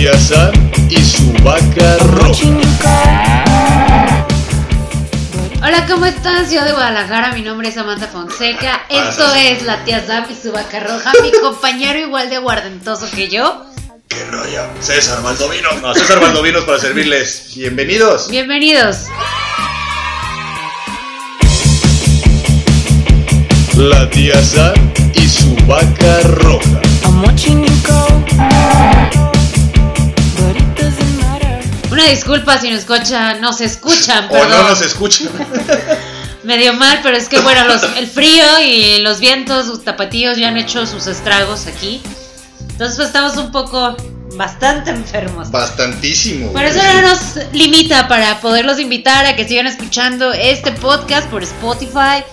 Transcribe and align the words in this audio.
tía 0.00 0.18
Sam 0.18 0.50
y 0.88 0.96
su 1.04 1.30
vaca 1.44 1.98
roja. 1.98 3.44
Hola, 5.62 5.86
¿cómo 5.86 6.06
estás? 6.06 6.50
Yo 6.50 6.64
de 6.64 6.72
Guadalajara, 6.72 7.32
mi 7.32 7.42
nombre 7.42 7.68
es 7.68 7.74
Samantha 7.74 8.08
Fonseca. 8.08 8.80
Esto 8.88 9.34
es 9.34 9.62
la 9.64 9.84
tía 9.84 10.02
Sam 10.06 10.24
y 10.30 10.34
su 10.34 10.52
vaca 10.52 10.80
roja, 10.80 11.12
mi 11.22 11.30
compañero 11.42 11.98
igual 11.98 12.30
de 12.30 12.38
guardentoso 12.38 13.10
que 13.14 13.28
yo. 13.28 13.66
¿Qué 14.08 14.24
rollo? 14.30 14.62
César 14.80 15.22
Valdovinos. 15.22 15.82
No, 15.82 15.92
César 15.92 16.18
Valdovinos 16.18 16.64
para 16.64 16.78
servirles. 16.78 17.52
Bienvenidos. 17.56 18.30
Bienvenidos. 18.30 19.04
La 23.76 24.08
tía 24.08 24.42
Sam 24.42 24.72
y 25.12 25.28
su 25.28 25.54
vaca 25.66 26.20
roja. 26.22 26.80
Una 31.90 32.04
disculpa 32.06 32.58
si 32.58 32.70
nos 32.70 32.80
escuchan, 32.80 33.40
no 33.40 33.52
se 33.52 33.64
escuchan, 33.64 34.26
O 34.30 34.34
no 34.34 34.40
perdón. 34.40 34.66
nos 34.68 34.80
escuchan. 34.82 35.28
Medio 36.44 36.72
mal, 36.74 37.00
pero 37.02 37.16
es 37.16 37.28
que 37.28 37.38
bueno, 37.40 37.64
los- 37.64 37.82
el 37.96 38.06
frío 38.06 38.44
y 38.64 39.00
los 39.00 39.20
vientos 39.20 39.66
los 39.66 39.84
tapatíos 39.84 40.36
ya 40.38 40.48
han 40.48 40.56
hecho 40.56 40.86
sus 40.86 41.06
estragos 41.06 41.66
aquí. 41.66 42.00
Entonces 42.70 42.96
pues 42.96 43.08
estamos 43.08 43.36
un 43.36 43.50
poco 43.52 43.96
bastante 44.36 44.90
enfermos. 44.90 45.50
Bastantísimo. 45.50 46.52
Por 46.52 46.64
eso 46.64 46.80
no 46.82 47.02
nos 47.02 47.20
limita 47.52 48.08
para 48.08 48.40
poderlos 48.40 48.78
invitar 48.78 49.26
a 49.26 49.36
que 49.36 49.46
sigan 49.46 49.66
escuchando 49.66 50.32
este 50.32 50.72
podcast 50.72 51.28
por 51.28 51.42
Spotify, 51.42 52.24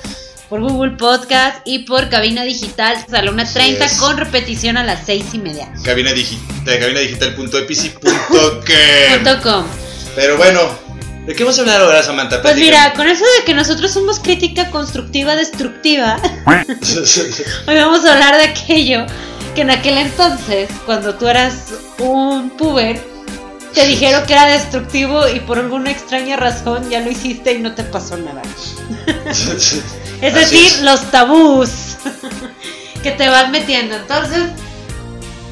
por 0.50 0.62
Google 0.62 0.92
Podcast 0.92 1.60
y 1.66 1.80
por 1.80 2.10
Cabina 2.10 2.44
Digital, 2.44 2.98
a 3.12 3.22
la 3.22 3.32
1.30 3.32 3.86
es. 3.86 3.94
con 3.98 4.18
repetición 4.18 4.78
a 4.78 4.84
las 4.84 5.06
6 5.06 5.26
y 5.34 5.40
media. 5.40 5.72
Cabina 5.84 6.14
digital, 6.14 6.80
cabinadigital.epici.com. 6.80 8.10
Punto 8.30 9.42
com. 9.44 9.66
Pero 10.16 10.38
bueno, 10.38 10.62
¿de 11.26 11.36
qué 11.36 11.44
vamos 11.44 11.58
a 11.58 11.62
hablar 11.62 11.82
ahora, 11.82 12.02
Samantha? 12.04 12.42
Pues 12.42 12.56
mira, 12.56 12.94
con 12.94 13.08
eso 13.08 13.26
de 13.40 13.46
que 13.46 13.54
nosotros 13.54 13.92
somos 13.92 14.20
crítica 14.20 14.70
constructiva 14.72 15.36
destructiva, 15.36 16.18
hoy 17.68 17.76
vamos 17.76 18.06
a 18.06 18.14
hablar 18.14 18.38
de 18.38 18.44
aquello 18.44 19.06
que 19.54 19.62
en 19.62 19.72
aquel 19.72 19.98
entonces, 19.98 20.70
cuando 20.86 21.16
tú 21.16 21.28
eras 21.28 21.74
un 22.00 22.52
puber, 22.52 23.17
te 23.74 23.86
dijeron 23.86 24.26
que 24.26 24.34
era 24.34 24.46
destructivo 24.48 25.28
y 25.28 25.40
por 25.42 25.60
alguna 25.60 25.92
extraña 25.92 26.36
razón 26.38 26.90
ya 26.90 27.00
lo 27.02 27.12
hiciste 27.12 27.54
y 27.54 27.60
no 27.60 27.74
te 27.76 27.84
pasó 27.84 28.18
nada. 28.18 28.42
Es 30.20 30.34
decir, 30.34 30.66
es. 30.66 30.82
los 30.82 31.12
tabús 31.12 31.70
que 33.04 33.12
te 33.12 33.30
van 33.30 33.52
metiendo. 33.52 33.96
Entonces, 33.96 34.42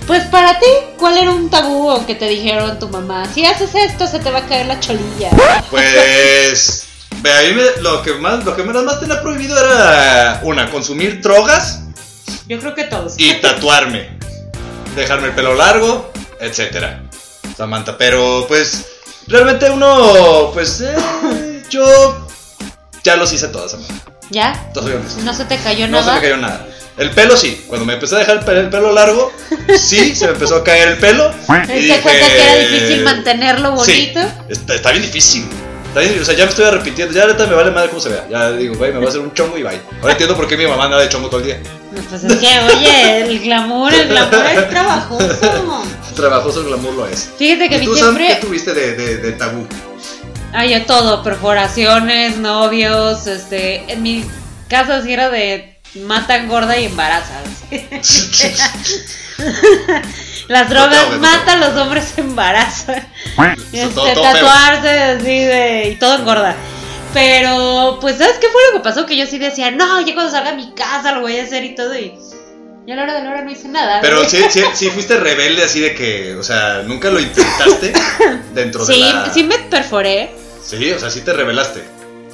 pues 0.08 0.24
para 0.26 0.58
ti, 0.60 0.66
¿cuál 0.98 1.18
era 1.20 1.30
un 1.32 1.50
tabú 1.52 1.88
o 1.90 2.06
que 2.06 2.16
te 2.16 2.28
dijeron 2.28 2.80
tu 2.80 2.90
mamá? 2.90 3.26
Si 3.34 3.46
haces 3.46 3.76
esto, 3.76 4.08
se 4.08 4.18
te 4.20 4.32
va 4.32 4.40
a 4.40 4.46
caer 4.48 4.66
la 4.66 4.80
cholilla. 4.80 5.30
Pues. 5.70 6.88
A 7.24 7.42
mí 7.42 7.54
me- 7.54 7.82
lo 7.82 8.02
que 8.04 8.14
más, 8.16 8.44
lo 8.46 8.56
que 8.56 8.64
más 8.64 8.84
más 8.84 9.00
tenía 9.00 9.22
prohibido 9.22 9.56
era 9.58 10.40
una, 10.44 10.70
consumir 10.70 11.22
drogas 11.22 11.82
Yo 12.48 12.60
creo 12.60 12.76
que 12.76 12.84
todos. 12.86 13.14
y 13.18 13.34
tatuarme. 13.42 14.10
Dejarme 14.96 15.28
el 15.28 15.34
pelo 15.34 15.54
largo, 15.56 16.12
etcétera. 16.40 17.04
Samantha, 17.58 17.98
pero 17.98 18.46
pues 18.48 18.86
realmente 19.28 19.70
uno, 19.70 20.52
pues 20.54 20.82
eh, 20.82 21.64
yo 21.70 22.28
ya 23.04 23.16
los 23.16 23.32
hice 23.34 23.48
todas, 23.50 23.72
Samantha. 23.72 23.94
¿Ya? 24.32 24.72
¿No 25.24 25.34
se 25.34 25.46
te 25.46 25.58
cayó 25.58 25.88
No 25.88 26.00
se 26.00 26.06
nada? 26.06 26.16
me 26.16 26.22
cayó 26.22 26.38
nada. 26.38 26.68
El 26.98 27.12
pelo 27.12 27.36
sí, 27.36 27.66
cuando 27.68 27.86
me 27.86 27.94
empecé 27.94 28.16
a 28.16 28.20
dejar 28.20 28.38
el 28.38 28.46
pe- 28.46 28.58
el 28.60 28.70
pelo 28.70 28.92
largo, 28.94 29.32
sí, 29.78 30.16
se 30.16 30.26
me 30.28 30.32
empezó 30.34 30.56
a 30.58 30.64
caer 30.64 30.88
el 30.90 30.98
pelo. 30.98 31.30
¿Te 31.68 31.74
diste 31.74 32.00
cuenta 32.02 32.26
que 32.28 32.42
era 32.42 32.56
difícil 32.56 33.04
mantenerlo 33.04 33.84
Sí, 33.84 34.12
bonito? 34.16 34.34
está, 34.50 34.76
está 34.76 34.92
bien 34.92 35.04
difícil. 35.04 35.46
O 35.96 36.26
sea, 36.26 36.36
ya 36.36 36.44
me 36.44 36.50
estoy 36.50 36.66
arrepintiendo. 36.66 37.14
Ya 37.14 37.24
ahorita 37.24 37.48
me 37.48 37.56
vale 37.56 37.72
madre 37.72 37.90
cómo 37.90 38.02
se 38.02 38.10
vea. 38.10 38.28
Ya 38.30 38.52
digo, 38.52 38.76
güey, 38.76 38.92
me 38.92 38.98
voy 38.98 39.08
a 39.08 39.10
hacer 39.10 39.22
un 39.22 39.34
chongo 39.34 39.58
y 39.58 39.64
bye. 39.64 39.80
Ahora 40.02 40.12
entiendo 40.12 40.36
por 40.36 40.48
qué 40.48 40.58
mi 40.58 40.68
mamá 40.68 40.86
anda 40.86 41.00
de 41.00 41.08
chongo 41.08 41.30
todo 41.30 41.40
el 41.40 41.46
día. 41.46 41.60
Pues 42.10 42.24
es 42.24 42.36
que, 42.38 42.60
oye, 42.60 43.22
el 43.22 43.40
glamour, 43.40 43.94
el 43.94 44.10
glamour 44.10 44.46
es 44.46 44.70
trabajoso. 44.70 45.88
Trabajoso 46.16 46.62
el 46.62 46.68
glamour 46.68 46.94
lo 46.94 47.08
es. 47.08 47.30
Fíjate 47.38 47.70
que 47.70 47.78
¿Y 47.78 47.86
tú, 47.86 47.96
Sam, 47.96 48.18
qué 48.18 48.26
siempre. 48.26 48.48
tuviste 48.48 48.74
de, 48.74 48.96
de, 48.96 49.18
de 49.18 49.32
tabú? 49.34 49.66
Ay, 50.52 50.74
yo 50.74 50.86
todo, 50.86 51.24
perforaciones, 51.24 52.38
novios, 52.38 53.28
este. 53.28 53.92
En 53.92 54.04
mi 54.04 54.26
casa 54.70 55.02
sí 55.02 55.14
era 55.14 55.30
de 55.30 55.78
mata, 55.96 56.44
gorda 56.46 56.78
y 56.78 56.86
embaraza. 56.86 57.34
Las 60.48 60.70
drogas 60.70 61.10
No 61.12 61.20
matan, 61.20 61.60
los 61.60 61.76
hombres 61.76 62.14
embarazan. 62.18 63.08
Este, 63.74 63.88
todo- 63.96 64.14
todo 64.14 64.24
feo. 64.24 64.34
tatuarse 64.34 64.90
así 64.90 65.26
de. 65.44 65.90
y 65.92 65.96
todo 65.96 66.16
engorda. 66.20 66.56
Pero, 67.14 67.98
pues, 68.02 68.18
¿sabes 68.18 68.38
qué 68.40 68.48
fue 68.50 68.62
lo 68.72 68.78
que 68.78 68.84
pasó? 68.84 69.06
Que 69.06 69.16
yo 69.18 69.26
sí 69.26 69.38
decía, 69.40 69.72
no, 69.72 70.02
ya 70.02 70.14
cuando 70.14 70.32
salga 70.32 70.50
a 70.52 70.56
mi 70.56 70.72
casa 70.74 71.14
lo 71.14 71.22
voy 71.22 71.38
a 71.40 71.44
hacer 71.44 71.64
y 71.64 71.74
todo. 71.74 71.98
Y, 71.98 72.14
y 72.86 72.92
a 72.92 72.96
la 72.96 73.04
hora 73.04 73.14
de 73.16 73.24
la 73.24 73.30
hora 73.32 73.42
no 73.44 73.52
hice 73.52 73.68
nada. 73.70 74.00
Pero 74.02 74.28
sí, 74.28 74.38
sí, 74.50 74.62
sí 74.74 74.90
fuiste 74.90 75.18
rebelde 75.18 75.64
así 75.64 75.80
de 75.80 75.96
que, 75.96 76.36
o 76.36 76.44
sea, 76.44 76.84
nunca 76.86 77.10
lo 77.10 77.20
intentaste 77.20 77.94
dentro 78.54 78.86
de 78.86 78.94
Sí, 78.94 79.00
la... 79.02 79.30
sí 79.34 79.44
me 79.44 79.58
perforé. 79.60 80.32
Sí, 80.64 80.92
o 80.92 81.00
sea, 81.00 81.10
sí 81.10 81.22
te 81.22 81.32
rebelaste. 81.34 81.84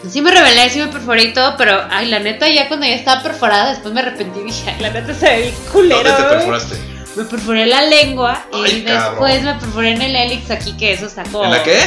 Sí 0.09 0.19
me 0.21 0.31
rebelé, 0.31 0.67
sí 0.71 0.79
me 0.79 0.87
perforé 0.87 1.25
y 1.25 1.33
todo, 1.33 1.55
pero 1.57 1.79
ay, 1.91 2.07
la 2.07 2.17
neta, 2.19 2.49
ya 2.49 2.67
cuando 2.67 2.87
ya 2.87 2.95
estaba 2.95 3.21
perforada, 3.21 3.69
después 3.69 3.93
me 3.93 4.01
arrepentí 4.01 4.39
y 4.39 4.43
dije, 4.45 4.71
ay, 4.71 4.81
la 4.81 4.89
neta 4.89 5.13
se 5.13 5.25
ve 5.27 5.53
culero. 5.71 6.01
¿Dónde 6.03 6.23
te 6.23 6.29
perforaste? 6.29 6.75
Me 7.15 7.23
perforé 7.25 7.65
la 7.65 7.81
lengua 7.83 8.45
y 8.53 8.81
después 8.81 8.85
cabrón. 8.85 9.43
me 9.45 9.53
perforé 9.55 9.91
en 9.91 10.01
el 10.01 10.15
hélix 10.15 10.49
aquí, 10.51 10.73
que 10.77 10.93
eso 10.93 11.09
sacó. 11.09 11.43
¿En 11.43 11.51
la 11.51 11.63
qué? 11.63 11.79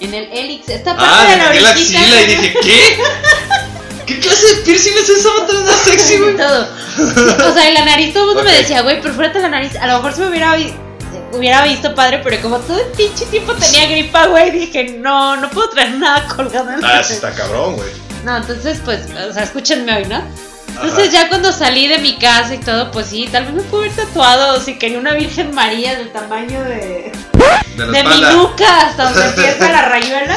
En 0.00 0.12
el 0.14 0.28
hélix, 0.32 0.68
esta 0.68 0.96
parte 0.96 1.10
Ah, 1.14 1.24
de 1.30 1.36
me 1.36 1.36
la 1.36 1.44
saqué 1.46 1.60
la 1.62 1.70
orejita. 1.70 1.98
axila 2.00 2.20
y 2.22 2.26
dije, 2.26 2.54
¿qué? 2.62 2.98
¿Qué 4.06 4.18
clase 4.20 4.56
de 4.56 4.62
piercing 4.62 4.92
es 4.98 5.08
esa? 5.08 5.28
¿No 5.38 5.46
te 5.46 5.62
da 5.62 5.72
sexy, 5.72 6.18
güey? 6.18 6.36
Todo. 6.36 6.68
O 7.48 7.52
sea, 7.54 7.68
en 7.68 7.74
la 7.74 7.84
nariz 7.84 8.12
todo 8.12 8.24
el 8.30 8.34
mundo 8.36 8.50
me 8.50 8.56
decía, 8.56 8.82
güey, 8.82 9.00
perfórate 9.00 9.38
la 9.40 9.48
nariz. 9.48 9.76
A 9.76 9.86
lo 9.86 9.96
mejor 9.96 10.12
se 10.12 10.20
me 10.22 10.28
hubiera, 10.28 10.56
hubiera 11.32 11.62
visto 11.64 11.94
padre, 11.94 12.20
pero 12.22 12.42
como 12.42 12.58
todo 12.58 12.78
el 12.80 12.86
pinche 12.92 13.24
tiempo 13.26 13.54
tenía 13.54 13.86
gripa, 13.86 14.26
güey, 14.26 14.50
dije, 14.50 14.96
no, 14.98 15.36
no 15.36 15.48
puedo 15.50 15.70
traer 15.70 15.92
nada 15.92 16.26
colgado 16.34 16.70
en 16.72 16.80
la 16.80 16.98
Ah, 16.98 17.00
está 17.00 17.32
cabrón, 17.32 17.76
güey. 17.76 17.88
No, 18.24 18.36
entonces, 18.36 18.80
pues, 18.84 19.00
o 19.28 19.32
sea, 19.32 19.44
escúchenme 19.44 19.96
hoy, 19.96 20.04
¿no? 20.06 20.22
Entonces, 20.74 21.12
ya 21.12 21.28
cuando 21.28 21.52
salí 21.52 21.88
de 21.88 21.98
mi 21.98 22.16
casa 22.16 22.54
y 22.54 22.58
todo, 22.58 22.90
pues 22.90 23.06
sí, 23.08 23.28
tal 23.30 23.44
vez 23.46 23.54
me 23.54 23.62
pude 23.62 23.90
haber 23.90 23.96
tatuado, 24.06 24.56
o 24.56 24.60
si 24.60 24.78
quería 24.78 24.98
una 24.98 25.14
Virgen 25.14 25.54
María 25.54 25.96
del 25.96 26.10
tamaño 26.10 26.62
de, 26.64 27.12
De 27.76 28.04
mi 28.04 28.20
nuca 28.32 28.86
hasta 28.86 29.04
donde 29.10 29.24
empieza 29.28 29.70
la 29.70 29.88
rayuela. 29.88 30.36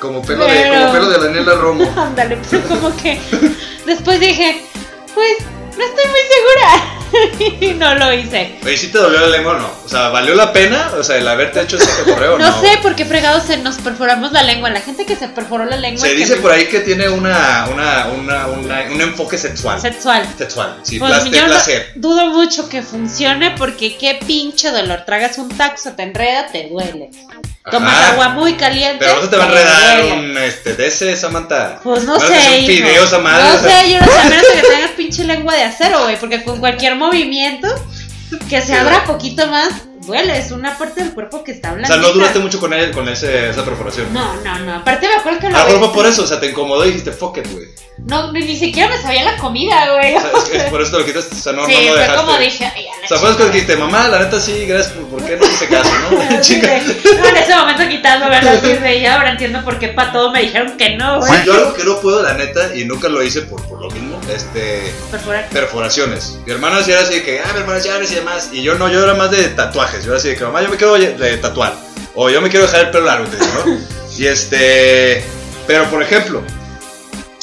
Como 0.00 0.22
pelo, 0.22 0.44
de, 0.44 0.68
como 0.68 0.92
pelo 0.92 1.10
de 1.10 1.18
Daniela 1.18 1.54
Romo. 1.54 1.92
Ándale, 1.96 2.38
pero 2.48 2.62
como 2.68 2.96
que 2.96 3.20
después 3.84 4.20
dije, 4.20 4.64
pues, 5.14 5.32
no 5.76 5.84
estoy 5.84 6.04
muy 6.06 6.20
segura. 6.20 6.97
Y 7.60 7.66
no 7.74 7.94
lo 7.94 8.12
hice. 8.12 8.58
Oye, 8.64 8.76
¿sí 8.76 8.88
te 8.88 8.98
dolió 8.98 9.20
la 9.20 9.28
lengua 9.28 9.52
o 9.52 9.58
no? 9.58 9.70
O 9.84 9.88
sea, 9.88 10.08
¿valió 10.10 10.34
la 10.34 10.52
pena? 10.52 10.90
O 10.98 11.02
sea, 11.02 11.16
el 11.16 11.26
haberte 11.28 11.60
hecho 11.60 11.76
ese 11.76 12.02
correo 12.04 12.34
o 12.34 12.38
no? 12.38 12.46
No 12.50 12.60
sé 12.60 12.78
por 12.82 12.94
qué 12.94 13.04
fregados 13.04 13.44
se 13.44 13.56
nos 13.58 13.76
perforamos 13.78 14.32
la 14.32 14.42
lengua. 14.42 14.70
La 14.70 14.80
gente 14.80 15.06
que 15.06 15.16
se 15.16 15.28
perforó 15.28 15.64
la 15.64 15.76
lengua 15.76 16.00
Se 16.00 16.14
dice 16.14 16.36
me- 16.36 16.42
por 16.42 16.52
ahí 16.52 16.66
que 16.66 16.80
tiene 16.80 17.08
una, 17.08 17.68
una, 17.72 18.06
una, 18.08 18.46
una- 18.48 18.82
un 18.92 19.00
enfoque 19.00 19.38
sexual. 19.38 19.80
sexual. 19.80 20.26
Sexual, 20.36 20.80
sí, 20.82 20.98
Pues 20.98 21.24
no- 21.24 21.30
placer. 21.46 21.92
dudo 21.94 22.26
mucho 22.26 22.68
que 22.68 22.82
funcione 22.82 23.52
porque 23.52 23.96
qué 23.96 24.18
pinche 24.26 24.70
dolor. 24.70 25.02
Tragas 25.06 25.38
un 25.38 25.48
taxo, 25.56 25.92
te 25.92 26.02
enreda, 26.02 26.46
te 26.52 26.68
duele. 26.68 27.10
Tomas 27.70 27.94
Ajá. 27.94 28.12
agua 28.12 28.28
muy 28.30 28.54
caliente. 28.54 28.98
Pero 29.00 29.16
no 29.16 29.22
se 29.22 29.28
te 29.28 29.36
va 29.36 29.44
a 29.44 29.46
enredar 29.48 30.04
un 30.18 30.38
este, 30.38 30.74
de 30.74 30.86
ese, 30.86 31.16
Samantha. 31.16 31.80
Pues 31.82 32.04
no, 32.04 32.18
sé. 32.18 32.26
un 32.60 32.66
fideo 32.66 33.04
esa 33.04 33.18
madre. 33.18 33.44
No 33.44 33.54
o 33.54 33.58
sea. 33.58 33.80
sé, 33.82 33.90
yo 33.92 34.00
no 34.00 34.06
sé, 34.06 34.18
a 34.20 34.24
menos 34.24 34.44
que 34.54 34.62
tengas 34.68 34.90
pinche 34.92 35.24
lengua 35.24 35.54
de 35.54 35.62
acero, 35.64 36.02
güey. 36.04 36.18
Porque 36.18 36.44
con 36.44 36.58
cualquier 36.60 36.96
movimiento 36.96 37.68
que 38.48 38.60
se 38.62 38.74
abra 38.74 39.04
poquito 39.04 39.46
más, 39.48 39.68
duele. 40.06 40.38
Es 40.38 40.50
una 40.50 40.76
parte 40.78 41.02
del 41.02 41.12
cuerpo 41.14 41.42
que 41.44 41.52
está 41.52 41.70
O 41.72 41.74
blanca. 41.74 41.88
sea, 41.88 41.96
no 41.98 42.10
duraste 42.12 42.38
mucho 42.38 42.58
con 42.60 42.72
él, 42.72 42.90
con 42.92 43.08
ese, 43.08 43.50
esa 43.50 43.64
perforación. 43.64 44.12
No, 44.12 44.34
no, 44.42 44.58
no. 44.60 44.74
Aparte 44.76 45.08
me 45.08 45.14
acuerdo 45.14 45.38
que 45.40 45.46
A 45.46 45.50
lo 45.50 45.56
fue 45.70 45.78
ves- 45.80 45.88
por 45.90 46.06
eso, 46.06 46.22
o 46.24 46.26
sea, 46.26 46.38
te 46.40 46.46
incomodó 46.50 46.84
y 46.84 46.88
dijiste, 46.88 47.12
fuck 47.12 47.36
it, 47.38 47.46
güey. 47.52 47.66
No, 48.06 48.32
ni, 48.32 48.40
ni 48.40 48.56
siquiera 48.56 48.88
me 48.88 49.00
sabía 49.02 49.24
la 49.24 49.36
comida, 49.36 49.92
güey. 49.92 50.14
Es, 50.14 50.24
es 50.52 50.62
por 50.64 50.80
eso 50.80 50.92
te 50.92 50.98
lo 50.98 51.04
quitaste, 51.06 51.34
o 51.34 51.38
sea, 51.38 51.52
no, 51.52 51.66
sí, 51.66 51.72
no, 51.72 51.80
no 51.80 51.88
fue 51.88 52.00
dejaste. 52.00 52.16
como 52.24 52.38
dije, 52.38 52.72
ay, 52.74 52.86
O 53.04 53.08
sea, 53.08 53.18
fue 53.18 53.46
dijiste, 53.46 53.76
mamá, 53.76 54.08
la 54.08 54.18
neta 54.20 54.40
sí, 54.40 54.66
gracias 54.66 54.92
por, 54.94 55.08
¿por 55.08 55.24
qué 55.26 55.36
no 55.36 55.46
hice 55.46 55.68
caso, 55.68 55.90
no? 56.10 56.18
Sí, 56.42 56.54
Chica. 56.54 56.68
güey. 56.68 57.18
No, 57.18 57.26
en 57.28 57.36
ese 57.36 57.54
momento 57.56 57.88
quitando, 57.88 58.30
¿verdad? 58.30 58.54
Así 58.56 58.72
de, 58.72 59.00
ya 59.00 59.16
ahora 59.16 59.32
entiendo 59.32 59.62
por 59.64 59.78
qué 59.78 59.88
para 59.88 60.12
todo 60.12 60.30
me 60.30 60.42
dijeron 60.42 60.76
que 60.76 60.96
no, 60.96 61.18
güey. 61.18 61.44
Yo 61.44 61.54
algo 61.54 61.74
que 61.74 61.84
no 61.84 62.00
puedo, 62.00 62.22
la 62.22 62.34
neta, 62.34 62.74
y 62.74 62.84
nunca 62.84 63.08
lo 63.08 63.22
hice 63.22 63.42
por, 63.42 63.62
por 63.68 63.80
lo 63.80 63.90
mismo, 63.90 64.20
este, 64.34 64.92
Perforar. 65.10 65.48
perforaciones. 65.50 66.38
Mi 66.46 66.52
hermano 66.52 66.82
sí 66.82 66.92
era 66.92 67.02
así 67.02 67.14
de 67.14 67.22
que, 67.22 67.40
ah, 67.40 67.78
ya 67.84 68.02
y 68.02 68.14
demás. 68.14 68.50
Y 68.52 68.62
yo 68.62 68.74
no, 68.76 68.88
yo 68.88 69.02
era 69.02 69.14
más 69.14 69.30
de 69.30 69.48
tatuajes. 69.48 70.04
Yo 70.04 70.10
era 70.12 70.18
así 70.18 70.28
de 70.28 70.36
que, 70.36 70.44
mamá, 70.44 70.62
yo 70.62 70.68
me 70.68 70.76
quiero 70.76 70.94
de 70.94 71.36
tatuar. 71.38 71.74
O 72.14 72.30
yo 72.30 72.40
me 72.40 72.48
quiero 72.48 72.66
dejar 72.66 72.86
el 72.86 72.90
pelo 72.90 73.04
largo, 73.04 73.26
¿no? 73.26 73.78
y 74.18 74.26
este, 74.26 75.22
pero 75.66 75.84
por 75.90 76.02
ejemplo, 76.02 76.42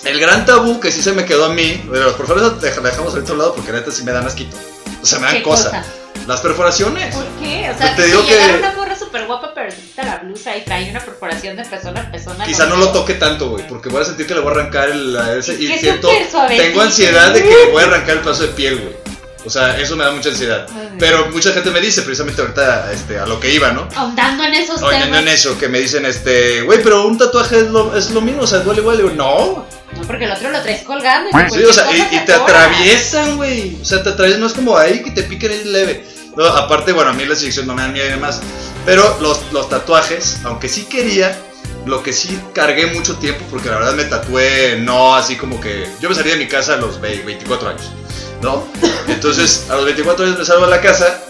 el 0.05 0.19
gran 0.19 0.45
tabú 0.45 0.79
que 0.79 0.91
sí 0.91 1.01
se 1.01 1.11
me 1.13 1.25
quedó 1.25 1.45
a 1.45 1.49
mí, 1.49 1.83
de 1.91 1.99
los 1.99 2.13
profesores 2.13 2.61
dejamos 2.61 3.13
ahorita 3.13 3.29
a 3.31 3.33
un 3.33 3.39
lado 3.39 3.55
porque 3.55 3.71
neta 3.71 3.91
sí 3.91 4.03
me 4.03 4.11
dan 4.11 4.25
asquito. 4.25 4.55
O 5.01 5.05
sea, 5.05 5.19
me 5.19 5.25
dan 5.27 5.35
¿Qué 5.37 5.43
cosa. 5.43 5.69
cosa? 5.69 5.85
Las 6.27 6.39
perforaciones. 6.41 7.13
¿Por 7.15 7.25
qué? 7.39 7.69
O 7.73 7.77
sea, 7.77 7.95
te 7.95 8.05
digo 8.05 8.25
que- 8.25 8.55
una 8.57 8.71
morra 8.71 8.95
súper 8.97 9.25
guapa, 9.27 9.51
pero 9.53 9.69
se 9.69 9.77
quita 9.77 10.03
la 10.03 10.17
blusa 10.17 10.55
y 10.57 10.61
trae 10.63 10.89
una 10.89 10.99
perforación 11.01 11.55
de 11.57 11.65
pezón 11.65 11.97
a 11.97 12.11
pezón. 12.11 12.41
a 12.41 12.45
Quizá 12.45 12.65
no 12.65 12.77
lo 12.77 12.89
toque 12.91 13.15
tanto, 13.15 13.49
güey, 13.49 13.67
porque 13.67 13.89
voy 13.89 14.01
a 14.01 14.05
sentir 14.05 14.25
que 14.25 14.33
le 14.33 14.39
voy 14.39 14.49
a 14.53 14.59
arrancar 14.59 14.89
el, 14.89 15.15
ese 15.37 15.53
Es 15.53 15.59
y 15.59 15.77
siento, 15.77 16.09
tengo 16.47 16.81
ansiedad 16.81 17.31
de 17.31 17.43
que 17.43 17.49
le 17.49 17.71
voy 17.71 17.83
a 17.83 17.87
arrancar 17.87 18.17
el 18.17 18.21
pedazo 18.21 18.43
de 18.43 18.47
piel, 18.49 18.79
güey. 18.79 18.95
O 19.45 19.49
sea, 19.51 19.77
eso 19.79 19.95
me 19.95 20.03
da 20.03 20.09
mucha 20.11 20.29
ansiedad. 20.29 20.65
Pero 20.97 21.27
mucha 21.31 21.51
gente 21.51 21.69
me 21.69 21.79
dice, 21.79 22.01
precisamente 22.01 22.41
ahorita, 22.41 22.91
este, 22.91 23.19
a 23.19 23.27
lo 23.27 23.39
que 23.39 23.53
iba, 23.53 23.71
¿no? 23.71 23.87
Ahondando 23.95 24.43
en 24.43 24.55
esos 24.55 24.81
Oyendo 24.81 25.05
temas. 25.05 25.21
en 25.21 25.27
eso, 25.27 25.55
que 25.59 25.69
me 25.69 25.79
dicen, 25.79 26.03
este, 26.07 26.61
güey, 26.63 26.81
pero 26.81 27.05
un 27.05 27.15
tatuaje 27.19 27.57
es 27.59 27.67
lo, 27.67 27.95
es 27.95 28.09
lo 28.09 28.21
mismo, 28.21 28.41
o 28.41 28.47
sea, 28.47 28.59
duele 28.59 28.81
igual. 28.81 29.15
No. 29.15 29.67
Porque 30.07 30.25
el 30.25 30.31
otro 30.31 30.49
lo 30.51 30.61
traes 30.61 30.83
colgando. 30.83 31.29
y 31.29 31.31
Sí, 31.31 31.37
cualquier 31.39 31.67
o 31.69 31.73
sea, 31.73 31.83
y, 31.91 31.99
cosa 31.99 32.15
y 32.15 32.25
te 32.25 32.33
atraviesan, 32.33 33.37
güey. 33.37 33.77
O 33.81 33.85
sea, 33.85 34.03
te 34.03 34.09
atraviesan, 34.09 34.41
no 34.41 34.47
es 34.47 34.53
como 34.53 34.77
ahí 34.77 35.03
que 35.03 35.11
te 35.11 35.23
piquen 35.23 35.51
ahí 35.51 35.63
leve. 35.65 36.05
No, 36.35 36.45
aparte, 36.45 36.91
bueno, 36.91 37.11
a 37.11 37.13
mí 37.13 37.25
las 37.25 37.39
inyecciones 37.39 37.67
no 37.67 37.73
me 37.75 37.81
dan 37.81 37.93
miedo 37.93 38.07
y 38.07 38.11
demás. 38.11 38.41
Pero 38.85 39.17
los, 39.21 39.51
los 39.51 39.69
tatuajes, 39.69 40.39
aunque 40.43 40.67
sí 40.69 40.83
quería, 40.83 41.37
lo 41.85 42.03
que 42.03 42.13
sí 42.13 42.39
cargué 42.53 42.87
mucho 42.87 43.15
tiempo, 43.17 43.43
porque 43.49 43.69
la 43.69 43.75
verdad 43.77 43.93
me 43.93 44.03
tatué, 44.05 44.77
no 44.81 45.15
así 45.15 45.37
como 45.37 45.59
que. 45.61 45.87
Yo 46.01 46.09
me 46.09 46.15
salí 46.15 46.29
de 46.31 46.37
mi 46.37 46.47
casa 46.47 46.73
a 46.73 46.77
los 46.77 46.99
ve- 47.01 47.23
24 47.25 47.69
años, 47.69 47.89
¿no? 48.41 48.67
Entonces, 49.07 49.65
a 49.69 49.75
los 49.75 49.85
24 49.85 50.25
años 50.25 50.37
me 50.39 50.45
salgo 50.45 50.65
de 50.65 50.71
la 50.71 50.81
casa. 50.81 51.21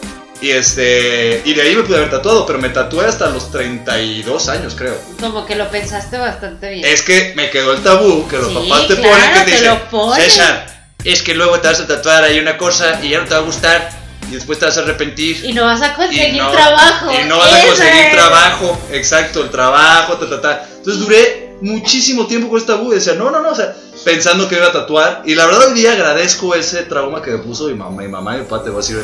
Y 0.41 0.51
este. 0.51 1.41
Y 1.45 1.53
de 1.53 1.61
ahí 1.61 1.75
me 1.75 1.83
pude 1.83 1.97
haber 1.97 2.11
tatuado, 2.11 2.45
pero 2.45 2.59
me 2.59 2.69
tatué 2.69 3.05
hasta 3.05 3.29
los 3.29 3.51
32 3.51 4.49
años, 4.49 4.75
creo. 4.75 4.97
Como 5.19 5.45
que 5.45 5.55
lo 5.55 5.69
pensaste 5.69 6.17
bastante 6.17 6.69
bien. 6.69 6.85
Es 6.85 7.01
que 7.01 7.33
me 7.35 7.49
quedó 7.49 7.73
el 7.73 7.81
tabú 7.81 8.27
que 8.27 8.37
los 8.37 8.49
Sí, 8.49 8.53
papás 8.53 8.87
te 8.87 8.95
claro, 8.95 9.09
ponen 9.15 9.33
que 9.33 9.39
te, 9.39 9.45
te 9.45 9.51
dicen, 9.51 9.79
ponen. 9.89 10.21
César, 10.29 10.87
es 11.03 11.21
que 11.23 11.35
luego 11.35 11.59
te 11.59 11.67
vas 11.69 11.79
a 11.79 11.87
tatuar 11.87 12.23
ahí 12.23 12.39
una 12.39 12.57
cosa 12.57 12.99
y 13.01 13.09
ya 13.09 13.19
no 13.21 13.25
te 13.27 13.33
va 13.33 13.39
a 13.39 13.43
gustar 13.43 13.89
y 14.29 14.33
después 14.35 14.59
te 14.59 14.65
vas 14.65 14.77
a 14.77 14.81
arrepentir. 14.81 15.43
Y 15.45 15.53
no 15.53 15.65
vas 15.65 15.81
a 15.81 15.93
conseguir 15.93 16.41
no- 16.43 16.51
trabajo. 16.51 17.11
Y 17.13 17.23
no 17.27 17.37
vas 17.37 17.53
a 17.53 17.57
Ese 17.59 17.67
conseguir 17.67 18.05
es. 18.07 18.11
trabajo, 18.11 18.81
exacto, 18.91 19.41
el 19.43 19.49
trabajo, 19.49 20.17
ta, 20.17 20.29
ta, 20.29 20.41
ta. 20.41 20.67
Entonces 20.77 20.99
duré 21.01 21.45
muchísimo 21.61 22.27
tiempo 22.27 22.49
con 22.49 22.57
ese 22.57 22.67
tabú 22.67 22.91
y 22.91 22.95
decía, 22.95 23.13
no, 23.13 23.31
no, 23.31 23.39
no, 23.41 23.49
o 23.51 23.55
sea, 23.55 23.73
pensando 24.05 24.47
que 24.47 24.55
iba 24.55 24.67
a 24.67 24.71
tatuar. 24.71 25.23
Y 25.25 25.35
la 25.35 25.45
verdad 25.47 25.67
hoy 25.67 25.73
día 25.73 25.91
agradezco 25.93 26.55
ese 26.55 26.83
trauma 26.83 27.21
que 27.21 27.31
me 27.31 27.39
puso 27.39 27.67
mi 27.67 27.73
mamá, 27.73 28.01
mi 28.03 28.07
mamá 28.07 28.35
y 28.35 28.39
mi 28.39 28.45
papá, 28.45 28.63
te 28.63 28.69
voy 28.69 28.79
a 28.81 28.81
decir, 28.87 29.03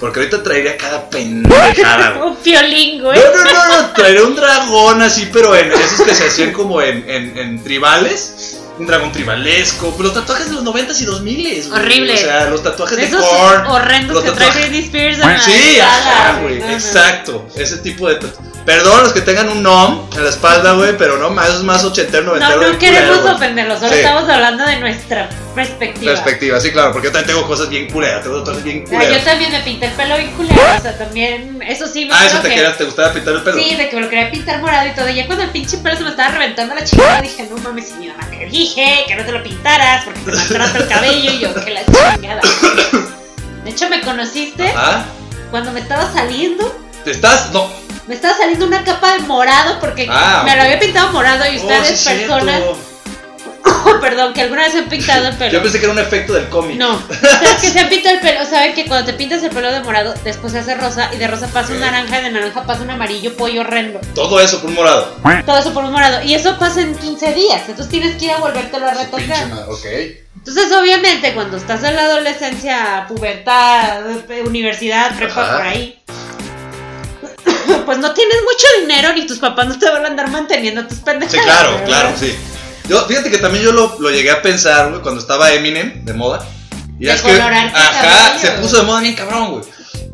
porque 0.00 0.18
ahorita 0.20 0.42
traería 0.42 0.76
cada 0.76 1.08
pendejada. 1.08 2.24
Un 2.24 2.36
piolín, 2.42 3.02
güey. 3.02 3.18
No, 3.18 3.44
no, 3.44 3.52
no, 3.52 3.82
no, 3.82 3.90
traeré 3.92 4.22
un 4.22 4.34
dragón 4.34 5.02
así, 5.02 5.28
pero 5.32 5.54
en 5.54 5.70
esos 5.70 6.00
que 6.00 6.14
se 6.14 6.26
hacían 6.26 6.52
como 6.52 6.82
en, 6.82 7.08
en, 7.08 7.38
en 7.38 7.62
tribales. 7.62 8.54
Un 8.78 8.86
dragón 8.86 9.10
tribalesco. 9.10 9.92
Los 9.98 10.14
tatuajes 10.14 10.50
de 10.50 10.54
los 10.54 10.62
90s 10.64 11.00
y 11.00 11.04
2000s. 11.04 11.68
güey. 11.68 11.80
Horrible. 11.82 12.14
O 12.14 12.16
sea, 12.16 12.48
los 12.48 12.62
tatuajes 12.62 12.96
de 12.96 13.04
Esos 13.06 13.24
horrendos 13.24 14.14
los 14.14 14.22
que 14.24 14.30
trae 14.30 14.50
tatuajes- 14.50 14.68
Britney 14.70 14.84
Spears. 14.84 15.18
en 15.18 15.28
la 15.28 15.42
Sí, 15.42 15.80
ajá, 15.80 16.38
güey. 16.42 16.62
Exacto. 16.62 17.48
Ese 17.56 17.78
tipo 17.78 18.08
de 18.08 18.20
tatu- 18.20 18.47
Perdón 18.68 19.02
los 19.02 19.14
que 19.14 19.22
tengan 19.22 19.48
un 19.48 19.62
nom 19.62 20.06
en 20.14 20.22
la 20.24 20.28
espalda, 20.28 20.72
güey, 20.74 20.94
pero 20.98 21.16
no 21.16 21.30
más, 21.30 21.48
eso 21.48 21.56
es 21.56 21.62
más 21.64 21.82
ochentero, 21.84 22.22
No, 22.24 22.32
noventero. 22.34 22.60
no 22.60 22.66
bien 22.66 22.78
queremos 22.78 23.16
culero, 23.20 23.36
ofenderlos, 23.36 23.78
solo 23.78 23.92
Sí. 23.92 23.98
estamos 24.00 24.28
hablando 24.28 24.66
de 24.66 24.76
nuestra 24.78 25.30
perspectiva. 25.54 26.12
Perspectiva, 26.12 26.60
sí, 26.60 26.70
claro, 26.70 26.92
porque 26.92 27.08
yo 27.08 27.12
también 27.12 27.34
tengo 27.34 27.48
cosas 27.48 27.70
bien 27.70 27.90
culeras, 27.90 28.22
tengo 28.22 28.36
tatuajes 28.40 28.64
bien 28.64 28.84
Ah, 28.86 28.90
culeras. 28.90 29.16
yo 29.16 29.24
también 29.24 29.52
me 29.52 29.60
pinté 29.60 29.86
el 29.86 29.92
pelo 29.92 30.16
bien 30.18 30.30
culero, 30.32 30.60
o 30.76 30.82
sea, 30.82 30.98
también, 30.98 31.62
eso 31.66 31.86
sí 31.86 32.04
me 32.04 32.12
Ah, 32.14 32.26
eso 32.26 32.36
te 32.40 32.48
que- 32.50 32.54
querías, 32.56 32.76
te 32.76 32.84
gustaba 32.84 33.10
pintar 33.14 33.34
el 33.36 33.42
pelo. 33.42 33.56
Sí, 33.58 33.74
de 33.74 33.88
que 33.88 33.96
me 33.96 34.02
lo 34.02 34.08
quería 34.10 34.30
pintar 34.30 34.60
morado 34.60 34.86
y 34.86 34.94
todo. 34.94 35.08
Y 35.08 35.14
ya 35.14 35.26
cuando 35.26 35.44
el 35.44 35.50
pinche 35.50 35.78
pelo 35.78 35.96
se 35.96 36.02
me 36.04 36.10
estaba 36.10 36.28
reventando 36.32 36.74
la 36.74 36.84
chingada, 36.84 37.22
dije, 37.22 37.48
no 37.50 37.56
mames, 37.62 37.88
y 37.88 37.94
mi 37.94 38.08
mamá 38.08 38.28
te 38.28 38.44
dije 38.50 39.04
que 39.08 39.14
no 39.16 39.24
te 39.24 39.32
lo 39.32 39.42
pintaras 39.42 40.04
porque 40.04 40.20
te 40.20 40.30
maltrata 40.32 40.76
el 40.78 40.88
cabello. 40.88 41.30
Y 41.32 41.38
yo, 41.38 41.54
que 41.54 41.70
la 41.70 41.80
chingada. 41.86 42.42
De 43.64 43.70
hecho, 43.70 43.88
me 43.88 44.02
conociste 44.02 44.68
Ajá. 44.68 45.06
cuando 45.50 45.72
me 45.72 45.80
estaba 45.80 46.12
saliendo. 46.12 46.70
¿Te 47.02 47.12
estás? 47.12 47.50
No. 47.50 47.87
Me 48.08 48.14
estaba 48.14 48.36
saliendo 48.36 48.66
una 48.66 48.82
capa 48.84 49.12
de 49.14 49.20
morado 49.20 49.78
porque 49.80 50.06
Ah, 50.10 50.42
me 50.44 50.56
lo 50.56 50.62
había 50.62 50.78
pintado 50.80 51.12
morado 51.12 51.44
y 51.52 51.58
Oh, 51.58 51.62
ustedes, 51.62 52.00
sí, 52.00 52.08
personas, 52.08 52.62
perdón, 54.00 54.32
que 54.32 54.42
alguna 54.42 54.62
vez 54.62 54.72
se 54.72 54.78
han 54.78 54.88
pintado 54.88 55.28
el 55.28 55.36
pelo. 55.36 55.52
Yo 55.52 55.62
pensé 55.62 55.78
que 55.78 55.84
era 55.84 55.92
un 55.92 55.98
efecto 55.98 56.32
del 56.32 56.48
cómic. 56.48 56.76
No, 56.78 56.94
ustedes 57.10 57.56
que 57.60 57.70
se 57.70 57.78
han 57.80 57.88
pintado 57.88 58.14
el 58.16 58.20
pelo, 58.22 58.44
saben 58.46 58.74
que 58.74 58.86
cuando 58.86 59.06
te 59.06 59.12
pintas 59.12 59.42
el 59.42 59.50
pelo 59.50 59.70
de 59.70 59.80
morado, 59.80 60.14
después 60.24 60.52
se 60.52 60.60
hace 60.60 60.74
rosa 60.74 61.10
y 61.12 61.18
de 61.18 61.26
rosa 61.28 61.48
pasa 61.48 61.72
un 61.72 61.80
naranja 61.80 62.18
y 62.20 62.24
de 62.24 62.30
naranja 62.30 62.62
pasa 62.64 62.82
un 62.82 62.90
amarillo 62.90 63.36
pollo 63.36 63.60
horrendo. 63.60 64.00
Todo 64.14 64.40
eso 64.40 64.60
por 64.60 64.70
un 64.70 64.76
morado. 64.76 65.16
Todo 65.44 65.58
eso 65.58 65.74
por 65.74 65.84
un 65.84 65.92
morado. 65.92 66.22
Y 66.22 66.34
eso 66.34 66.58
pasa 66.58 66.80
en 66.80 66.94
15 66.96 67.34
días. 67.34 67.60
Entonces 67.68 67.88
tienes 67.90 68.16
que 68.16 68.26
ir 68.26 68.30
a 68.32 68.38
volvértelo 68.38 68.86
a 68.86 68.94
retocar. 68.94 69.46
Ok. 69.68 69.84
Entonces, 70.36 70.72
obviamente, 70.72 71.34
cuando 71.34 71.56
estás 71.58 71.82
en 71.82 71.94
la 71.96 72.02
adolescencia, 72.04 73.04
pubertad, 73.08 74.00
eh, 74.30 74.42
universidad, 74.46 75.14
prepa 75.16 75.42
Ajá. 75.42 75.56
por 75.58 75.66
ahí, 75.66 76.00
pues 77.84 77.98
no 77.98 78.12
tienes 78.12 78.36
mucho 78.42 78.66
dinero 78.80 79.12
ni 79.14 79.26
tus 79.26 79.38
papás 79.38 79.66
no 79.66 79.78
te 79.78 79.88
van 79.90 80.04
a 80.04 80.08
andar 80.08 80.30
manteniendo 80.30 80.86
tus 80.86 80.98
pendejadas. 80.98 81.40
Sí, 81.40 81.44
claro, 81.44 81.70
¿verdad? 81.72 81.86
claro, 81.86 82.10
sí. 82.18 82.34
Yo, 82.88 83.04
fíjate 83.06 83.30
que 83.30 83.38
también 83.38 83.64
yo 83.64 83.72
lo, 83.72 83.96
lo 84.00 84.10
llegué 84.10 84.30
a 84.30 84.40
pensar, 84.42 84.90
güey, 84.90 85.02
cuando 85.02 85.20
estaba 85.20 85.52
Eminem 85.52 86.04
de 86.04 86.12
moda. 86.14 86.46
Y 86.98 87.04
De 87.04 87.12
es 87.12 87.20
que, 87.22 87.30
el 87.32 87.40
ajá, 87.40 87.70
cabello, 87.72 88.38
se 88.40 88.50
puso 88.62 88.78
de 88.78 88.82
moda 88.84 89.00
bien 89.00 89.14
cabrón, 89.14 89.50
güey. 89.52 89.64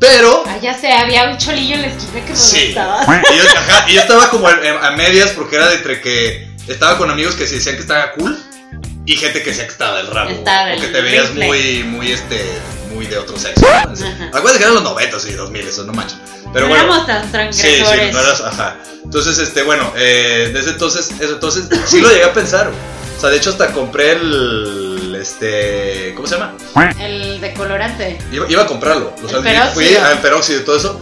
Pero, 0.00 0.42
Ah, 0.46 0.58
ya 0.60 0.78
sé, 0.78 0.92
había 0.92 1.30
un 1.30 1.38
cholillo 1.38 1.76
en 1.76 1.82
la 1.82 1.88
esquina 1.88 2.24
que 2.24 2.30
me 2.32 2.36
sí. 2.36 2.66
gustaba. 2.66 3.04
Y 3.32 3.38
yo, 3.38 3.44
ajá, 3.56 3.84
y 3.88 3.94
yo 3.94 4.00
estaba 4.00 4.28
como 4.28 4.48
a, 4.48 4.52
a 4.82 4.90
medias 4.90 5.30
porque 5.30 5.56
era 5.56 5.68
de 5.68 5.76
entre 5.76 6.00
que 6.00 6.48
estaba 6.68 6.98
con 6.98 7.10
amigos 7.10 7.36
que 7.36 7.46
se 7.46 7.54
decían 7.56 7.76
que 7.76 7.82
estaba 7.82 8.12
cool 8.12 8.36
y 9.06 9.16
gente 9.16 9.42
que 9.42 9.50
decía 9.50 9.64
que 9.66 9.72
estaba 9.72 9.98
del 9.98 10.08
rabo. 10.08 10.30
Estaba 10.30 10.74
o 10.74 10.80
que 10.80 10.86
el 10.86 10.92
te 10.92 11.00
veías 11.00 11.32
muy, 11.34 11.84
muy, 11.84 12.10
este, 12.12 12.44
muy 13.04 13.12
de 13.14 13.18
otro 13.18 13.38
sexo. 13.38 13.66
Acuérdate 14.32 14.58
que 14.58 14.64
eran 14.64 14.74
los 14.74 14.82
90 14.84 15.16
y 15.28 15.32
2000, 15.32 15.68
eso 15.68 15.84
no 15.84 15.92
manches. 15.92 16.18
Pero 16.52 16.66
no 16.66 16.74
bueno. 16.74 16.84
éramos 16.84 17.06
tan 17.06 17.24
Sí, 17.24 17.30
transgresores. 17.32 18.00
sí, 18.08 18.12
no 18.12 18.20
eras, 18.20 18.40
ajá. 18.40 18.76
Entonces, 19.04 19.38
este, 19.38 19.62
bueno, 19.62 19.92
eh, 19.96 20.50
desde 20.52 20.70
entonces, 20.72 21.10
eso, 21.20 21.34
entonces, 21.34 21.66
sí 21.86 22.00
lo 22.00 22.08
llegué 22.10 22.24
a 22.24 22.32
pensar. 22.32 22.70
O 23.16 23.20
sea, 23.20 23.30
de 23.30 23.36
hecho 23.36 23.50
hasta 23.50 23.72
compré 23.72 24.12
el, 24.12 25.16
este, 25.20 26.12
¿cómo 26.16 26.26
se 26.26 26.36
llama? 26.36 26.54
El 26.98 27.40
decolorante. 27.40 28.18
Iba, 28.32 28.46
iba 28.48 28.62
a 28.62 28.66
comprarlo. 28.66 29.14
O 29.22 29.28
sea, 29.28 29.38
El 29.38 29.70
fui 29.72 29.94
al 29.96 30.20
peróxido 30.20 30.60
y 30.60 30.64
todo 30.64 30.76
eso. 30.76 31.00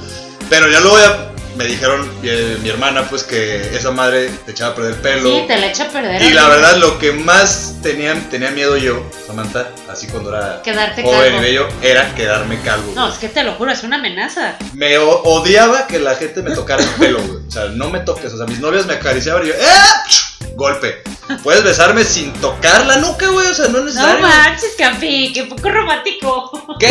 Pero 0.49 0.69
ya 0.69 0.81
luego 0.81 0.99
ya 0.99 1.32
me 1.57 1.65
dijeron 1.67 2.09
mi, 2.23 2.29
mi 2.63 2.69
hermana, 2.69 3.09
pues, 3.09 3.23
que 3.25 3.61
esa 3.77 3.91
madre 3.91 4.31
te 4.47 4.53
echaba 4.53 4.73
a 4.73 4.75
perder 4.75 4.93
el 4.95 4.99
pelo. 5.01 5.29
Sí, 5.29 5.45
te 5.47 5.59
la 5.59 5.67
echa 5.67 5.85
a 5.85 5.89
perder. 5.89 6.23
y 6.23 6.31
la 6.33 6.49
verdad, 6.49 6.77
lo 6.77 6.99
que 6.99 7.13
más 7.13 7.77
tenía, 7.83 8.15
tenía 8.31 8.51
miedo 8.51 8.77
yo, 8.77 9.05
Samantha, 9.27 9.71
así 9.91 10.07
cuando 10.07 10.31
era 10.35 10.63
Quedarte 10.63 11.03
joven 11.03 11.21
calvo. 11.33 11.39
y 11.39 11.41
bello, 11.41 11.69
era 11.83 12.15
quedarme 12.15 12.61
calvo. 12.63 12.93
No, 12.95 13.09
es 13.09 13.19
que 13.19 13.29
te 13.29 13.43
lo 13.45 13.55
juro, 13.55 13.71
es 13.73 13.83
una 13.83 13.97
amenaza. 13.97 14.57
Me 14.75 14.99
odiaba 14.99 15.87
que 15.87 15.99
la 15.99 16.15
gente 16.15 16.43
me 16.43 16.55
tocara 16.55 16.83
el 16.83 16.89
pelo, 16.91 17.21
güey. 17.23 17.47
O 17.47 17.51
sea, 17.51 17.67
no 17.67 17.91
me 17.91 18.01
toques. 18.01 18.33
O 18.33 18.37
sea, 18.37 18.47
mis 18.47 18.61
novias 18.61 18.87
me 18.87 18.95
acariciaban 18.95 19.45
y 19.45 19.49
yo, 19.49 19.55
¡eh! 19.55 20.49
Golpe. 20.55 21.03
Puedes 21.43 21.65
besarme 21.65 22.05
sin 22.05 22.33
tocar 22.35 22.85
la 22.87 22.97
nuca, 22.97 23.29
güey. 23.29 23.47
O 23.47 23.55
sea, 23.55 23.69
no 23.69 23.79
es 23.79 23.95
No 23.95 24.07
necesario. 24.07 24.21
manches, 24.27 24.73
Campi, 24.77 25.33
qué 25.33 25.45
poco 25.45 25.71
romántico. 25.71 26.77
¿Qué? 26.79 26.89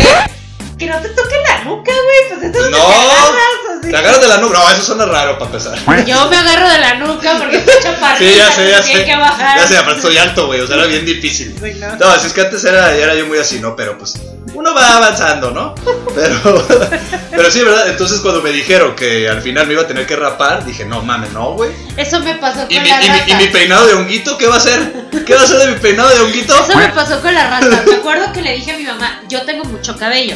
Que 0.82 0.88
no 0.90 1.00
te 1.00 1.10
toque 1.10 1.36
la 1.48 1.64
nuca, 1.64 1.92
güey. 1.92 2.40
Pues 2.40 2.56
eso 2.56 2.66
es 2.66 2.72
No. 2.72 2.78
que 2.78 2.94
agarras, 2.94 3.80
así. 3.80 3.90
¿Te 3.92 3.98
agarras 3.98 4.22
de 4.22 4.28
la 4.28 4.38
nuca? 4.38 4.58
No, 4.60 4.70
eso 4.72 4.82
suena 4.82 5.06
raro 5.06 5.38
para 5.38 5.52
empezar. 5.52 6.06
Yo 6.06 6.28
me 6.28 6.38
agarro 6.38 6.70
de 6.72 6.80
la 6.80 6.96
nuca 6.96 7.38
porque 7.38 7.58
estoy 7.58 7.76
chaparrita. 7.84 8.18
Sí, 8.18 8.36
ya 8.36 8.52
sé, 8.52 8.70
ya 8.72 8.82
sé. 8.84 8.94
Hay 8.96 9.06
que 9.06 9.16
bajar. 9.16 9.60
Ya 9.60 9.68
sé, 9.68 9.78
aparte 9.78 10.02
soy 10.02 10.18
alto, 10.18 10.48
güey. 10.48 10.60
O 10.62 10.66
sea, 10.66 10.78
era 10.78 10.88
bien 10.88 11.06
difícil. 11.06 11.56
No. 11.80 11.96
No, 11.98 12.08
así 12.08 12.26
es 12.28 12.34
que 12.34 12.42
antes 12.42 12.64
era, 12.64 12.96
era 12.96 13.14
yo 13.14 13.28
muy 13.28 13.38
así, 13.38 13.60
¿no? 13.60 13.76
Pero 13.76 13.96
pues 13.98 14.20
uno 14.56 14.74
va 14.74 14.98
avanzando, 14.98 15.52
¿no? 15.52 15.76
Pero, 16.16 16.68
pero 17.30 17.52
sí, 17.52 17.62
¿verdad? 17.62 17.90
Entonces 17.90 18.20
cuando 18.22 18.42
me 18.42 18.52
dijeron 18.52 18.96
que 18.96 19.30
al 19.30 19.42
final 19.44 19.68
me 19.68 19.74
iba 19.74 19.84
a 19.84 19.88
tener 19.88 20.08
que 20.08 20.16
rapar, 20.16 20.66
dije, 20.66 20.84
no 20.86 21.04
mames, 21.04 21.32
no, 21.32 21.54
güey. 21.54 21.72
Eso 21.96 22.20
me 22.22 22.36
pasó 22.36 22.62
con 22.62 22.72
¿Y 22.72 22.80
mi, 22.80 22.90
la 22.90 23.04
y, 23.06 23.10
mi, 23.12 23.20
¿Y 23.28 23.36
mi 23.36 23.48
peinado 23.48 23.86
de 23.86 23.94
honguito 23.94 24.36
qué 24.38 24.48
va 24.48 24.56
a 24.56 24.58
hacer? 24.58 25.10
¿Qué 25.26 25.36
va 25.36 25.42
a 25.42 25.44
hacer 25.44 25.60
de 25.60 25.68
mi 25.68 25.76
peinado 25.80 26.10
de 26.10 26.20
honguito? 26.22 26.56
Eso 26.56 26.76
me 26.76 26.90
pasó 26.96 27.22
con 27.22 27.34
la 27.36 27.50
raza. 27.50 27.84
Me 27.86 27.96
acuerdo 27.96 28.34
que 28.34 28.42
le 28.42 28.54
dije 28.56 28.72
a 28.72 28.78
mi 28.78 28.84
mamá, 28.84 29.22
yo 29.30 29.44
tengo 29.44 29.64
mucho 29.66 29.96
cabello. 29.96 30.36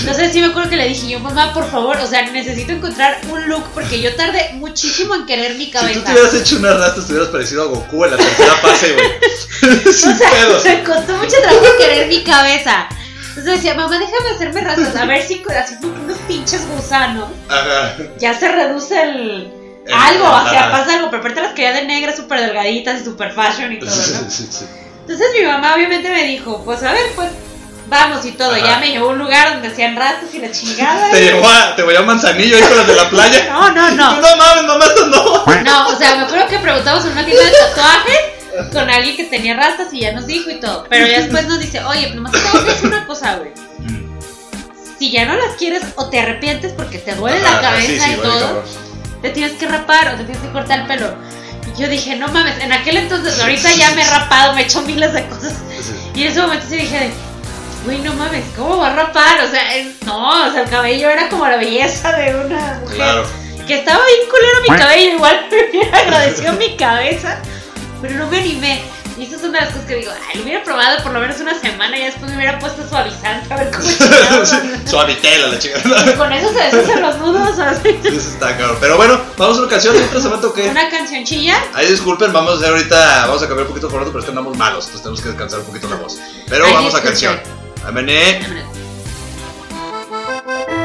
Entonces 0.00 0.32
sí 0.32 0.40
me 0.40 0.46
acuerdo 0.48 0.70
que 0.70 0.76
le 0.76 0.88
dije 0.88 1.08
yo, 1.08 1.20
mamá, 1.20 1.52
por 1.52 1.70
favor, 1.70 1.96
o 1.98 2.06
sea, 2.06 2.22
necesito 2.30 2.72
encontrar 2.72 3.20
un 3.30 3.48
look 3.48 3.64
porque 3.74 4.00
yo 4.00 4.14
tardé 4.16 4.50
muchísimo 4.54 5.14
en 5.14 5.26
querer 5.26 5.54
mi 5.56 5.66
Si 5.66 5.70
cabeza. 5.70 6.00
tú 6.00 6.04
te 6.06 6.12
hubieras 6.12 6.34
hecho 6.34 6.56
una 6.58 6.74
rasta, 6.74 7.04
te 7.06 7.12
hubieras 7.12 7.28
parecido 7.30 7.62
a 7.62 7.66
Goku 7.66 8.04
en 8.04 8.10
la 8.12 8.16
tercera 8.16 8.54
fase, 8.56 8.92
güey. 8.94 9.06
O 9.88 9.92
sea, 10.60 10.74
me 10.76 10.84
costó 10.84 11.16
mucho 11.16 11.36
trabajo 11.42 11.66
querer 11.78 12.08
mi 12.08 12.22
cabeza. 12.22 12.88
Entonces 13.28 13.54
decía, 13.56 13.74
mamá, 13.74 13.98
déjame 13.98 14.30
hacerme 14.34 14.60
rastas, 14.62 14.96
a 14.96 15.04
ver 15.06 15.22
si 15.22 15.42
así 15.56 15.74
unos 15.82 16.18
pinches 16.26 16.66
gusanos 16.68 17.28
Ajá. 17.48 17.96
ya 18.18 18.34
se 18.38 18.48
reduce 18.48 19.00
el... 19.00 19.52
El- 19.86 19.94
algo, 19.94 20.24
o 20.24 20.50
sea, 20.50 20.68
ajá. 20.68 20.78
pasa 20.78 20.94
algo, 20.96 21.08
pero 21.10 21.20
aparte 21.22 21.40
las 21.40 21.52
quería 21.54 21.72
de 21.72 21.84
negras, 21.86 22.16
súper 22.16 22.40
delgaditas 22.40 23.00
y 23.00 23.04
súper 23.04 23.32
fashion 23.32 23.72
y 23.72 23.78
todo, 23.78 23.88
¿no? 23.90 24.30
Sí, 24.30 24.46
sí. 24.50 24.64
Entonces 25.00 25.26
mi 25.40 25.46
mamá 25.46 25.74
obviamente 25.74 26.10
me 26.10 26.24
dijo, 26.24 26.62
pues 26.64 26.82
a 26.82 26.92
ver, 26.92 27.06
pues 27.16 27.28
vamos 27.88 28.24
y 28.24 28.32
todo. 28.32 28.54
Ajá. 28.54 28.66
Ya 28.66 28.78
me 28.78 28.90
llevó 28.90 29.08
a 29.08 29.12
un 29.12 29.18
lugar 29.18 29.52
donde 29.54 29.68
hacían 29.68 29.96
rastas 29.96 30.32
y 30.34 30.38
la 30.38 30.50
chingada. 30.50 31.10
Te 31.10 31.22
llevó 31.22 31.48
a, 31.48 31.74
te 31.76 31.82
voy 31.82 31.96
a 31.96 32.02
Manzanillo 32.02 32.56
ahí 32.56 32.62
con 32.62 32.76
las 32.76 32.86
de 32.86 32.94
la 32.94 33.10
playa. 33.10 33.48
No, 33.50 33.70
no, 33.72 33.90
no. 33.92 34.20
No 34.20 34.36
mames, 34.36 34.64
mamá, 34.64 34.84
esto 34.86 35.06
no. 35.06 35.62
No, 35.62 35.88
o 35.88 35.96
sea, 35.96 36.14
me 36.16 36.22
acuerdo 36.22 36.48
que 36.48 36.58
preguntamos 36.58 37.04
en 37.04 37.12
una 37.12 37.24
tienda 37.24 37.44
de 37.44 37.50
tatuajes 37.50 38.72
con 38.72 38.90
alguien 38.90 39.16
que 39.16 39.24
tenía 39.24 39.54
rastas 39.54 39.92
y 39.92 40.00
ya 40.00 40.12
nos 40.12 40.26
dijo 40.26 40.50
y 40.50 40.60
todo. 40.60 40.86
Pero 40.88 41.06
ya 41.06 41.20
después 41.20 41.46
nos 41.46 41.58
dice, 41.60 41.82
oye, 41.84 42.10
nomás 42.14 42.32
te 42.32 42.38
tengo 42.38 42.64
que 42.64 42.70
decir 42.70 42.86
una 42.86 43.06
cosa, 43.06 43.36
güey. 43.36 43.50
si 44.98 45.10
ya 45.10 45.26
no 45.26 45.36
las 45.36 45.54
quieres 45.56 45.82
o 45.96 46.10
te 46.10 46.20
arrepientes 46.20 46.72
porque 46.72 46.98
te 46.98 47.14
duele 47.14 47.40
la 47.40 47.60
cabeza 47.60 47.86
sí, 47.86 48.00
sí, 48.00 48.10
y 48.12 48.16
todo, 48.16 48.64
te 49.22 49.30
tienes 49.30 49.52
que 49.52 49.66
rapar 49.66 50.14
o 50.14 50.16
te 50.16 50.24
tienes 50.24 50.42
que 50.42 50.50
cortar 50.50 50.80
el 50.80 50.86
pelo. 50.86 51.14
Y 51.76 51.80
yo 51.80 51.88
dije, 51.88 52.16
no 52.16 52.28
mames, 52.28 52.58
en 52.60 52.72
aquel 52.72 52.96
entonces, 52.96 53.38
ahorita 53.40 53.72
ya 53.72 53.90
me 53.92 54.02
he 54.02 54.06
rapado, 54.06 54.54
me 54.54 54.62
he 54.62 54.64
hecho 54.64 54.82
miles 54.82 55.12
de 55.12 55.26
cosas. 55.28 55.54
Y 56.14 56.22
en 56.22 56.28
ese 56.28 56.40
momento 56.40 56.66
sí 56.68 56.76
dije, 56.76 57.12
güey, 57.88 58.00
no 58.02 58.12
mames, 58.14 58.44
¿cómo 58.54 58.76
va 58.76 58.88
a 58.92 58.96
rapar? 58.96 59.40
O 59.44 59.50
sea, 59.50 59.74
es- 59.76 60.02
no, 60.04 60.46
o 60.46 60.52
sea, 60.52 60.62
el 60.64 60.68
cabello 60.68 61.08
era 61.08 61.30
como 61.30 61.46
la 61.48 61.56
belleza 61.56 62.12
de 62.12 62.34
una 62.34 62.78
mujer. 62.82 62.96
Claro. 62.96 63.24
Que 63.66 63.78
estaba 63.78 64.04
bien 64.04 64.28
culero 64.30 64.60
mi 64.68 64.78
cabello, 64.78 65.10
igual 65.16 65.46
me 65.50 65.70
hubiera 65.70 65.98
agradecido 65.98 66.52
mi 66.58 66.76
cabeza, 66.76 67.38
pero 68.02 68.14
no 68.16 68.26
me 68.26 68.40
animé. 68.40 68.82
Y 69.18 69.24
esa 69.24 69.34
es 69.36 69.42
una 69.42 69.58
de 69.58 69.64
las 69.64 69.72
cosas 69.74 69.88
que 69.88 69.94
digo, 69.96 70.12
ay, 70.12 70.36
lo 70.38 70.44
hubiera 70.44 70.62
probado 70.62 71.02
por 71.02 71.12
lo 71.12 71.18
menos 71.18 71.40
una 71.40 71.58
semana 71.58 71.98
y 71.98 72.04
después 72.04 72.30
me 72.30 72.36
hubiera 72.36 72.56
puesto 72.60 72.88
suavizante 72.88 73.52
a 73.52 73.56
ver 73.56 73.70
cómo. 73.72 73.82
Suavitela 74.86 75.48
la 75.48 75.58
chica. 75.58 75.80
Con 76.16 76.32
eso 76.32 76.48
se 76.52 76.54
deshacen 76.76 77.02
los 77.02 77.16
nudos 77.18 77.58
así. 77.58 77.98
Eso 78.04 78.16
está 78.16 78.56
cabrón. 78.56 78.76
Pero 78.80 78.96
bueno, 78.96 79.20
vamos 79.36 79.56
a 79.56 79.62
una 79.62 79.70
canción. 79.70 79.96
Mientras 79.96 80.22
se 80.22 80.28
me 80.28 80.36
toque. 80.38 80.68
Una 80.68 80.88
canción 80.88 81.24
chilla. 81.24 81.56
Ahí 81.74 81.86
disculpen, 81.90 82.32
vamos 82.32 82.52
a 82.52 82.56
hacer 82.58 82.68
ahorita, 82.70 83.26
vamos 83.26 83.42
a 83.42 83.46
cambiar 83.48 83.62
un 83.66 83.68
poquito 83.68 83.86
el 83.86 83.90
formato, 83.90 84.12
pero 84.12 84.20
es 84.20 84.24
que 84.26 84.30
andamos 84.30 84.56
malos, 84.56 84.84
entonces 84.84 85.02
tenemos 85.02 85.20
que 85.20 85.28
descansar 85.30 85.58
un 85.60 85.66
poquito 85.66 85.88
la 85.88 85.96
voz. 85.96 86.16
Pero 86.48 86.66
Ay, 86.66 86.72
vamos 86.74 86.94
a 86.94 87.02
disculpen. 87.84 87.86
canción. 87.86 87.86
Amené. 87.86 88.68
Los 90.68 90.77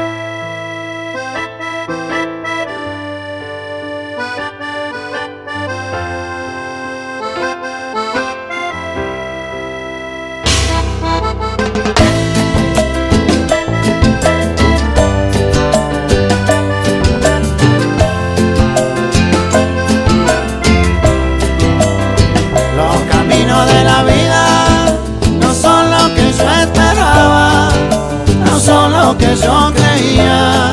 yo 29.36 29.72
creía, 29.74 30.70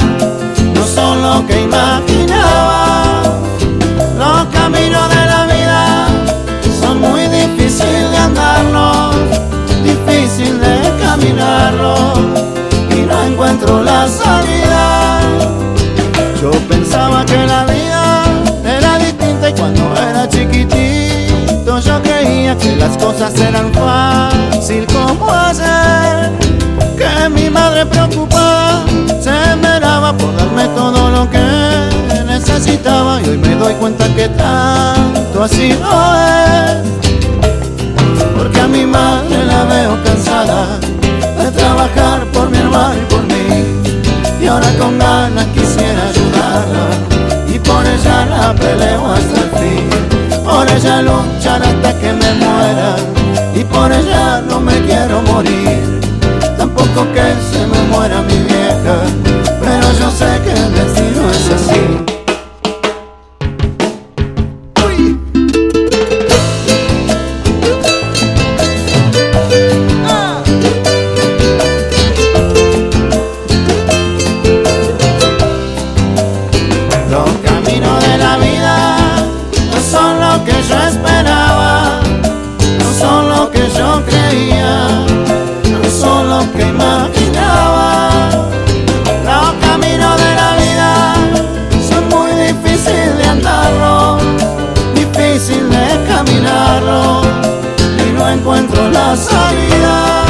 no 0.75 0.86
son 0.86 1.22
lo 1.22 1.46
que 1.48 1.62
imaginaba. 1.62 3.24
Los 4.18 4.46
caminos 4.53 5.10
de 5.10 5.25
la 5.25 5.46
vida 5.46 6.08
son 6.80 7.01
muy 7.01 7.27
difíciles 7.27 8.12
de 8.12 8.18
andarlos, 8.18 9.15
difícil 9.84 10.60
de 10.60 10.77
caminarlos 11.01 12.20
y 12.91 13.01
no 13.01 13.24
encuentro 13.24 13.84
la 13.84 14.08
salida. 14.08 15.22
Yo 16.41 16.51
pensaba 16.70 17.25
que 17.25 17.38
la 17.46 17.65
vida 17.65 18.24
era 18.65 18.98
distinta 19.00 19.50
y 19.50 19.53
cuando 19.53 19.82
era 19.98 20.27
chiquitito 20.27 21.80
yo 21.80 22.01
creía 22.01 22.56
que 22.58 22.75
las 22.75 22.98
cosas 22.98 23.34
eran 23.39 23.72
fácil 23.74 24.86
como 24.88 25.32
ayer. 25.32 26.11
Mi 27.30 27.50
madre 27.50 27.86
preocupada 27.86 28.84
se 29.22 29.30
esmeraba 29.30 30.12
por 30.18 30.36
darme 30.36 30.68
todo 30.70 31.10
lo 31.10 31.30
que 31.30 31.40
necesitaba 32.25 33.22
y 33.22 33.30
hoy 33.30 33.38
me 33.38 33.56
doy 33.56 33.74
cuenta 33.75 34.06
que 34.16 34.28
tanto 34.30 35.44
así 35.44 35.70
no 35.80 36.16
es. 36.16 36.78
Porque 38.36 38.60
a 38.60 38.68
mi 38.68 38.86
madre 38.86 39.46
la 39.46 39.63
veo 39.66 40.04
cansada 40.04 40.80
de 41.38 41.51
trabajar 41.51 42.25
por 42.34 42.50
mi 42.50 42.58
hermano 42.58 42.96
y 42.96 43.13
por 43.13 43.24
mí. 43.24 43.82
Y 44.42 44.48
ahora 44.48 44.74
con 44.80 44.98
ganas 44.98 45.46
quisiera 45.54 46.08
ayudarla 46.10 46.88
Y 47.48 47.60
por 47.60 47.86
ella 47.86 48.25
la 48.25 48.56
peleo 48.56 49.12
hasta 49.13 49.42
el 49.42 49.51
fin 49.51 50.44
Por 50.44 50.68
ella 50.68 51.01
luchar 51.04 51.62
hasta 51.62 51.94
que 52.00 52.12
me 52.12 52.34
muera 52.34 52.96
Y 53.54 53.63
por 53.63 53.92
ella 53.92 54.42
no 54.42 54.60
me 54.60 54.82
quiero 54.82 55.22
morir 55.22 56.00
Tampoco 56.82 57.14
que 57.14 57.22
se 57.52 57.68
me 57.68 57.80
muera 57.92 58.24
mi 58.24 58.38
vieja 58.40 59.04
Pero 59.62 59.92
yo 60.00 60.10
sé 60.10 60.31
salida. 99.15 100.24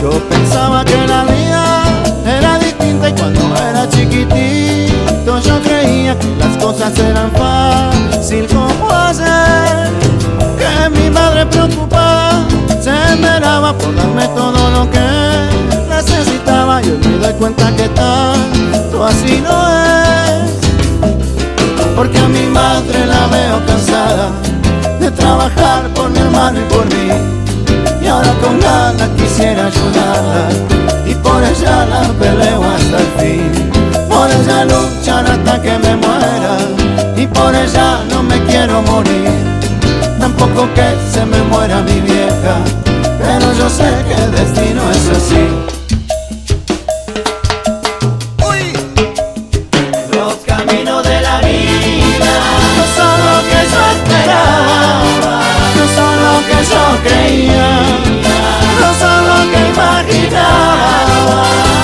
Yo 0.00 0.10
pensaba 0.28 0.84
que 0.84 1.06
la 1.06 1.24
vida 1.24 1.82
era 2.24 2.58
distinta 2.58 3.08
y 3.08 3.12
cuando 3.12 3.40
era 3.56 3.88
chiquitito 3.88 5.38
yo 5.40 5.60
creía 5.62 6.18
que 6.18 6.28
las 6.36 6.56
cosas 6.62 6.96
eran 6.98 7.30
fácil 7.32 8.46
como 8.46 8.90
ayer. 8.90 9.90
Que 10.58 10.90
mi 10.90 11.10
madre 11.10 11.46
preocupada 11.46 12.46
se 12.80 12.90
esmeraba 13.12 13.72
por 13.76 13.94
darme 13.96 14.28
todo 14.28 14.70
lo 14.70 14.90
que 14.90 15.00
necesitaba 15.88 16.82
y 16.82 16.90
hoy 16.90 16.98
me 16.98 17.18
doy 17.18 17.34
cuenta 17.34 17.74
que 17.74 17.88
tanto 17.88 19.04
así 19.04 19.42
no 19.42 19.56
es. 19.68 20.50
Porque 21.96 22.18
a 22.18 22.28
mi 22.28 22.46
madre 22.46 23.06
la 23.06 23.26
veo 23.26 23.66
cansada 23.66 24.30
de 25.00 25.10
trabajar 25.10 25.88
por 25.94 26.10
mi 26.10 26.18
hermano 26.18 26.60
y 26.60 26.64
por 26.64 26.84
mí. 26.86 27.45
Con 28.42 28.60
ganas 28.60 29.08
quisiera 29.16 29.66
ayudarla. 29.66 30.48
Y 31.06 31.14
por 31.14 31.42
ella 31.42 31.86
la 31.86 32.02
peleo 32.20 32.62
hasta 32.62 32.98
el 32.98 33.10
fin. 33.18 33.70
Por 34.08 34.30
ella 34.30 34.64
luchar 34.64 35.24
hasta 35.30 35.62
que 35.62 35.78
me 35.78 35.96
muera. 35.96 36.56
Y 37.16 37.26
por 37.26 37.54
ella 37.54 38.00
no 38.10 38.22
me 38.22 38.42
quiero 38.44 38.82
morir. 38.82 39.30
Tampoco 40.20 40.68
que 40.74 40.88
se 41.12 41.24
me 41.24 41.42
muera 41.44 41.82
mi 41.82 42.00
vieja. 42.00 42.54
Pero 43.18 43.52
yo 43.58 43.68
sé 43.68 43.90
que 44.08 44.14
el 44.24 44.30
destino 44.32 44.82
es 44.90 45.08
así. 45.18 45.44
Los 50.12 50.34
caminos 50.46 51.02
de 51.04 51.20
la 51.20 51.40
creía, 57.02 58.15
que 60.06 61.75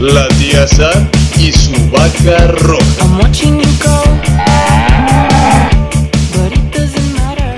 La 0.00 0.26
tía 0.28 0.66
Sam 0.66 1.08
y 1.38 1.52
su 1.52 1.72
vaca 1.90 2.46
roja. 2.48 2.84
I'm 3.02 3.18
watching 3.20 3.58
you 3.60 3.70
go, 3.84 4.02
but 6.32 6.52
it 6.52 6.74
doesn't 6.74 7.12
matter. 7.18 7.56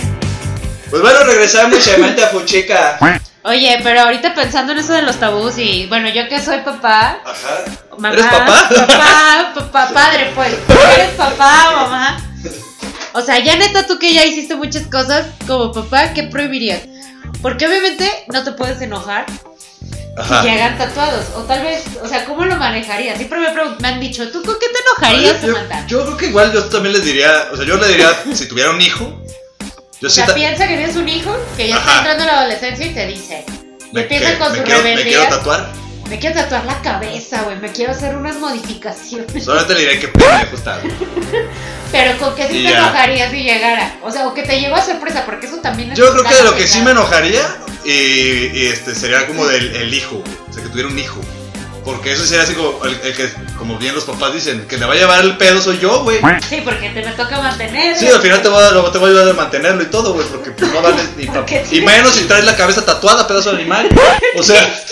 Pues 0.91 1.03
bueno, 1.03 1.25
regresamos 1.25 1.79
Samantha 1.85 2.29
Fuchica. 2.29 2.99
Oye, 3.45 3.79
pero 3.83 4.03
ahorita 4.03 4.35
pensando 4.35 4.73
en 4.73 4.79
eso 4.79 4.93
de 4.93 5.03
los 5.03 5.19
tabús 5.19 5.57
y 5.59 5.87
bueno, 5.87 6.09
yo 6.09 6.29
que 6.29 6.41
soy 6.41 6.59
papá, 6.61 7.19
Ajá. 7.25 7.65
mamá, 7.99 8.13
¿Eres 8.13 8.27
papá? 8.27 8.69
Papá, 8.69 9.53
papá, 9.55 9.91
padre, 9.95 10.33
pues. 10.35 10.53
¿Eres 10.97 11.11
papá, 11.17 11.71
mamá? 11.75 12.17
O 13.15 13.21
sea, 13.21 13.39
ya 13.39 13.57
neta, 13.57 13.87
tú 13.87 13.99
que 13.99 14.15
ya 14.15 14.25
hiciste 14.25 14.57
muchas 14.57 14.87
cosas 14.87 15.27
como 15.47 15.73
papá, 15.73 16.13
¿qué 16.13 16.25
prohibirías? 16.25 16.83
Porque 17.41 17.67
obviamente 17.67 18.09
no 18.33 18.43
te 18.45 18.53
puedes 18.53 18.81
enojar 18.81 19.27
Ajá. 20.17 20.43
si 20.43 20.49
llegan 20.49 20.77
tatuados. 20.79 21.27
O 21.37 21.43
tal 21.43 21.63
vez, 21.63 21.85
o 22.03 22.07
sea, 22.09 22.25
¿cómo 22.25 22.45
lo 22.45 22.57
manejarías? 22.57 23.17
Siempre 23.17 23.39
me, 23.41 23.49
me 23.81 23.89
han 23.89 24.01
dicho, 24.01 24.31
¿tú 24.31 24.43
con 24.43 24.55
qué 24.59 24.67
te 24.67 24.73
No, 24.73 25.09
enojarías, 25.09 25.43
yo, 25.43 25.55
Samantha? 25.55 25.87
yo 25.87 26.05
creo 26.05 26.17
que 26.17 26.27
igual 26.27 26.53
yo 26.53 26.65
también 26.67 26.93
les 26.95 27.05
diría, 27.05 27.49
o 27.53 27.57
sea, 27.57 27.65
yo 27.65 27.77
le 27.77 27.89
diría, 27.89 28.09
si 28.35 28.47
tuviera 28.49 28.71
un 28.71 28.81
hijo, 28.81 29.23
yo 30.01 30.09
o 30.09 30.11
sí 30.11 30.17
sea, 30.17 30.27
ta- 30.27 30.35
piensa 30.35 30.67
que 30.69 30.77
tienes 30.77 30.97
un 30.97 31.09
hijo 31.09 31.35
que 31.57 31.69
ya 31.69 31.77
está 31.79 31.99
entrando 31.99 32.23
en 32.25 32.27
la 32.29 32.39
adolescencia 32.41 32.87
y 32.87 32.95
te 32.95 33.07
dice, 33.07 33.45
y 33.91 33.95
me, 33.95 34.03
empieza 34.03 34.33
que- 34.33 34.39
con 34.39 34.53
me 34.53 34.59
su 34.59 34.65
quiero, 34.65 34.83
me 34.83 34.85
quiero 34.95 35.05
rebeldía. 35.05 35.29
tatuar, 35.29 35.69
Me 36.13 36.19
quiero 36.19 36.35
tatuar 36.43 36.67
la 36.67 36.79
cabeza, 36.83 37.41
güey. 37.41 37.57
Me 37.59 37.73
quiero 37.73 37.93
hacer 37.93 38.15
unas 38.15 38.37
modificaciones. 38.37 39.43
solamente 39.43 39.73
le 39.73 39.81
diré 39.81 39.99
que 39.99 40.09
pendejo 40.09 40.57
está. 40.57 40.79
güey. 40.81 40.93
Pero 41.91 42.19
con 42.19 42.35
qué 42.35 42.49
sí 42.49 42.59
Y 42.59 42.67
te 42.67 42.71
ya. 42.71 42.81
enojarías 42.81 43.31
si 43.31 43.43
llegara. 43.43 43.97
O 44.03 44.11
sea, 44.11 44.29
o 44.29 44.35
que 44.35 44.43
te 44.43 44.61
llegó 44.61 44.77
a 44.77 44.85
sorpresa, 44.85 45.25
porque 45.25 45.47
eso 45.47 45.57
también 45.63 45.91
es. 45.91 45.99
Yo 45.99 46.13
creo 46.13 46.23
que 46.25 46.35
tan 46.35 46.45
lo 46.45 46.55
que 46.55 46.67
sí 46.67 46.83
me 46.83 46.91
enojaría 46.91 47.41
y, 47.87 47.91
y, 47.91 48.67
este 48.67 48.95
sería 48.95 49.27
como 49.27 49.47
del 49.47 49.75
el 49.75 49.95
hijo, 49.95 50.23
o 50.51 50.53
sea, 50.53 50.63
que 50.63 50.69
tuviera 50.69 50.91
un 50.91 50.99
hijo. 50.99 51.19
Porque 51.85 52.13
eso 52.13 52.25
sería 52.25 52.45
así 52.45 52.55
como 52.55 52.85
el, 52.85 52.93
el 53.03 53.13
que, 53.15 53.29
como 53.59 53.77
bien 53.77 53.95
los 53.95 54.05
papás 54.05 54.33
dicen, 54.33 54.67
que 54.69 54.77
le 54.79 54.87
va 54.87 54.93
a 54.95 54.97
llevar 54.97 55.25
el 55.25 55.37
pedo 55.37 55.61
soy 55.61 55.79
yo, 55.81 56.03
güey. 56.05 56.19
Sí, 56.49 56.61
porque 56.65 56.91
te 56.91 57.05
me 57.05 57.11
toca 57.13 57.41
mantener. 57.41 57.99
Sí, 57.99 58.07
al 58.07 58.21
final 58.21 58.41
te 58.41 58.49
voy 58.49 58.63
a, 58.63 58.71
te 58.93 58.99
voy 58.99 59.09
a 59.09 59.13
ayudar 59.13 59.29
a 59.31 59.33
mantenerlo 59.35 59.83
y 59.83 59.87
todo, 59.87 60.13
güey, 60.15 60.27
porque 60.29 60.53
pues 60.53 60.73
no 60.73 60.81
vale 60.81 61.03
ni 61.17 61.27
pa- 61.27 61.33
Porque 61.35 61.65
Y 61.73 61.81
menos 61.81 62.13
si 62.15 62.25
traes 62.25 62.45
la 62.45 62.55
cabeza 62.57 62.85
tatuada, 62.85 63.27
pedazo 63.27 63.51
de 63.53 63.57
animal. 63.63 63.89
O 64.37 64.43
sea, 64.45 64.63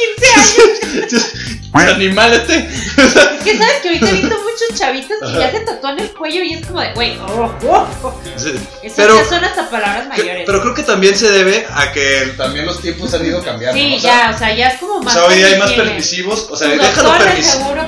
15 0.96 1.00
años. 1.00 1.26
animal 1.72 2.32
este. 2.32 2.58
Es 2.58 3.42
que 3.44 3.56
sabes 3.58 3.76
que 3.82 3.88
ahorita 3.88 4.08
he 4.08 4.12
visto 4.12 4.36
muchos 4.36 4.78
chavitos 4.78 5.16
que 5.20 5.38
ya 5.38 5.50
se 5.50 5.60
tatúan 5.60 5.98
el 6.00 6.10
cuello 6.10 6.42
y 6.42 6.54
es 6.54 6.66
como 6.66 6.80
de, 6.80 6.92
güey, 6.94 7.18
oh, 7.18 7.50
oh, 7.68 7.86
oh. 8.02 8.20
Sí. 8.36 8.52
Eso 8.82 8.94
Pero, 8.96 9.16
ya 9.16 9.28
son 9.28 9.44
hasta 9.44 9.70
palabras 9.70 10.02
que- 10.14 10.22
mayores. 10.22 10.42
pero 10.46 10.60
creo 10.62 10.74
que 10.74 10.82
también 10.82 11.16
se 11.16 11.30
debe 11.30 11.66
a 11.72 11.92
que 11.92 12.32
también 12.36 12.66
los 12.66 12.80
tiempos 12.80 13.14
han 13.14 13.24
ido 13.24 13.42
cambiando. 13.42 13.78
sí. 13.80 13.94
O 13.96 14.00
sea, 14.00 14.30
ya, 14.30 14.34
o 14.34 14.38
sea, 14.38 14.54
ya 14.54 14.68
es 14.68 14.80
como 14.80 14.94
O 14.94 15.02
más. 15.02 15.14
sea, 15.14 15.24
hoy 15.24 15.36
día 15.36 15.46
hay 15.46 15.58
más 15.58 15.72
permisivos. 15.72 16.48
O 16.50 16.56
sea, 16.56 16.68
déjalo 16.68 17.12
permisivo. 17.18 17.64
seguro 17.64 17.82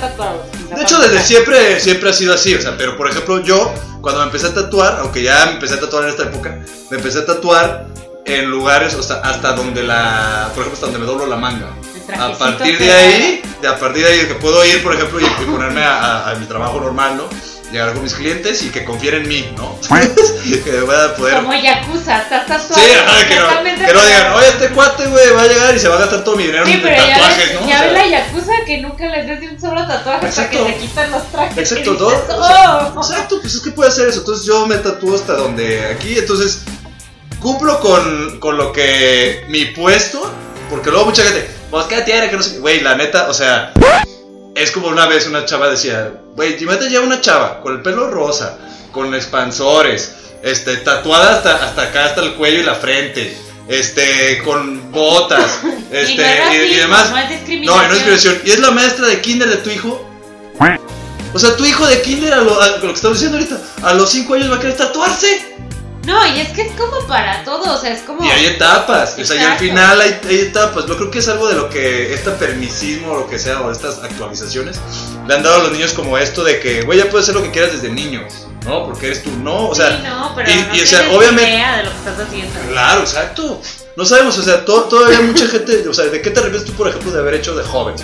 tatuados. 0.00 0.40
De 0.74 0.82
hecho, 0.82 0.98
desde 0.98 1.20
siempre, 1.22 1.80
siempre 1.80 2.10
ha 2.10 2.12
sido 2.12 2.34
así, 2.34 2.54
o 2.54 2.62
sea, 2.62 2.76
pero 2.76 2.96
por 2.96 3.08
ejemplo 3.10 3.42
yo, 3.42 3.72
cuando 4.00 4.20
me 4.20 4.26
empecé 4.26 4.46
a 4.46 4.54
tatuar, 4.54 4.98
aunque 5.00 5.22
ya 5.22 5.46
me 5.46 5.52
empecé 5.52 5.74
a 5.74 5.80
tatuar 5.80 6.04
en 6.04 6.10
esta 6.10 6.24
época, 6.24 6.58
me 6.90 6.96
empecé 6.96 7.18
a 7.20 7.26
tatuar 7.26 7.86
en 8.26 8.46
lugares, 8.46 8.94
o 8.94 9.02
sea, 9.02 9.16
hasta 9.16 9.52
donde 9.52 9.82
la, 9.82 10.50
por 10.54 10.62
ejemplo, 10.62 10.74
hasta 10.74 10.86
donde 10.86 10.98
me 10.98 11.06
doblo 11.06 11.26
la 11.26 11.36
manga. 11.36 11.68
A 12.18 12.32
partir 12.38 12.78
de 12.78 12.92
ahí, 12.92 13.42
de 13.62 13.68
a 13.68 13.78
partir 13.78 14.04
de 14.04 14.12
ahí, 14.12 14.26
que 14.26 14.34
puedo 14.34 14.64
ir, 14.64 14.82
por 14.82 14.94
ejemplo, 14.94 15.20
y, 15.20 15.24
ponerme 15.46 15.82
a, 15.82 15.98
a- 15.98 16.30
a 16.30 16.34
mi 16.36 16.46
trabajo 16.46 16.80
normal, 16.80 17.16
¿no? 17.16 17.24
Llegar 17.72 17.92
con 17.94 18.02
mis 18.04 18.14
clientes 18.14 18.62
y 18.62 18.68
que 18.70 18.84
confíen 18.84 19.14
en 19.14 19.28
mí, 19.28 19.48
¿no? 19.56 19.76
que 20.64 20.80
voy 20.82 20.94
a 20.94 21.16
poder... 21.16 21.36
Como 21.36 21.54
Yakuza, 21.54 22.18
estás 22.22 22.46
tatuado. 22.46 22.74
Sí, 22.74 22.90
ajá, 22.92 23.26
que 23.26 23.34
no, 23.34 23.40
totalmente 23.48 23.84
que 23.86 23.92
no 23.92 24.00
digan, 24.04 24.32
oye, 24.34 24.48
este 24.48 24.68
cuate, 24.68 25.06
güey, 25.06 25.30
va 25.32 25.42
a 25.42 25.46
llegar 25.48 25.74
y 25.74 25.78
se 25.80 25.88
va 25.88 25.96
a 25.96 25.98
gastar 26.00 26.22
todo 26.22 26.36
mi 26.36 26.44
dinero 26.44 26.64
Sí, 26.66 26.72
en 26.74 26.82
pero 26.82 26.94
ya 26.96 27.08
tatuajes, 27.14 27.38
ves, 27.38 27.60
¿no? 27.60 27.66
ya 27.68 27.74
O 27.74 27.78
sea, 27.78 27.82
ves 27.86 27.92
la 27.94 28.06
Yakuza 28.06 28.52
que 28.66 28.78
nunca 28.78 29.06
les 29.08 29.26
des 29.40 29.50
un 29.50 29.60
solo 29.60 29.86
tatuaje 29.88 30.26
Exacto. 30.26 30.58
para 30.58 30.72
que 30.74 30.80
se 30.80 30.86
quitan 30.86 31.10
los 31.10 31.32
trajes. 31.32 31.58
Exacto, 31.58 31.94
y 31.94 31.98
¿no? 31.98 32.10
dices, 32.10 32.24
O 32.28 32.46
sea, 32.46 32.92
"Oh". 32.94 33.00
Exacto, 33.00 33.40
pues 33.40 33.54
es 33.54 33.60
que 33.60 33.70
puede 33.72 33.88
hacer 33.90 34.08
eso. 34.08 34.18
Entonces 34.20 34.46
yo 34.46 34.66
me 34.68 34.76
tatúo 34.76 35.14
hasta 35.16 35.32
donde 35.32 35.84
aquí, 35.86 36.16
entonces 36.18 36.60
cumplo 37.40 37.80
con, 37.80 38.38
con 38.40 38.56
lo 38.56 38.72
que 38.72 39.44
mi 39.48 39.64
puesto, 39.66 40.30
porque 40.70 40.90
luego 40.90 41.06
mucha 41.06 41.24
gente, 41.24 41.50
pues 41.74 41.86
qué 41.86 42.02
tiene, 42.02 42.30
que 42.30 42.36
no 42.36 42.42
sé. 42.42 42.60
Güey, 42.60 42.82
la 42.82 42.94
neta, 42.94 43.28
o 43.28 43.34
sea, 43.34 43.72
es 44.54 44.70
como 44.70 44.86
una 44.86 45.06
vez 45.06 45.26
una 45.26 45.44
chava 45.44 45.68
decía, 45.68 46.12
güey, 46.36 46.56
imagínate 46.62 46.88
ya 46.88 47.00
una 47.00 47.20
chava 47.20 47.60
con 47.60 47.74
el 47.74 47.82
pelo 47.82 48.12
rosa, 48.12 48.56
con 48.92 49.12
expansores, 49.12 50.14
este, 50.44 50.76
tatuada 50.76 51.34
hasta, 51.34 51.64
hasta 51.64 51.82
acá, 51.82 52.04
hasta 52.04 52.20
el 52.22 52.34
cuello 52.34 52.60
y 52.60 52.62
la 52.62 52.76
frente. 52.76 53.36
Este, 53.66 54.40
con 54.44 54.92
botas, 54.92 55.62
este, 55.90 56.12
y, 56.12 56.16
no 56.16 56.52
es 56.52 56.70
y, 56.70 56.74
demás. 56.76 57.10
No 57.10 57.18
es 57.18 57.48
No, 57.64 57.76
no 57.76 57.82
es 57.82 57.90
discriminación. 57.90 58.42
Y 58.44 58.50
es 58.52 58.60
la 58.60 58.70
maestra 58.70 59.08
de 59.08 59.20
kinder 59.20 59.48
de 59.48 59.56
tu 59.56 59.70
hijo. 59.70 60.10
O 61.36 61.38
sea, 61.40 61.56
tu 61.56 61.64
hijo 61.64 61.84
de 61.88 62.00
kinder, 62.00 62.32
a 62.32 62.42
lo, 62.42 62.60
a 62.62 62.68
lo 62.76 62.80
que 62.80 62.92
estamos 62.92 63.18
diciendo 63.18 63.38
ahorita, 63.38 63.60
a 63.82 63.94
los 63.94 64.08
5 64.08 64.34
años 64.34 64.52
va 64.52 64.54
a 64.54 64.60
querer 64.60 64.76
tatuarse. 64.76 65.56
No, 66.06 66.26
y 66.26 66.40
es 66.40 66.48
que 66.50 66.62
es 66.62 66.72
como 66.72 67.06
para 67.06 67.42
todo, 67.44 67.74
o 67.76 67.80
sea, 67.80 67.90
es 67.92 68.00
como. 68.02 68.24
Y 68.24 68.30
hay 68.30 68.46
etapas. 68.46 69.16
O 69.18 69.24
sea, 69.24 69.36
y 69.36 69.44
al 69.44 69.58
final 69.58 70.00
hay, 70.00 70.20
hay 70.28 70.38
etapas. 70.40 70.86
Yo 70.86 70.96
creo 70.96 71.10
que 71.10 71.18
es 71.20 71.28
algo 71.28 71.48
de 71.48 71.54
lo 71.54 71.70
que 71.70 72.12
este 72.12 72.30
permisismo 72.32 73.12
o 73.12 73.16
lo 73.20 73.26
que 73.28 73.38
sea, 73.38 73.60
o 73.62 73.70
estas 73.70 73.98
actualizaciones, 74.02 74.78
le 75.26 75.34
han 75.34 75.42
dado 75.42 75.56
a 75.56 75.58
los 75.64 75.72
niños 75.72 75.92
como 75.94 76.18
esto 76.18 76.44
de 76.44 76.60
que, 76.60 76.82
güey, 76.82 76.98
ya 76.98 77.08
puedes 77.08 77.24
hacer 77.24 77.34
lo 77.36 77.42
que 77.42 77.50
quieras 77.50 77.72
desde 77.72 77.88
niño, 77.90 78.26
¿no? 78.66 78.84
Porque 78.84 79.06
eres 79.06 79.22
tú, 79.22 79.30
¿no? 79.42 79.68
O 79.68 79.74
sea, 79.74 79.96
sí, 79.96 80.02
no, 80.04 80.32
pero 80.34 80.50
y- 80.50 80.54
no 80.56 80.74
y, 80.76 80.80
o 80.82 80.86
sea, 80.86 81.10
obviamente- 81.10 81.50
idea 81.50 81.76
de 81.78 81.82
lo 81.84 81.90
que 81.90 81.96
estás 81.96 82.18
haciendo. 82.26 82.60
Claro, 82.70 83.00
exacto. 83.00 83.62
No 83.96 84.04
sabemos, 84.04 84.36
o 84.38 84.42
sea, 84.42 84.64
to- 84.64 84.84
todavía 84.84 85.20
mucha 85.20 85.46
gente, 85.46 85.88
o 85.88 85.94
sea, 85.94 86.06
¿de 86.06 86.20
qué 86.20 86.30
te 86.30 86.40
arrepientes 86.40 86.70
tú, 86.70 86.76
por 86.76 86.88
ejemplo, 86.88 87.12
de 87.12 87.18
haber 87.20 87.34
hecho 87.34 87.54
de 87.54 87.62
joven? 87.64 87.94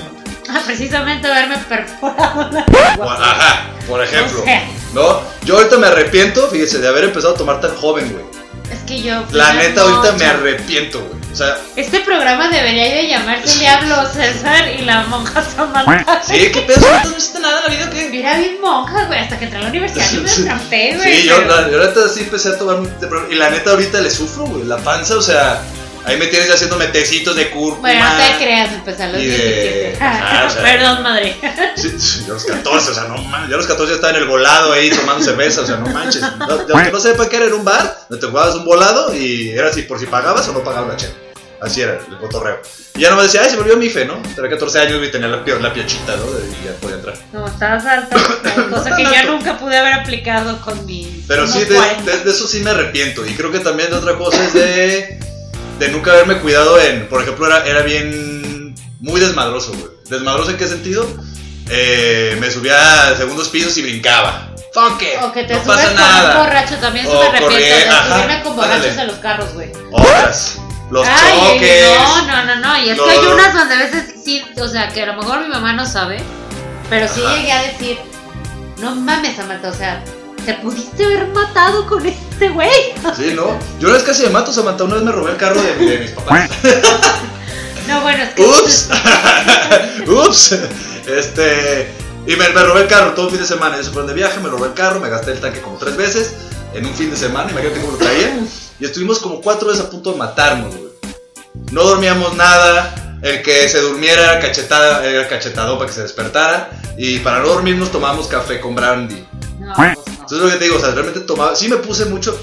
Ah, 0.48 0.60
precisamente 0.64 1.26
haberme 1.30 1.58
perforado 1.58 2.48
la 2.50 2.64
Ajá, 3.04 3.66
por 3.86 4.02
ejemplo. 4.02 4.40
O 4.40 4.44
sea. 4.44 4.64
¿No? 4.92 5.22
Yo 5.44 5.56
ahorita 5.56 5.78
me 5.78 5.86
arrepiento, 5.86 6.48
fíjese, 6.48 6.78
de 6.78 6.88
haber 6.88 7.04
empezado 7.04 7.34
a 7.34 7.36
tomar 7.36 7.60
tan 7.60 7.74
joven, 7.76 8.12
güey. 8.12 8.24
Es 8.72 8.80
que 8.86 9.02
yo. 9.02 9.22
fui 9.28 9.38
La 9.38 9.52
neta, 9.52 9.82
ahorita 9.82 10.12
me 10.12 10.24
arrepiento, 10.24 11.00
güey. 11.00 11.20
O 11.32 11.36
sea, 11.36 11.56
Este 11.76 12.00
programa 12.00 12.48
debería 12.48 12.92
de 12.92 13.06
llamarse 13.08 13.60
Diablo 13.60 14.04
César 14.12 14.68
y 14.76 14.82
la 14.82 15.04
monja 15.04 15.42
Samantha. 15.44 16.22
sí, 16.26 16.50
¿qué 16.52 16.62
pedo? 16.62 16.84
¿Ahorita 16.84 17.08
no 17.08 17.16
hiciste 17.16 17.38
nada 17.38 17.58
en 17.58 17.72
la 17.72 17.78
vida 17.78 17.90
qué? 17.90 18.08
Mira, 18.10 18.36
bien 18.36 18.60
monja, 18.60 19.04
güey. 19.04 19.20
Hasta 19.20 19.38
que 19.38 19.44
entré 19.44 19.60
a 19.60 19.62
la 19.62 19.68
universidad 19.68 20.10
yo 20.10 20.22
me 20.22 20.30
trampé, 20.44 20.96
güey. 20.96 21.20
Sí, 21.22 21.28
yo, 21.28 21.40
la, 21.42 21.70
yo 21.70 21.80
ahorita 21.80 22.08
sí 22.08 22.20
empecé 22.20 22.48
a 22.48 22.58
tomar. 22.58 22.80
Y 23.30 23.34
la 23.36 23.50
neta, 23.50 23.70
ahorita 23.70 24.00
le 24.00 24.10
sufro, 24.10 24.44
güey. 24.46 24.64
La 24.64 24.78
panza, 24.78 25.16
o 25.16 25.22
sea, 25.22 25.62
ahí 26.04 26.16
me 26.16 26.26
tienes 26.26 26.48
ya 26.48 26.54
haciéndome 26.54 26.86
tecitos 26.88 27.36
de 27.36 27.50
cúrcuma. 27.50 27.80
Bueno, 27.88 28.04
no 28.04 28.16
te 28.16 28.44
creas, 28.44 28.72
empecé 28.72 29.02
a 29.04 29.08
los 29.08 29.20
Y 29.20 29.26
de- 29.26 29.36
17. 29.36 30.04
Ajá, 30.04 30.46
o 30.46 30.50
sea. 30.50 30.62
Perdón, 30.62 31.02
madre. 31.02 31.36
Sí, 31.76 31.90
sí, 31.98 32.24
yo 32.26 32.32
a 32.32 32.34
los 32.34 32.44
14, 32.44 32.90
o 32.90 32.94
sea, 32.94 33.04
no 33.04 33.18
manches. 33.18 33.48
Yo 33.50 33.54
a 33.54 33.58
los 33.58 33.66
14 33.66 33.90
ya 33.92 33.94
estaba 33.96 34.12
en 34.16 34.22
el 34.22 34.28
volado 34.28 34.72
ahí 34.72 34.90
tomando 34.90 35.22
cerveza, 35.24 35.62
o 35.62 35.66
sea, 35.66 35.76
no 35.76 35.86
manches. 35.86 36.22
No, 36.38 36.46
los 36.46 36.82
que 36.82 36.92
no 36.92 37.00
sepan 37.00 37.28
que 37.28 37.36
era 37.36 37.46
en 37.46 37.52
un 37.54 37.64
bar, 37.64 37.98
donde 38.08 38.24
te 38.26 38.30
jugabas 38.30 38.54
un 38.54 38.64
volado 38.64 39.14
y 39.14 39.50
era 39.50 39.68
así 39.70 39.82
por 39.82 39.98
si 39.98 40.06
pagabas 40.06 40.48
o 40.48 40.52
no 40.52 40.64
pagabas 40.64 40.88
la 40.90 40.96
chela. 40.96 41.14
Así 41.62 41.82
era 41.82 41.98
el 42.08 42.16
cotorreo. 42.16 42.58
Y 42.94 43.00
ya 43.00 43.10
nomás 43.10 43.24
decía, 43.26 43.42
ay, 43.44 43.50
se 43.50 43.56
volvió 43.56 43.76
mi 43.76 43.90
fe, 43.90 44.06
¿no? 44.06 44.14
Tenía 44.34 44.48
14 44.50 44.78
años 44.78 45.06
y 45.06 45.10
tenía 45.10 45.28
la, 45.28 45.42
la 45.60 45.72
piochita, 45.74 46.16
¿no? 46.16 46.22
Y 46.24 46.64
ya 46.64 46.72
podía 46.80 46.96
entrar. 46.96 47.14
No, 47.34 47.46
estabas 47.46 47.84
alto. 47.84 48.16
Cosa 48.70 48.96
que 48.96 49.04
yo 49.04 49.10
nunca 49.30 49.58
pude 49.58 49.76
haber 49.76 49.92
aplicado 49.92 50.58
con 50.62 50.86
mi. 50.86 51.22
Pero 51.28 51.46
sí, 51.46 51.64
de, 51.64 51.78
de- 52.10 52.24
de 52.24 52.30
eso 52.30 52.48
sí 52.48 52.60
me 52.60 52.70
arrepiento. 52.70 53.26
Y 53.26 53.34
creo 53.34 53.52
que 53.52 53.58
también 53.60 53.90
de 53.90 53.96
otra 53.96 54.16
cosa 54.16 54.42
es 54.42 54.54
de, 54.54 55.20
de 55.80 55.88
nunca 55.88 56.12
haberme 56.12 56.36
cuidado 56.38 56.78
en. 56.80 57.08
Por 57.08 57.22
ejemplo, 57.22 57.46
era, 57.46 57.66
era 57.66 57.82
bien. 57.82 58.74
Muy 59.00 59.20
desmadroso, 59.20 59.72
güey. 59.72 59.86
¿Desmadroso 60.08 60.50
en 60.52 60.56
qué 60.58 60.68
sentido? 60.68 61.06
Eh, 61.70 62.36
me 62.40 62.50
subía 62.50 63.08
a 63.08 63.16
segundos 63.16 63.48
pisos 63.48 63.76
y 63.78 63.82
brincaba. 63.82 64.54
Fuck 64.74 65.02
it, 65.02 65.22
O 65.22 65.32
que 65.32 65.44
te 65.44 65.54
no 65.54 65.64
subes 65.64 65.76
pasa 65.76 65.86
con 65.88 65.96
nada. 65.96 66.30
un 66.38 66.44
borracho 66.46 66.74
también, 66.76 67.06
eso 67.06 67.18
O 67.18 67.22
me 67.32 67.38
arrepiento. 67.38 67.56
de 67.76 67.88
ajá, 67.88 68.14
subirme 68.14 68.42
con 68.42 68.56
borrachos 68.56 68.84
ándale. 68.86 69.00
a 69.00 69.04
los 69.04 69.16
carros, 69.16 69.54
güey. 69.54 69.72
Otras. 69.90 70.58
Los 70.90 71.06
Ay, 71.08 71.38
choques. 71.54 71.84
no, 71.98 72.26
no, 72.26 72.44
no, 72.44 72.56
no. 72.56 72.78
Y 72.84 72.90
es 72.90 73.00
que 73.00 73.10
hay 73.10 73.18
unas 73.18 73.54
donde 73.54 73.74
a 73.74 73.78
veces 73.78 74.14
sí, 74.24 74.44
o 74.60 74.68
sea, 74.68 74.88
que 74.88 75.02
a 75.02 75.06
lo 75.06 75.14
mejor 75.16 75.40
mi 75.40 75.48
mamá 75.48 75.72
no 75.72 75.86
sabe, 75.86 76.20
pero 76.88 77.08
sí 77.08 77.20
Ajá. 77.24 77.36
llegué 77.36 77.52
a 77.52 77.62
decir, 77.62 77.98
no 78.78 78.94
mames, 78.96 79.36
Samantha, 79.36 79.68
o 79.68 79.74
sea, 79.74 80.02
te 80.44 80.54
pudiste 80.54 81.04
haber 81.04 81.28
matado 81.28 81.86
con 81.86 82.04
este 82.06 82.48
güey. 82.48 82.70
Sí, 83.16 83.32
¿no? 83.34 83.58
Yo 83.78 83.88
una 83.88 83.96
vez 83.96 84.02
casi 84.02 84.22
me 84.24 84.30
mato, 84.30 84.52
Samantha. 84.52 84.84
Una 84.84 84.94
vez 84.96 85.04
me 85.04 85.12
robé 85.12 85.32
el 85.32 85.36
carro 85.36 85.60
de, 85.60 85.74
de 85.76 85.98
mis 85.98 86.10
papás. 86.10 86.50
No, 87.88 88.02
bueno, 88.02 88.22
es 88.22 88.30
que. 88.34 88.42
Ups. 88.42 88.88
Ups. 90.06 90.52
Este. 91.08 91.92
Y 92.24 92.36
me, 92.36 92.48
me 92.50 92.62
robé 92.62 92.82
el 92.82 92.86
carro 92.86 93.14
todo 93.14 93.26
el 93.26 93.32
fin 93.32 93.40
de 93.40 93.46
semana. 93.48 93.76
Yo 93.76 93.82
se 93.82 93.90
fueron 93.90 94.06
de 94.06 94.14
viaje, 94.14 94.38
me 94.38 94.48
robé 94.48 94.68
el 94.68 94.74
carro, 94.74 95.00
me 95.00 95.08
gasté 95.08 95.32
el 95.32 95.40
tanque 95.40 95.60
como 95.60 95.76
tres 95.76 95.96
veces 95.96 96.34
en 96.72 96.86
un 96.86 96.94
fin 96.94 97.10
de 97.10 97.16
semana. 97.16 97.50
Imagínate 97.50 97.80
cómo 97.80 97.92
lo 97.92 97.98
traía. 97.98 98.38
Y 98.78 98.84
estuvimos 98.84 99.18
como 99.18 99.40
cuatro 99.40 99.68
veces 99.68 99.84
a 99.84 99.90
punto 99.90 100.12
de 100.12 100.18
matarnos, 100.18 100.76
güey. 100.76 100.90
No 101.72 101.82
dormíamos 101.82 102.36
nada. 102.36 103.18
El 103.22 103.42
que 103.42 103.68
se 103.68 103.80
durmiera 103.80 104.22
era 104.22 104.40
cachetada, 104.40 105.04
era 105.04 105.28
cachetado 105.28 105.76
para 105.76 105.88
que 105.88 105.94
se 105.94 106.02
despertara. 106.02 106.70
Y 106.96 107.18
para 107.18 107.40
no 107.40 107.48
dormirnos 107.48 107.90
tomábamos 107.90 108.28
café 108.28 108.60
con 108.60 108.74
brandy. 108.74 109.26
No. 109.58 109.74
Entonces 110.30 110.46
lo 110.46 110.52
que 110.52 110.58
te 110.58 110.64
digo, 110.66 110.76
o 110.76 110.80
sea, 110.80 110.92
realmente 110.92 111.20
tomaba, 111.20 111.56
sí 111.56 111.68
me 111.68 111.78
puse 111.78 112.04
mucho, 112.04 112.40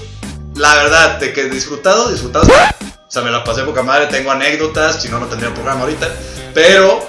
la 0.56 0.74
verdad, 0.74 1.18
de 1.18 1.32
que 1.32 1.44
disfrutado, 1.44 2.10
disfrutado, 2.10 2.46
o 2.46 3.10
sea, 3.10 3.22
me 3.22 3.30
la 3.30 3.42
pasé 3.42 3.62
poca 3.62 3.82
madre, 3.82 4.08
tengo 4.08 4.30
anécdotas, 4.30 5.00
si 5.00 5.08
no, 5.08 5.18
no 5.18 5.24
tendría 5.24 5.54
programa 5.54 5.84
ahorita, 5.84 6.06
pero 6.52 7.00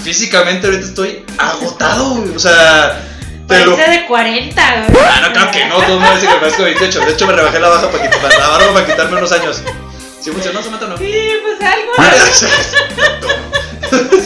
físicamente 0.00 0.68
ahorita 0.68 0.86
estoy 0.86 1.26
agotado, 1.36 2.10
güey, 2.10 2.36
o 2.36 2.38
sea, 2.38 3.04
te 3.48 3.64
lo... 3.64 3.74
Parece 3.74 3.90
de 4.02 4.06
40, 4.06 4.86
güey. 4.90 5.04
Ah, 5.04 5.22
no, 5.26 5.32
claro 5.32 5.50
que 5.50 5.64
no, 5.64 5.74
todo 5.78 5.94
el 5.94 5.98
mundo 5.98 6.14
dice 6.14 6.28
que 6.28 6.34
parezco 6.34 6.62
28, 6.62 7.00
de 7.00 7.10
hecho 7.12 7.26
me 7.26 7.32
rebajé 7.32 7.58
la 7.58 7.68
baja 7.70 7.90
para, 7.90 8.08
quitar, 8.08 8.38
la 8.38 8.48
barba 8.48 8.72
para 8.72 8.86
quitarme 8.86 9.16
unos 9.18 9.32
años. 9.32 9.60
¿Sí 10.20 10.30
funcionó, 10.30 10.60
o 10.60 10.86
no? 10.86 10.98
Sí, 10.98 11.32
pues 11.42 11.60
algo. 11.68 11.90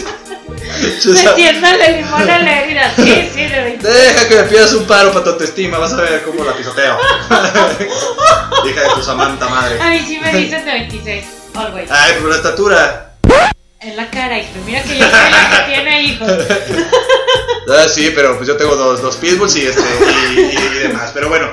Metiéndole 1.25 1.97
limón 1.97 2.31
a 2.31 2.39
la 2.39 2.61
herida. 2.63 2.93
Sí, 2.97 3.29
sí, 3.35 3.43
de 3.47 3.61
20. 3.63 3.89
Deja 3.89 4.29
que 4.29 4.35
me 4.37 4.43
pidas 4.45 4.73
un 4.75 4.85
paro 4.87 5.13
para 5.13 5.25
tu 5.25 5.31
autoestima, 5.31 5.79
vas 5.79 5.93
a 5.93 5.97
ver 5.97 6.23
cómo 6.23 6.45
la 6.45 6.53
pisoteo. 6.55 6.99
Hija 8.67 8.81
de 8.81 8.89
tu 8.95 9.03
Samantha 9.03 9.49
madre. 9.49 9.81
A 9.81 9.91
mí 9.91 10.01
sí 10.07 10.19
me 10.21 10.33
dicen 10.35 10.65
de 10.65 10.73
26. 10.73 11.25
Always. 11.55 11.91
Ay, 11.91 12.15
por 12.21 12.31
la 12.31 12.37
estatura. 12.37 13.11
En 13.81 13.97
la 13.97 14.09
cara, 14.11 14.39
hijo. 14.39 14.49
Mira 14.65 14.83
que 14.83 14.97
yo 14.97 15.05
soy 15.05 15.31
la 15.31 15.51
que 15.67 15.73
tiene 15.75 16.03
hijos. 16.05 16.29
Ah, 17.69 17.87
sí, 17.89 18.11
pero 18.15 18.37
pues 18.37 18.49
yo 18.49 18.57
tengo 18.57 18.77
dos, 18.77 19.03
dos 19.03 19.17
pitbulls 19.17 19.55
y 19.57 19.67
este 19.67 19.83
y, 20.35 20.41
y- 20.41 20.57
y 20.77 20.79
demás. 20.89 21.11
Pero 21.13 21.29
bueno, 21.29 21.51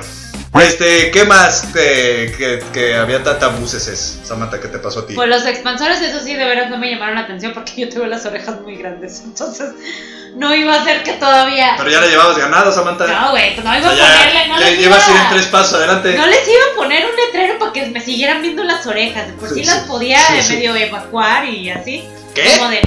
este, 0.59 1.11
¿qué 1.11 1.23
más 1.25 1.67
que, 1.73 2.33
que, 2.37 2.63
que 2.73 2.95
había 2.95 3.23
tanta 3.23 3.47
buses 3.49 3.87
es, 3.87 4.19
Samantha, 4.23 4.59
que 4.59 4.67
te 4.67 4.79
pasó 4.79 4.99
a 5.01 5.07
ti? 5.07 5.13
Pues 5.15 5.29
los 5.29 5.45
expansores, 5.45 6.01
eso 6.01 6.19
sí, 6.19 6.33
de 6.35 6.43
veras 6.45 6.69
no 6.69 6.77
me 6.77 6.89
llamaron 6.91 7.15
la 7.15 7.21
atención 7.21 7.53
porque 7.53 7.73
yo 7.77 7.89
tengo 7.89 8.05
las 8.05 8.25
orejas 8.25 8.59
muy 8.61 8.75
grandes. 8.75 9.21
Entonces, 9.23 9.69
no 10.35 10.53
iba 10.53 10.75
a 10.75 10.83
ser 10.83 11.03
que 11.03 11.13
todavía. 11.13 11.75
Pero 11.77 11.89
ya 11.89 12.01
le 12.01 12.09
llevabas 12.09 12.37
ganado, 12.37 12.71
Samantha. 12.71 13.07
No, 13.07 13.31
güey, 13.31 13.53
pues 13.55 13.65
no 13.65 13.77
iba 13.77 13.89
a 13.91 13.95
sea, 13.95 14.05
ponerle. 14.17 14.47
No 14.47 14.59
ya 14.59 14.65
les 14.69 14.79
llevas 14.79 15.07
iba 15.09 15.17
ir 15.17 15.29
tres 15.31 15.45
pasos 15.47 15.73
adelante. 15.75 16.13
No 16.17 16.25
les 16.27 16.47
iba 16.47 16.61
a 16.71 16.75
poner 16.75 17.05
un 17.05 17.15
letrero 17.15 17.59
para 17.59 17.71
que 17.73 17.85
me 17.87 18.01
siguieran 18.01 18.41
viendo 18.41 18.63
las 18.63 18.85
orejas. 18.85 19.27
Por 19.39 19.49
sí, 19.49 19.55
Sí, 19.55 19.63
las 19.65 19.79
podía 19.85 20.19
Sí, 20.25 20.33
eh, 20.37 20.55
medio 20.55 20.75
evacuar 20.75 21.45
y 21.45 21.69
así. 21.69 22.03
¿Qué? 22.35 22.57
Como 22.57 22.69
de 22.69 22.81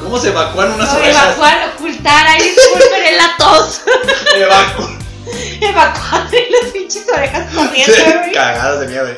¿Cómo 0.00 0.18
se 0.18 0.28
evacúan 0.28 0.72
unas 0.72 0.92
no, 0.92 0.98
orejas? 0.98 1.24
evacuar, 1.24 1.70
ocultar. 1.74 2.26
Ay, 2.28 2.42
disculpen 2.42 3.04
en 3.04 3.16
la 3.18 3.36
tos. 3.36 3.82
Evacu- 4.36 4.99
evacuar 5.60 6.28
y 6.32 6.52
las 6.52 6.72
pinches 6.72 7.04
orejas 7.12 7.54
corriendo, 7.54 7.94
güey. 8.18 8.32
Cagadas 8.32 8.80
de 8.80 8.86
nieve. 8.86 9.16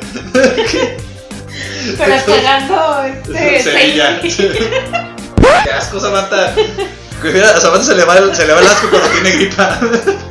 Pero 1.99 2.15
cagando 2.27 3.03
este. 3.05 3.63
Sevilla. 3.63 4.21
Qué 5.65 5.71
asco, 5.71 6.01
Samantha. 6.01 6.55
A 6.55 7.61
Samantha 7.61 7.85
se 7.85 7.95
le, 7.95 8.05
va 8.05 8.19
el, 8.19 8.35
se 8.35 8.45
le 8.47 8.53
va 8.53 8.61
el 8.61 8.67
asco 8.67 8.91
cuando 8.91 9.09
tiene 9.11 9.31
gripa. 9.31 9.79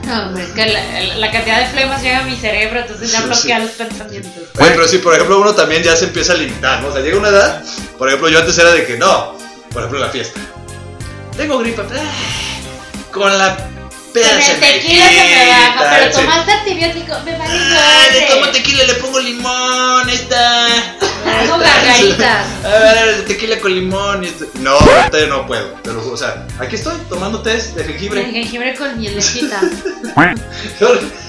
No, 0.06 0.24
hombre, 0.28 0.44
es 0.44 0.50
que 0.50 0.66
la, 0.66 1.16
la 1.18 1.32
cantidad 1.32 1.60
de 1.60 1.68
flemas 1.68 2.02
llega 2.02 2.20
a 2.20 2.24
mi 2.24 2.36
cerebro, 2.36 2.82
entonces 2.82 3.12
ya 3.12 3.22
bloquea 3.22 3.58
sí. 3.58 3.62
los 3.62 3.72
pensamientos. 3.72 4.44
Oye, 4.60 4.72
pero 4.72 4.88
sí, 4.88 4.98
por 4.98 5.14
ejemplo, 5.14 5.40
uno 5.40 5.56
también 5.56 5.84
ya 5.84 5.96
se 5.96 6.06
empieza 6.06 6.34
a 6.34 6.36
limitar, 6.36 6.82
¿no? 6.82 6.90
O 6.90 6.92
sea, 6.94 7.02
llega 7.02 7.18
una 7.18 7.30
edad, 7.30 7.64
por 7.98 8.10
ejemplo, 8.10 8.28
yo 8.28 8.40
antes 8.40 8.58
era 8.58 8.72
de 8.72 8.86
que 8.86 8.98
no, 8.98 9.38
por 9.72 9.84
ejemplo, 9.84 10.00
en 10.00 10.06
la 10.06 10.10
fiesta. 10.10 10.40
Tengo 11.38 11.60
gripa, 11.60 11.84
ah, 11.84 13.12
con 13.12 13.38
la 13.38 13.71
peda 14.14 14.30
Con 14.32 14.42
se 14.42 14.54
el 14.54 14.60
tequila 14.60 15.08
se 15.08 15.36
me 15.36 15.48
baja, 15.48 15.90
pero 15.90 16.12
tomaste 16.12 16.52
antibiótico, 16.52 17.14
me 17.26 17.38
vale 17.38 17.54
Ah, 17.54 18.08
le 18.14 18.22
tomo 18.22 18.50
tequila, 18.52 18.84
le 18.84 18.94
pongo 18.96 19.20
limón, 19.20 20.10
esta. 20.10 20.66
Hago 20.66 21.58
gargaritas. 21.58 22.46
A 22.66 22.68
ver, 22.68 23.26
tequila 23.26 23.60
con 23.60 23.74
limón 23.74 24.24
y 24.24 24.28
esto. 24.28 24.46
No, 24.56 24.72
ahorita 24.72 25.28
no 25.28 25.46
puedo. 25.48 25.76
Pero, 25.84 26.12
o 26.12 26.18
sea, 26.18 26.46
aquí 26.60 26.76
estoy 26.76 26.96
tomando 27.10 27.42
test 27.42 27.76
de 27.76 27.84
jengibre. 27.84 28.26
jengibre 28.26 28.76
con 28.76 28.98
mielecita. 29.00 29.62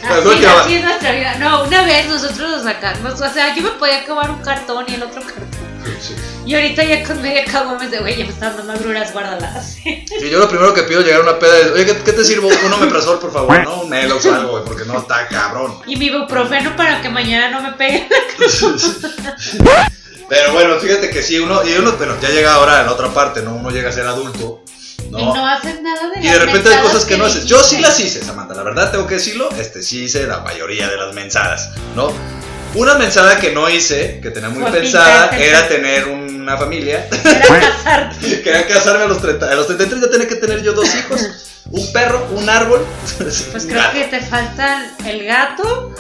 Así, 0.03 0.45
así 0.45 0.75
es 0.75 0.83
nuestra 0.85 1.13
vida. 1.13 1.37
No, 1.39 1.65
una 1.65 1.85
vez 1.85 2.07
nosotros 2.09 2.51
lo 2.51 2.63
sacamos. 2.63 3.21
O 3.21 3.33
sea, 3.33 3.55
yo 3.55 3.63
me 3.63 3.71
podía 3.71 4.01
acabar 4.01 4.31
un 4.31 4.43
cartón 4.43 4.85
y 4.89 4.95
el 4.95 5.03
otro 5.05 5.23
cartón. 5.23 5.72
Sí. 6.01 6.15
Y 6.47 6.55
ahorita 6.55 6.85
ya 6.85 7.05
con 7.05 7.23
media 7.23 7.45
cago 7.45 7.79
me 7.79 7.87
dice, 7.87 8.01
güey, 8.01 8.17
ya 8.17 8.25
me 8.25 8.33
están 8.33 8.57
dando 8.57 8.73
agruras, 8.73 9.13
guárdalas. 9.13 9.77
Sí, 9.83 10.05
yo 10.31 10.39
lo 10.39 10.49
primero 10.49 10.75
que 10.75 10.83
pido 10.83 11.01
llegar 11.01 11.21
a 11.21 11.23
una 11.23 11.39
peda 11.39 11.59
es, 11.59 11.71
oye, 11.71 11.87
¿qué, 11.87 11.97
qué 12.05 12.13
te 12.13 12.25
sirvo? 12.25 12.49
Un 12.49 12.73
omeprazol, 12.73 13.19
por 13.19 13.33
favor, 13.33 13.63
¿no? 13.65 13.83
Un 13.83 13.91
Melox 13.91 14.27
o 14.27 14.35
algo, 14.35 14.51
güey, 14.53 14.65
porque 14.65 14.85
no, 14.85 14.99
está 14.99 15.27
cabrón. 15.29 15.79
Y 15.87 15.97
mi 15.97 16.07
ibuprofeno 16.07 16.77
para 16.77 17.01
que 17.01 17.09
mañana 17.09 17.51
no 17.51 17.63
me 17.63 17.73
peguen. 17.73 18.09
Pero 20.29 20.53
bueno, 20.55 20.79
fíjate 20.81 21.11
que 21.11 21.23
sí, 21.23 21.39
uno, 21.39 21.63
y 21.63 21.75
uno, 21.75 21.95
pero 21.99 22.19
ya 22.19 22.31
llega 22.31 22.55
ahora 22.55 22.81
a 22.81 22.85
la 22.85 22.93
otra 22.93 23.13
parte, 23.13 23.43
¿no? 23.43 23.55
Uno 23.55 23.71
llega 23.71 23.91
a 23.91 23.93
ser 23.93 24.07
adulto, 24.07 24.65
Y 24.99 25.11
no 25.11 25.35
¿no? 25.35 25.47
haces 25.47 25.83
nada 25.83 26.09
de 26.09 26.21
Y 26.27 26.29
de 26.31 26.39
repente 26.39 26.73
hay 26.73 26.81
cosas 26.81 27.05
que 27.05 27.19
no 27.19 27.27
haces. 27.27 27.45
Yo 27.45 27.63
sí 27.63 27.83
las 27.83 28.01
hice, 28.01 28.23
Samantha, 28.23 28.55
la 28.55 28.63
verdad 28.63 28.91
tengo 28.91 29.07
que 29.07 29.17
decirlo, 29.17 29.51
este 29.59 29.83
sí 29.83 30.05
hice 30.05 30.27
la 30.27 30.39
mayoría 30.41 30.89
de 30.89 30.97
las 30.97 31.13
mensadas, 31.13 31.73
¿no? 31.95 32.13
Una 32.75 32.95
mensada 32.95 33.39
que 33.39 33.53
no 33.53 33.69
hice, 33.69 34.21
que 34.21 34.31
tenía 34.31 34.49
muy 34.49 34.71
pensada, 34.71 35.37
era 35.37 35.69
tener 35.69 36.09
una 36.09 36.57
familia. 36.57 37.07
Era 37.25 37.61
casarte. 37.61 38.43
Quería 38.43 38.67
casarme 38.67 39.05
a 39.05 39.09
los, 39.09 39.21
30, 39.21 39.51
a 39.51 39.55
los 39.55 39.67
33, 39.67 40.01
ya 40.01 40.11
tenía 40.11 40.29
que 40.29 40.37
tener 40.37 40.63
yo 40.63 40.73
dos 40.73 40.95
hijos, 40.95 41.21
un 41.71 41.93
perro, 41.93 42.29
un 42.33 42.49
árbol. 42.49 42.85
Pues 43.19 43.67
creo 43.69 43.93
que 43.93 44.05
te 44.05 44.21
falta 44.21 44.87
el 45.05 45.25
gato. 45.25 45.95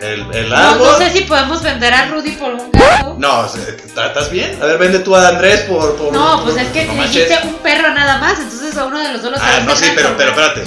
El, 0.00 0.52
árbol. 0.52 0.88
no 0.88 0.98
sé 0.98 1.12
si 1.12 1.20
podemos 1.22 1.62
vender 1.62 1.94
a 1.94 2.06
Rudy 2.08 2.32
por 2.32 2.54
un 2.54 2.72
gato. 2.72 3.14
No, 3.18 3.46
¿estás 3.46 4.30
bien? 4.30 4.58
A 4.60 4.66
ver, 4.66 4.78
vende 4.78 4.98
tú 4.98 5.14
a 5.14 5.28
Andrés 5.28 5.60
por. 5.60 5.96
por 5.96 6.12
No, 6.12 6.42
pues 6.44 6.56
es 6.56 6.68
que 6.68 6.84
no 6.86 6.94
manches. 6.94 7.28
dijiste 7.28 7.46
un 7.46 7.54
perro 7.58 7.94
nada 7.94 8.18
más, 8.18 8.38
entonces 8.40 8.76
a 8.76 8.84
uno 8.84 8.98
de 8.98 9.12
los 9.12 9.22
dos 9.22 9.30
lo 9.30 9.38
Ah, 9.40 9.60
no, 9.64 9.76
sí, 9.76 9.92
pero, 9.94 10.16
pero 10.16 10.30
espérate. 10.30 10.64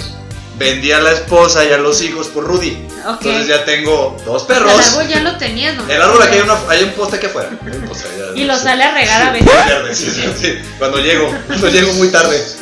Vendí 0.57 0.91
a 0.93 0.99
la 0.99 1.11
esposa 1.11 1.65
y 1.65 1.73
a 1.73 1.77
los 1.77 2.01
hijos 2.01 2.27
por 2.27 2.45
Rudy. 2.45 2.87
Ok. 3.05 3.17
Entonces 3.25 3.47
ya 3.47 3.65
tengo 3.65 4.15
dos 4.25 4.43
El 4.43 4.47
perros. 4.47 4.71
árbol 4.93 5.07
ya 5.07 5.19
lo 5.19 5.37
tenías, 5.37 5.75
¿no? 5.75 5.87
El 5.89 6.01
árbol 6.01 6.21
aquí 6.23 6.35
hay, 6.35 6.41
una, 6.41 6.57
hay 6.69 6.83
un 6.83 6.91
poste 6.91 7.17
aquí 7.17 7.25
afuera. 7.25 7.49
Poste 7.87 8.07
allá. 8.07 8.31
Y 8.35 8.45
lo 8.45 8.55
Sí. 8.55 8.63
sale 8.63 8.83
a 8.83 8.93
regar 8.93 9.21
a 9.23 9.31
veces. 9.31 9.47
verde, 9.67 9.95
sí, 9.95 10.09
sí, 10.11 10.33
sí. 10.39 10.59
Cuando 10.79 10.99
llego, 10.99 11.29
cuando 11.47 11.69
llego 11.69 11.93
muy 11.93 12.07
tarde. 12.09 12.41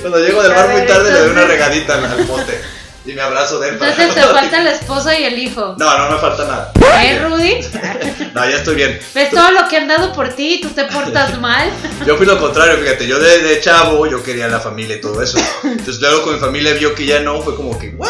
Cuando 0.00 0.18
llego 0.18 0.42
del 0.42 0.52
bar 0.52 0.68
muy 0.70 0.82
tarde 0.86 1.12
le 1.12 1.18
doy 1.20 1.30
una 1.30 1.44
regadita 1.44 1.94
al, 1.94 2.04
al 2.04 2.24
poste. 2.26 2.60
Y 3.04 3.12
me 3.14 3.20
abrazo 3.20 3.58
de 3.58 3.70
él. 3.70 3.74
Entonces 3.80 4.14
te 4.14 4.20
falta 4.22 4.60
la 4.62 4.70
esposa 4.72 5.18
y 5.18 5.24
el 5.24 5.38
hijo. 5.38 5.74
No, 5.76 5.98
no 5.98 6.10
me 6.14 6.18
falta 6.20 6.44
nada. 6.44 6.72
¿Eh, 7.02 7.18
Rudy? 7.18 7.56
No, 8.34 8.48
ya 8.48 8.56
estoy 8.56 8.76
bien. 8.76 8.98
¿Ves 9.14 9.30
todo 9.30 9.50
lo 9.50 9.68
que 9.68 9.76
han 9.76 9.88
dado 9.88 10.12
por 10.14 10.30
ti 10.30 10.54
y 10.54 10.60
tú 10.62 10.68
te 10.70 10.84
portas 10.84 11.38
mal? 11.40 11.68
Yo 12.06 12.16
fui 12.16 12.24
lo 12.24 12.38
contrario, 12.38 12.78
fíjate, 12.78 13.06
yo 13.06 13.18
de, 13.18 13.40
de 13.40 13.60
chavo 13.60 14.06
yo 14.06 14.22
quería 14.22 14.48
la 14.48 14.58
familia 14.60 14.96
y 14.96 15.00
todo 15.02 15.20
eso. 15.22 15.38
Entonces 15.64 16.00
luego 16.00 16.22
con 16.22 16.34
mi 16.34 16.40
familia 16.40 16.72
vio 16.74 16.94
que 16.94 17.04
ya 17.04 17.20
no, 17.20 17.42
fue 17.42 17.54
como 17.56 17.78
que, 17.78 17.90
¿what? 17.90 18.08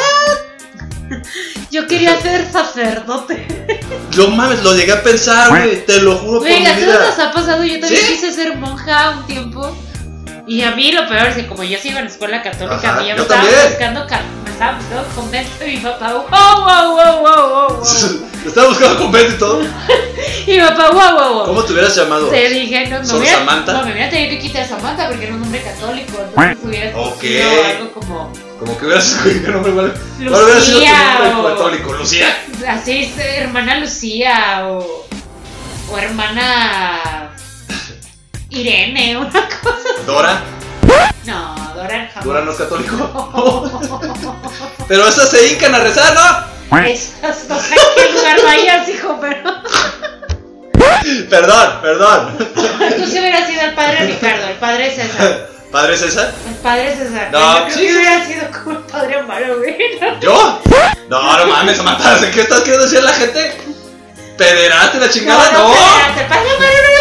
Yo 1.71 1.87
quería 1.87 2.21
ser 2.21 2.51
sacerdote. 2.51 3.47
No 4.17 4.29
mames, 4.29 4.63
lo 4.63 4.75
llegué 4.75 4.93
a 4.93 5.03
pensar, 5.03 5.49
güey, 5.49 5.87
te 5.87 5.99
lo 6.03 6.17
juro 6.19 6.41
por 6.41 6.47
mi 6.49 6.55
Güey, 6.55 6.67
a 6.67 6.75
todos 6.75 6.87
nos 6.87 7.17
vida. 7.17 7.29
ha 7.29 7.33
pasado. 7.33 7.65
Yo 7.65 7.81
también 7.81 8.03
¿Sí? 8.05 8.13
quise 8.13 8.31
ser 8.33 8.57
monja 8.59 9.11
un 9.11 9.27
tiempo. 9.27 9.75
Y 10.53 10.63
a 10.63 10.73
mí 10.73 10.93
lo 10.93 11.09
peor 11.09 11.29
es 11.29 11.37
que 11.37 11.47
como 11.47 11.63
yo 11.63 11.79
sigo 11.79 11.99
en 11.99 12.07
escuela 12.09 12.43
católica, 12.43 12.75
Ajá, 12.77 12.99
a 12.99 13.01
mí 13.01 13.09
ya 13.09 13.15
me 13.15 13.23
estaba 13.23 13.41
también. 13.43 13.69
buscando, 13.71 14.07
ca- 14.07 14.21
me 14.45 14.51
estaba 14.51 14.77
buscando 14.77 15.09
convento 15.15 15.65
y 15.67 15.71
mi 15.71 15.77
papá, 15.79 16.13
wow, 16.13 16.27
wow, 16.29 16.95
wow, 16.95 17.21
wow, 17.23 17.23
wow, 17.23 17.69
wow. 17.77 17.83
Estaba 18.47 18.69
buscando 18.69 18.99
convento 18.99 19.35
y 19.35 19.39
todo. 19.39 19.63
Y 20.47 20.51
mi 20.53 20.59
papá, 20.61 20.91
wow, 20.91 21.13
wow, 21.17 21.33
wow. 21.35 21.47
¿Cómo 21.47 21.63
te 21.65 21.73
hubieras 21.73 21.97
llamado? 21.97 22.27
Te 22.29 22.49
dije, 22.51 22.87
no, 22.89 22.99
no, 22.99 23.05
¿Sor 23.05 23.21
hubiera, 23.21 23.39
Samantha? 23.39 23.73
no, 23.73 23.85
me 23.87 23.93
hubiera 23.93 24.11
tenido 24.11 24.31
que 24.31 24.39
quitar 24.41 24.69
Samantha 24.69 25.09
porque 25.09 25.25
era 25.25 25.35
un 25.35 25.41
nombre 25.41 25.63
católico. 25.63 26.19
Entonces 26.21 26.59
hubiera 26.65 26.99
Ok. 26.99 27.21
sido 27.21 27.65
algo 27.65 27.93
como 27.93 28.33
Como 28.59 28.79
que 28.79 28.85
hubieras 28.87 29.07
escogido 29.11 29.47
un 29.47 29.53
nombre 29.55 29.73
mal. 29.73 29.95
¿Cuál 30.29 30.43
hubiera 30.45 30.61
sido 30.61 30.79
tu 30.79 30.85
Lucía 30.85 31.19
nombre 31.33 31.53
católico? 31.55 31.93
Lucía. 31.95 32.39
así, 32.69 33.05
es, 33.05 33.19
hermana 33.39 33.79
Lucía 33.79 34.67
o, 34.69 35.07
o 35.91 35.99
hermana 35.99 37.31
Irene, 38.55 39.17
una 39.17 39.31
cosa. 39.31 39.89
Dora. 40.07 40.41
No, 41.25 41.73
Dora 41.75 42.09
jamás. 42.13 42.25
Dora 42.25 42.41
no 42.43 42.51
es 42.53 42.57
católico. 42.59 44.43
Pero 44.89 45.09
esas 45.09 45.31
se 45.31 45.49
hincan 45.53 45.75
a 45.75 45.79
rezar, 45.79 46.15
¿no? 46.15 46.79
Esas 46.79 47.45
no 47.49 47.59
sé 47.61 47.75
en 47.75 47.81
qué 47.97 48.13
lugar 48.13 48.37
vayas, 48.45 48.89
hijo, 48.89 49.19
pero. 49.21 49.55
Perdón, 51.29 51.79
perdón. 51.83 52.39
Tú 52.39 53.07
sí 53.07 53.19
hubieras 53.19 53.47
sido 53.47 53.61
el 53.63 53.75
padre 53.75 54.07
Ricardo, 54.07 54.47
el 54.49 54.57
padre 54.57 54.95
César. 54.95 55.49
¿Padre 55.71 55.97
César? 55.99 56.33
El 56.49 56.55
padre 56.57 56.97
César. 56.97 57.29
No, 57.31 57.59
Yo 57.59 57.65
creo 57.65 57.77
sí, 57.77 57.87
que 57.87 57.93
hubiera 57.97 58.27
sido 58.27 58.45
como 58.51 58.79
el 58.79 58.85
padre 58.85 59.19
Amaro, 59.19 59.59
güey. 59.59 59.77
¿no? 60.01 60.21
¿Yo? 60.21 60.61
No, 61.11 61.39
no 61.39 61.47
mames, 61.47 61.77
Samantha, 61.77 62.31
¿qué 62.31 62.41
estás 62.41 62.61
queriendo 62.61 62.85
decir 62.85 62.99
a 63.01 63.03
la 63.03 63.13
gente? 63.13 63.55
¿Pederaste 64.39 64.99
la 64.99 65.11
chingada? 65.11 65.53
no, 65.53 65.69
No. 65.69 65.75
espérate, 65.75 66.21
el 66.23 66.27
padre 66.27 66.51
Amaro 66.57 66.73
no 66.73 66.92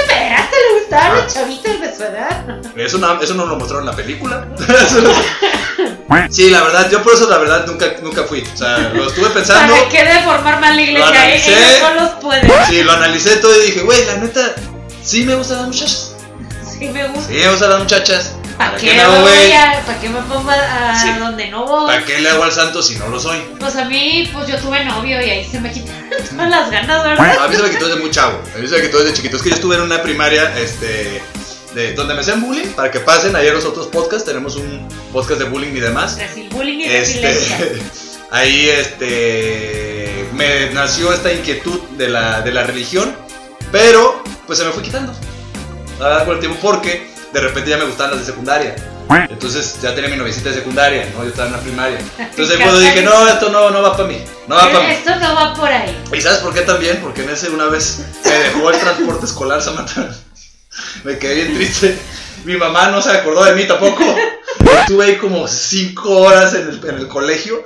le 0.73 0.79
gustaban 0.79 1.11
Ah. 1.11 1.21
los 1.23 1.33
chavitos 1.33 1.81
de 1.81 1.95
su 1.95 2.03
edad. 2.03 2.45
Eso 2.75 2.97
no, 2.97 3.21
eso 3.21 3.33
no 3.33 3.45
lo 3.45 3.55
mostraron 3.57 3.83
en 3.85 3.89
la 3.91 3.95
película. 3.95 4.47
sí, 6.29 6.49
la 6.49 6.61
verdad, 6.63 6.89
yo 6.89 7.01
por 7.03 7.13
eso 7.13 7.29
la 7.29 7.37
verdad 7.37 7.65
nunca, 7.65 7.85
nunca 8.01 8.23
fui. 8.23 8.41
O 8.53 8.57
sea, 8.57 8.77
lo 8.93 9.07
estuve 9.07 9.29
pensando. 9.29 9.73
¿Para 9.73 9.89
qué 9.89 10.03
deformar 10.03 10.59
más 10.59 10.69
la 10.71 10.75
Lo 10.75 10.81
iglesia? 10.81 11.07
analicé. 11.07 11.51
Ellos 11.53 11.77
solos 11.79 12.09
pueden. 12.21 12.51
Sí, 12.67 12.83
lo 12.83 12.91
analicé 12.91 13.37
todo 13.37 13.55
y 13.61 13.65
dije, 13.67 13.81
güey, 13.81 14.05
la 14.05 14.15
neta, 14.17 14.55
sí 15.03 15.23
me 15.23 15.35
gustan 15.35 15.57
las 15.59 15.67
muchachas. 15.67 16.15
Sí 16.79 16.87
me 16.89 17.07
gusta. 17.07 17.27
Sí 17.27 17.33
me 17.33 17.49
gustan 17.49 17.69
las 17.69 17.79
muchachas. 17.79 18.31
¿Para 18.65 18.77
qué, 18.77 18.93
me 18.93 19.07
voy 19.07 19.51
a, 19.51 19.83
¿Para 19.85 19.99
qué 19.99 20.09
me 20.09 20.21
pongo 20.21 20.49
a 20.49 20.95
Sí. 21.01 21.09
donde 21.19 21.47
no 21.49 21.65
voy? 21.65 21.87
¿Para 21.87 22.05
qué 22.05 22.19
le 22.19 22.29
hago 22.29 22.43
al 22.43 22.51
santo 22.51 22.81
si 22.81 22.95
no 22.95 23.07
lo 23.07 23.19
soy? 23.19 23.39
Pues 23.59 23.75
a 23.75 23.85
mí, 23.85 24.29
pues 24.33 24.47
yo 24.47 24.57
tuve 24.57 24.83
novio 24.85 25.21
y 25.21 25.29
ahí 25.29 25.45
se 25.49 25.59
me 25.59 25.71
quitaron 25.71 26.09
todas 26.29 26.49
las 26.49 26.71
ganas, 26.71 27.03
¿verdad? 27.03 27.43
A 27.43 27.47
mí 27.47 27.55
se 27.55 27.63
me 27.63 27.69
quitó 27.69 27.87
desde 27.87 28.01
muy 28.01 28.11
chavo. 28.11 28.39
A 28.55 28.57
mí 28.59 28.67
se 28.67 28.75
me 28.77 28.81
quitó 28.83 28.99
desde 28.99 29.13
chiquito. 29.13 29.37
Es 29.37 29.43
que 29.43 29.49
yo 29.49 29.55
estuve 29.55 29.75
en 29.75 29.81
una 29.81 30.01
primaria, 30.01 30.57
este. 30.57 31.21
De, 31.73 31.93
donde 31.93 32.13
me 32.13 32.19
hacían 32.19 32.41
bullying, 32.41 32.67
para 32.73 32.91
que 32.91 32.99
pasen, 32.99 33.33
ayer 33.33 33.53
los 33.53 33.63
otros 33.63 33.87
podcasts, 33.87 34.25
tenemos 34.25 34.57
un 34.57 34.89
podcast 35.13 35.39
de 35.39 35.45
bullying 35.45 35.73
y 35.73 35.79
demás. 35.79 36.17
Brasil 36.17 36.49
bullying 36.51 36.79
y. 36.79 36.83
Este, 36.83 37.81
ahí 38.31 38.67
este 38.67 40.27
me 40.33 40.69
nació 40.71 41.13
esta 41.13 41.31
inquietud 41.31 41.79
de 41.91 42.09
la, 42.09 42.41
de 42.41 42.51
la 42.51 42.63
religión, 42.63 43.15
pero 43.71 44.21
pues 44.47 44.59
se 44.59 44.65
me 44.65 44.71
fue 44.71 44.83
quitando 44.83 45.13
a 46.01 46.25
del 46.25 46.39
tiempo 46.39 46.57
porque 46.61 47.10
de 47.31 47.39
repente 47.39 47.69
ya 47.69 47.77
me 47.77 47.85
gustaban 47.85 48.11
las 48.11 48.21
de 48.21 48.25
secundaria. 48.25 48.75
Entonces 49.29 49.77
ya 49.81 49.93
tenía 49.93 50.09
mi 50.09 50.15
novicita 50.15 50.49
de 50.49 50.55
secundaria, 50.55 51.09
¿no? 51.13 51.23
Yo 51.23 51.29
estaba 51.29 51.47
en 51.47 51.53
la 51.53 51.59
primaria. 51.59 51.99
Entonces 52.17 52.57
cuando 52.57 52.79
dije, 52.79 53.01
no, 53.01 53.27
esto 53.27 53.49
no, 53.49 53.69
no 53.69 53.81
va 53.81 53.95
para 53.95 54.07
mí. 54.07 54.23
No 54.47 54.55
va 54.55 54.71
para 54.71 54.87
mí. 54.87 54.93
Esto 54.93 55.15
no 55.15 55.35
va 55.35 55.53
por 55.53 55.69
ahí. 55.69 56.01
¿Y 56.13 56.21
sabes 56.21 56.39
por 56.39 56.53
qué 56.53 56.61
también? 56.61 56.99
Porque 57.01 57.23
en 57.23 57.29
ese 57.29 57.49
una 57.49 57.65
vez 57.65 58.05
me 58.23 58.31
dejó 58.31 58.69
el 58.69 58.79
transporte 58.79 59.25
escolar 59.25 59.61
Samantha. 59.61 60.09
Me 61.03 61.17
quedé 61.17 61.35
bien 61.35 61.55
triste. 61.55 61.99
Mi 62.45 62.55
mamá 62.55 62.89
no 62.89 63.01
se 63.01 63.11
acordó 63.11 63.43
de 63.43 63.53
mí 63.53 63.65
tampoco. 63.65 64.03
Estuve 64.79 65.05
ahí 65.05 65.17
como 65.17 65.47
cinco 65.47 66.17
horas 66.19 66.53
en 66.53 66.69
el, 66.69 66.89
en 66.89 66.95
el 66.95 67.07
colegio. 67.09 67.65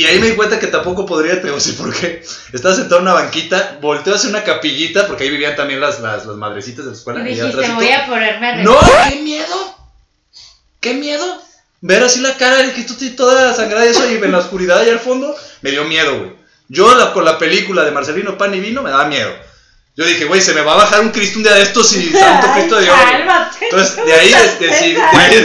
Y 0.00 0.06
ahí 0.06 0.18
me 0.18 0.28
di 0.28 0.34
cuenta 0.34 0.58
que 0.58 0.66
tampoco 0.68 1.04
podría, 1.04 1.34
te 1.34 1.42
voy 1.42 1.50
a 1.50 1.54
decir 1.54 1.76
por 1.76 1.92
qué. 1.94 2.22
Estaba 2.54 2.74
sentado 2.74 2.96
en 2.96 3.02
una 3.02 3.12
banquita, 3.12 3.78
volteo 3.82 4.14
hacia 4.14 4.30
una 4.30 4.42
capillita, 4.44 5.06
porque 5.06 5.24
ahí 5.24 5.30
vivían 5.30 5.56
también 5.56 5.78
las, 5.80 6.00
las, 6.00 6.24
las 6.24 6.36
madrecitas 6.36 6.84
de 6.86 6.90
la 6.92 6.96
escuela. 6.96 7.20
Y 7.20 7.24
y 7.24 7.34
dijiste, 7.34 7.48
atrásito. 7.48 7.74
voy 7.76 7.90
a 7.90 8.06
ponerme 8.06 8.46
a 8.48 8.56
¡No! 8.62 8.78
¡Qué 9.10 9.16
miedo! 9.16 9.76
¡Qué 10.80 10.94
miedo! 10.94 11.42
Ver 11.82 12.02
así 12.02 12.20
la 12.20 12.36
cara 12.36 12.62
de 12.62 12.72
que 12.72 12.82
tú 12.84 12.94
toda 13.14 13.54
sangrada 13.54 13.86
y 13.86 13.90
eso 13.90 14.10
y 14.10 14.14
en 14.14 14.32
la 14.32 14.38
oscuridad 14.38 14.78
allá 14.80 14.92
al 14.92 15.00
fondo, 15.00 15.34
me 15.62 15.70
dio 15.70 15.84
miedo, 15.84 16.18
güey. 16.18 16.32
Yo 16.68 16.94
la- 16.94 17.12
con 17.12 17.24
la 17.24 17.38
película 17.38 17.84
de 17.84 17.90
Marcelino 17.90 18.38
Pan 18.38 18.54
y 18.54 18.60
Vino 18.60 18.82
me 18.82 18.90
daba 18.90 19.06
miedo. 19.06 19.30
Yo 19.96 20.04
dije, 20.06 20.24
güey, 20.24 20.40
se 20.40 20.54
me 20.54 20.60
va 20.62 20.72
a 20.74 20.76
bajar 20.76 21.00
un 21.00 21.10
Cristo 21.10 21.38
un 21.38 21.42
día 21.44 21.54
de 21.54 21.62
estos 21.62 21.94
y 21.96 22.10
Santo 22.12 22.46
Cristo 22.54 22.76
de 22.76 22.84
Dios. 22.84 22.96
Entonces, 23.60 23.96
de 23.96 24.12
ahí, 24.14 24.30
de 24.30 24.70
ahí- 24.72 24.94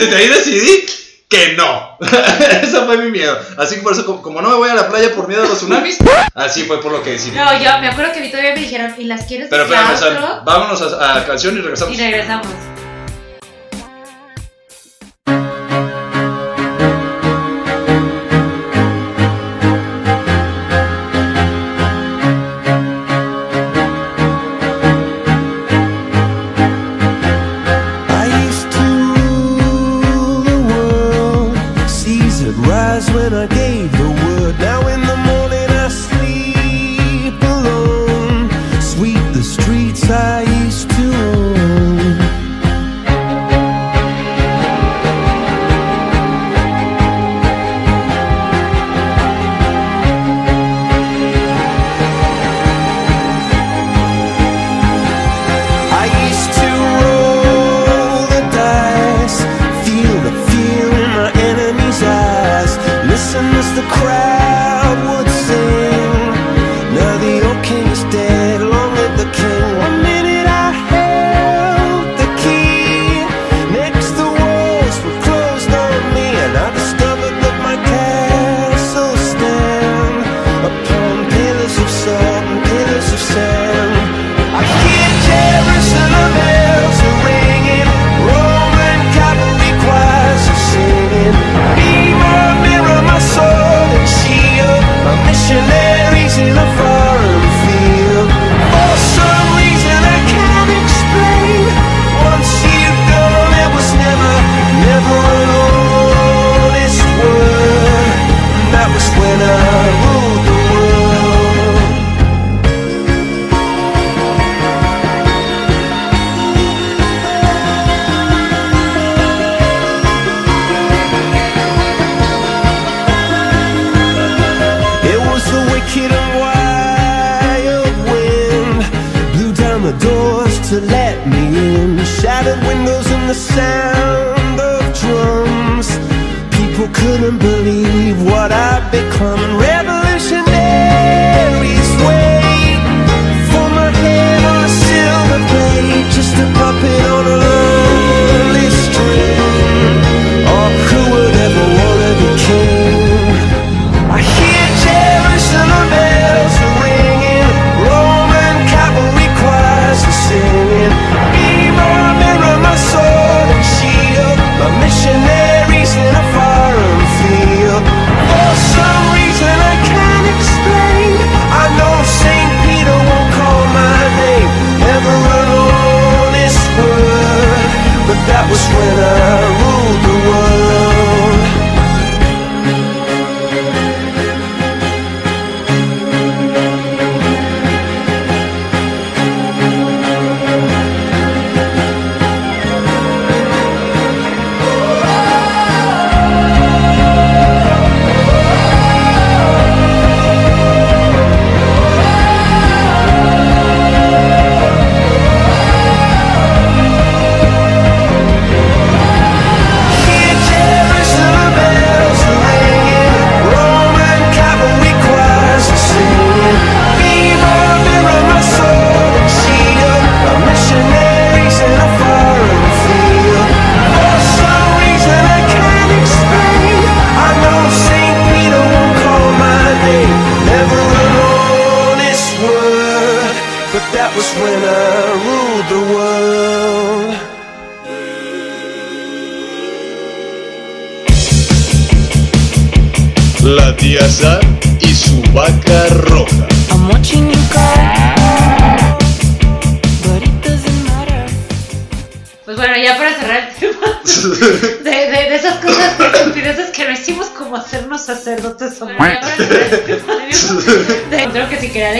de 0.09 0.15
ahí 0.15 0.27
decidí 0.29 0.85
que 1.27 1.53
no. 1.53 1.97
Ese 2.61 2.85
fue 2.85 2.97
mi 2.97 3.11
miedo. 3.11 3.37
Así 3.57 3.75
que 3.75 3.81
por 3.81 3.93
eso, 3.93 4.05
como, 4.05 4.21
como 4.21 4.41
no 4.41 4.49
me 4.49 4.55
voy 4.55 4.69
a 4.69 4.75
la 4.75 4.87
playa 4.87 5.13
por 5.15 5.27
miedo 5.27 5.43
a 5.43 5.47
los 5.47 5.57
tsunamis, 5.57 5.97
así 6.33 6.63
fue 6.63 6.81
por 6.81 6.91
lo 6.91 7.01
que 7.01 7.11
decidí. 7.11 7.35
No, 7.35 7.51
yo 7.53 7.79
me 7.79 7.89
acuerdo 7.89 8.13
que 8.13 8.19
a 8.19 8.21
mí 8.21 8.29
todavía 8.29 8.53
me 8.53 8.61
dijeron, 8.61 8.93
¿y 8.97 9.05
las 9.05 9.25
quieres 9.25 9.47
Pero 9.49 9.63
espérame, 9.63 10.43
vámonos 10.43 10.81
a, 10.81 11.17
a 11.17 11.25
canción 11.25 11.57
y 11.57 11.61
regresamos. 11.61 11.93
Y 11.93 11.97
regresamos. 11.97 12.74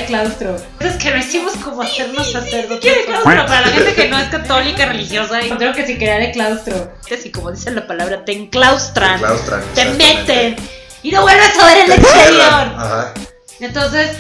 De 0.06 0.08
claustro. 0.08 0.56
Cosas 0.78 0.98
que 0.98 1.12
no 1.12 1.18
hicimos 1.18 1.54
como 1.58 1.82
hacernos 1.82 2.32
sacerdotes. 2.32 2.80
¿Qué 2.80 3.00
de 3.00 3.06
claustro? 3.06 3.46
Para 3.46 3.62
la 3.62 3.68
gente 3.68 3.94
que 3.94 4.08
no 4.08 4.18
es 4.20 4.30
católica, 4.30 4.86
religiosa. 4.86 5.42
y 5.42 5.50
Creo 5.52 5.74
que 5.74 5.86
si 5.86 5.98
quería 5.98 6.18
de 6.18 6.32
claustro. 6.32 6.94
Así 7.12 7.32
como 7.32 7.52
dice 7.52 7.72
la 7.72 7.88
palabra, 7.88 8.24
te 8.26 8.34
enclaustran. 8.34 9.20
Te 9.20 9.26
enclaustran, 9.26 9.64
Te 9.74 9.86
meten. 9.86 10.56
Y 11.04 11.12
no 11.12 11.22
vuelves 11.22 11.60
a 11.60 11.66
ver 11.66 11.78
el 11.80 11.86
Te 11.88 11.96
exterior. 11.96 12.42
Ajá. 12.44 13.14
Entonces, 13.60 14.18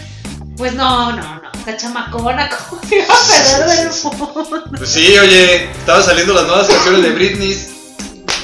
pues 0.57 0.73
no, 0.73 1.11
no, 1.11 1.35
no. 1.41 1.51
Esta 1.59 1.77
chamacona, 1.77 2.49
¿cómo 2.69 2.81
se 2.83 2.95
iba 2.97 3.05
a 3.05 3.17
perder 3.27 3.77
del 3.91 4.03
mundo? 4.03 4.63
Pues 4.77 4.89
sí, 4.89 5.17
oye, 5.17 5.63
estaban 5.71 6.03
saliendo 6.03 6.33
las 6.33 6.43
nuevas 6.45 6.67
canciones 6.67 7.01
de 7.03 7.09
Britney. 7.11 7.74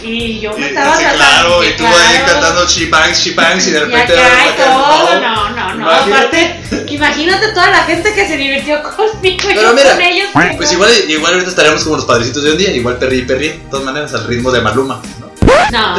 Y 0.04 0.40
yo 0.40 0.52
me 0.54 0.60
Y, 0.62 0.64
estaba 0.70 0.96
sí, 0.98 1.04
claro, 1.16 1.64
y 1.64 1.76
tú 1.78 1.86
ahí 1.86 2.22
cantando 2.26 2.66
She 2.68 2.88
Bangs, 2.90 3.28
y 3.28 3.72
de 3.72 3.78
Y 3.78 3.82
repente. 3.82 4.14
acá 4.14 4.46
y 4.46 4.50
acá, 4.50 4.64
todo, 4.66 5.20
no, 5.22 5.50
no, 5.50 5.74
no. 5.76 5.82
Imagínate. 5.86 6.62
Aparte, 6.66 6.94
imagínate 6.94 7.48
toda 7.50 7.70
la 7.70 7.84
gente 7.84 8.14
que 8.14 8.28
se 8.28 8.38
divirtió 8.38 8.82
conmigo 8.84 9.20
y 9.24 9.38
Pero 9.38 9.62
yo 9.62 9.74
mira, 9.74 9.92
con 9.92 10.02
ellos. 10.02 10.28
Pues 10.58 10.72
igual, 10.74 10.92
igual 11.08 11.34
ahorita 11.34 11.50
estaríamos 11.52 11.84
como 11.84 11.98
los 11.98 12.06
padrecitos 12.06 12.44
de 12.44 12.52
un 12.52 12.58
día, 12.58 12.72
igual 12.72 12.98
perri 12.98 13.20
y 13.20 13.22
perri, 13.24 13.48
de 13.50 13.58
todas 13.70 13.86
maneras 13.86 14.14
al 14.14 14.26
ritmo 14.28 14.52
de 14.52 14.62
Maluma, 14.62 15.02
¿no? 15.20 15.32
No, 15.72 15.96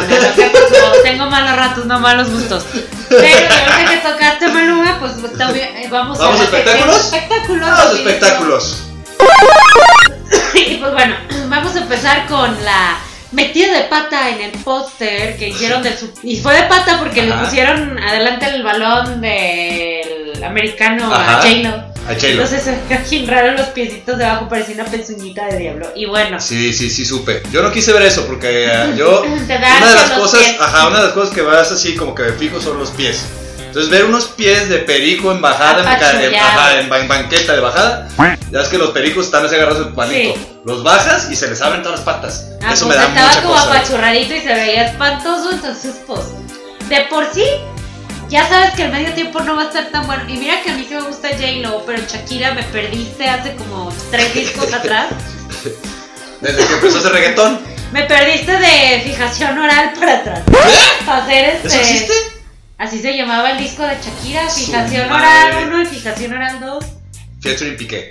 tengo 1.02 1.26
malos 1.30 1.56
ratos, 1.56 1.86
no 1.86 1.98
malos 2.00 2.30
gustos. 2.30 2.64
Pero 3.08 3.22
ahorita 3.24 3.90
que 3.90 3.96
tocaste 4.08 4.48
Maluma, 4.48 4.98
pues 5.00 5.12
está 5.30 5.50
bien, 5.52 5.76
eh, 5.76 5.88
vamos, 5.90 6.18
¿Vamos 6.18 6.40
a 6.40 6.42
a 6.42 6.44
espectáculos? 6.44 6.96
espectáculos. 6.96 7.68
Los 7.70 7.92
sí, 7.92 7.98
espectáculos. 7.98 8.82
Y 10.54 10.76
pues 10.76 10.92
bueno, 10.92 11.14
vamos 11.48 11.74
a 11.76 11.80
empezar 11.80 12.26
con 12.26 12.64
la 12.64 12.96
metida 13.32 13.72
de 13.78 13.84
pata 13.84 14.30
en 14.30 14.40
el 14.42 14.50
póster 14.62 15.36
que 15.36 15.48
hicieron 15.48 15.82
del 15.82 15.96
sub- 15.96 16.14
y 16.22 16.38
fue 16.40 16.54
de 16.54 16.62
pata 16.64 16.98
porque 16.98 17.22
le 17.22 17.32
Ajá. 17.32 17.44
pusieron 17.44 17.98
adelante 17.98 18.46
el 18.46 18.62
balón 18.62 19.20
del 19.20 20.44
americano 20.44 21.12
Ajá. 21.12 21.38
a 21.38 21.42
J-Lo. 21.42 21.92
Entonces 22.08 22.64
se 23.08 23.26
raros 23.26 23.56
los 23.60 23.68
piecitos 23.68 24.18
debajo, 24.18 24.48
parecía 24.48 24.74
una 24.74 24.84
pezuñita 24.86 25.46
de 25.46 25.58
diablo. 25.58 25.88
Y 25.94 26.06
bueno, 26.06 26.40
Sí, 26.40 26.72
sí, 26.72 26.90
sí, 26.90 27.04
supe. 27.04 27.42
Yo 27.52 27.62
no 27.62 27.70
quise 27.72 27.92
ver 27.92 28.02
eso 28.02 28.26
porque 28.26 28.66
eh, 28.66 28.94
yo. 28.96 29.22
Te 29.46 29.56
Una 29.56 29.88
de 29.88 29.94
las 29.94 30.10
cosas, 30.10 30.40
pies. 30.42 30.56
ajá, 30.60 30.88
una 30.88 30.98
de 30.98 31.04
las 31.04 31.12
cosas 31.12 31.34
que 31.34 31.42
vas 31.42 31.70
así 31.70 31.94
como 31.94 32.14
que 32.14 32.24
me 32.24 32.32
fijo 32.32 32.60
son 32.60 32.78
los 32.78 32.90
pies. 32.90 33.24
Entonces 33.72 33.90
ver 33.90 34.04
unos 34.04 34.26
pies 34.26 34.68
de 34.68 34.80
perico 34.80 35.32
en 35.32 35.40
bajada, 35.40 35.80
en, 36.78 37.08
banqueta 37.08 37.54
de 37.54 37.60
bajada, 37.60 38.06
ya 38.50 38.60
es 38.60 38.68
que 38.68 38.76
los 38.76 38.90
pericos 38.90 39.24
están 39.24 39.46
así 39.46 39.54
agarrados 39.54 39.86
el 39.86 39.94
palito. 39.94 40.34
Sí. 40.34 40.46
Los 40.66 40.84
bajas 40.84 41.30
y 41.30 41.36
se 41.36 41.48
les 41.48 41.62
abren 41.62 41.82
todas 41.82 42.00
las 42.00 42.04
patas. 42.04 42.50
ah, 42.62 42.74
eso 42.74 42.84
pues 42.84 42.98
me 42.98 43.02
da 43.02 43.08
estaba 43.08 43.28
mucha 43.28 43.42
como 43.42 43.54
cosa. 43.54 43.70
apachurradito 43.70 44.34
y 44.34 44.40
se 44.40 44.52
veía 44.52 44.84
espantoso, 44.88 45.52
entonces 45.52 45.94
pues 46.06 46.20
de 46.90 47.00
por 47.08 47.32
sí 47.32 47.46
ya 48.28 48.46
sabes 48.46 48.74
que 48.74 48.82
el 48.82 48.92
medio 48.92 49.14
tiempo 49.14 49.40
no 49.40 49.56
va 49.56 49.62
a 49.62 49.64
estar 49.68 49.86
tan 49.90 50.06
bueno. 50.06 50.24
Y 50.28 50.36
mira 50.36 50.62
que 50.62 50.72
a 50.72 50.74
mí 50.74 50.84
sí 50.86 50.94
me 50.94 51.00
gusta 51.00 51.30
J-Lo, 51.30 51.86
pero 51.86 52.02
Shakira 52.06 52.52
me 52.52 52.64
perdiste 52.64 53.26
hace 53.26 53.56
como 53.56 53.90
tres 54.10 54.34
discos 54.34 54.70
atrás. 54.74 55.06
Desde 56.42 56.66
que 56.66 56.74
empezó 56.74 56.98
ese 56.98 57.08
reggaetón. 57.08 57.58
Me 57.90 58.02
perdiste 58.02 58.52
de 58.52 59.00
fijación 59.02 59.58
oral 59.58 59.94
para 59.98 60.16
atrás. 60.18 60.42
Para 61.06 61.24
hacer 61.24 61.44
este. 61.54 61.68
¿Eso 61.68 61.76
existe? 61.78 62.41
Así 62.78 62.98
se 63.00 63.16
llamaba 63.16 63.50
el 63.52 63.58
disco 63.58 63.82
de 63.84 63.94
Shakira, 63.96 64.50
Su 64.50 64.66
fijación 64.66 65.08
madre. 65.08 65.56
oral 65.56 65.68
1 65.72 65.82
y 65.82 65.86
fijación 65.86 66.32
oral 66.32 66.60
2. 66.60 66.84
Featuring 67.40 67.76
Piqué. 67.76 68.08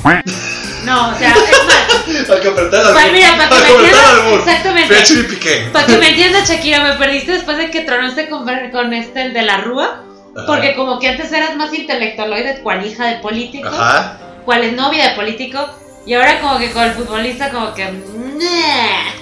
No, 0.83 1.09
o 1.09 1.17
sea, 1.17 1.29
es 1.31 1.65
más, 1.65 2.25
Para 2.27 2.41
que 2.41 2.47
apretar 2.49 2.85
al 2.85 2.93
Pues 2.93 3.11
mira, 3.13 3.37
para 3.37 3.49
que 3.49 3.55
me 3.55 3.69
entiendas, 3.69 4.33
exactamente. 4.39 4.95
Featuring 4.95 5.27
Piqué. 5.27 5.69
para 5.71 5.85
que 5.85 5.97
me 5.97 6.09
entiendas 6.09 6.49
Shakira, 6.49 6.83
me 6.83 6.93
perdiste 6.93 7.31
después 7.33 7.57
de 7.57 7.69
que 7.71 7.81
tronaste 7.81 8.29
con, 8.29 8.45
con 8.71 8.93
este, 8.93 9.21
el 9.23 9.33
de 9.33 9.41
la 9.43 9.57
Rúa. 9.57 10.03
Ajá. 10.35 10.45
Porque 10.47 10.75
como 10.75 10.99
que 10.99 11.09
antes 11.09 11.31
eras 11.33 11.55
más 11.57 11.73
intelectualoide, 11.73 12.61
cual 12.61 12.85
hija 12.85 13.05
de 13.07 13.15
político, 13.17 13.67
Ajá. 13.67 14.17
cual 14.45 14.63
es 14.63 14.73
novia 14.73 15.09
de 15.09 15.15
político, 15.15 15.69
y 16.05 16.13
ahora 16.13 16.39
como 16.39 16.57
que 16.57 16.71
con 16.71 16.83
el 16.83 16.91
futbolista 16.93 17.51
como 17.51 17.73
que... 17.73 17.89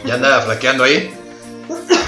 Ya 0.05 0.13
anda 0.13 0.41
flaqueando 0.41 0.83
ahí. 0.83 1.11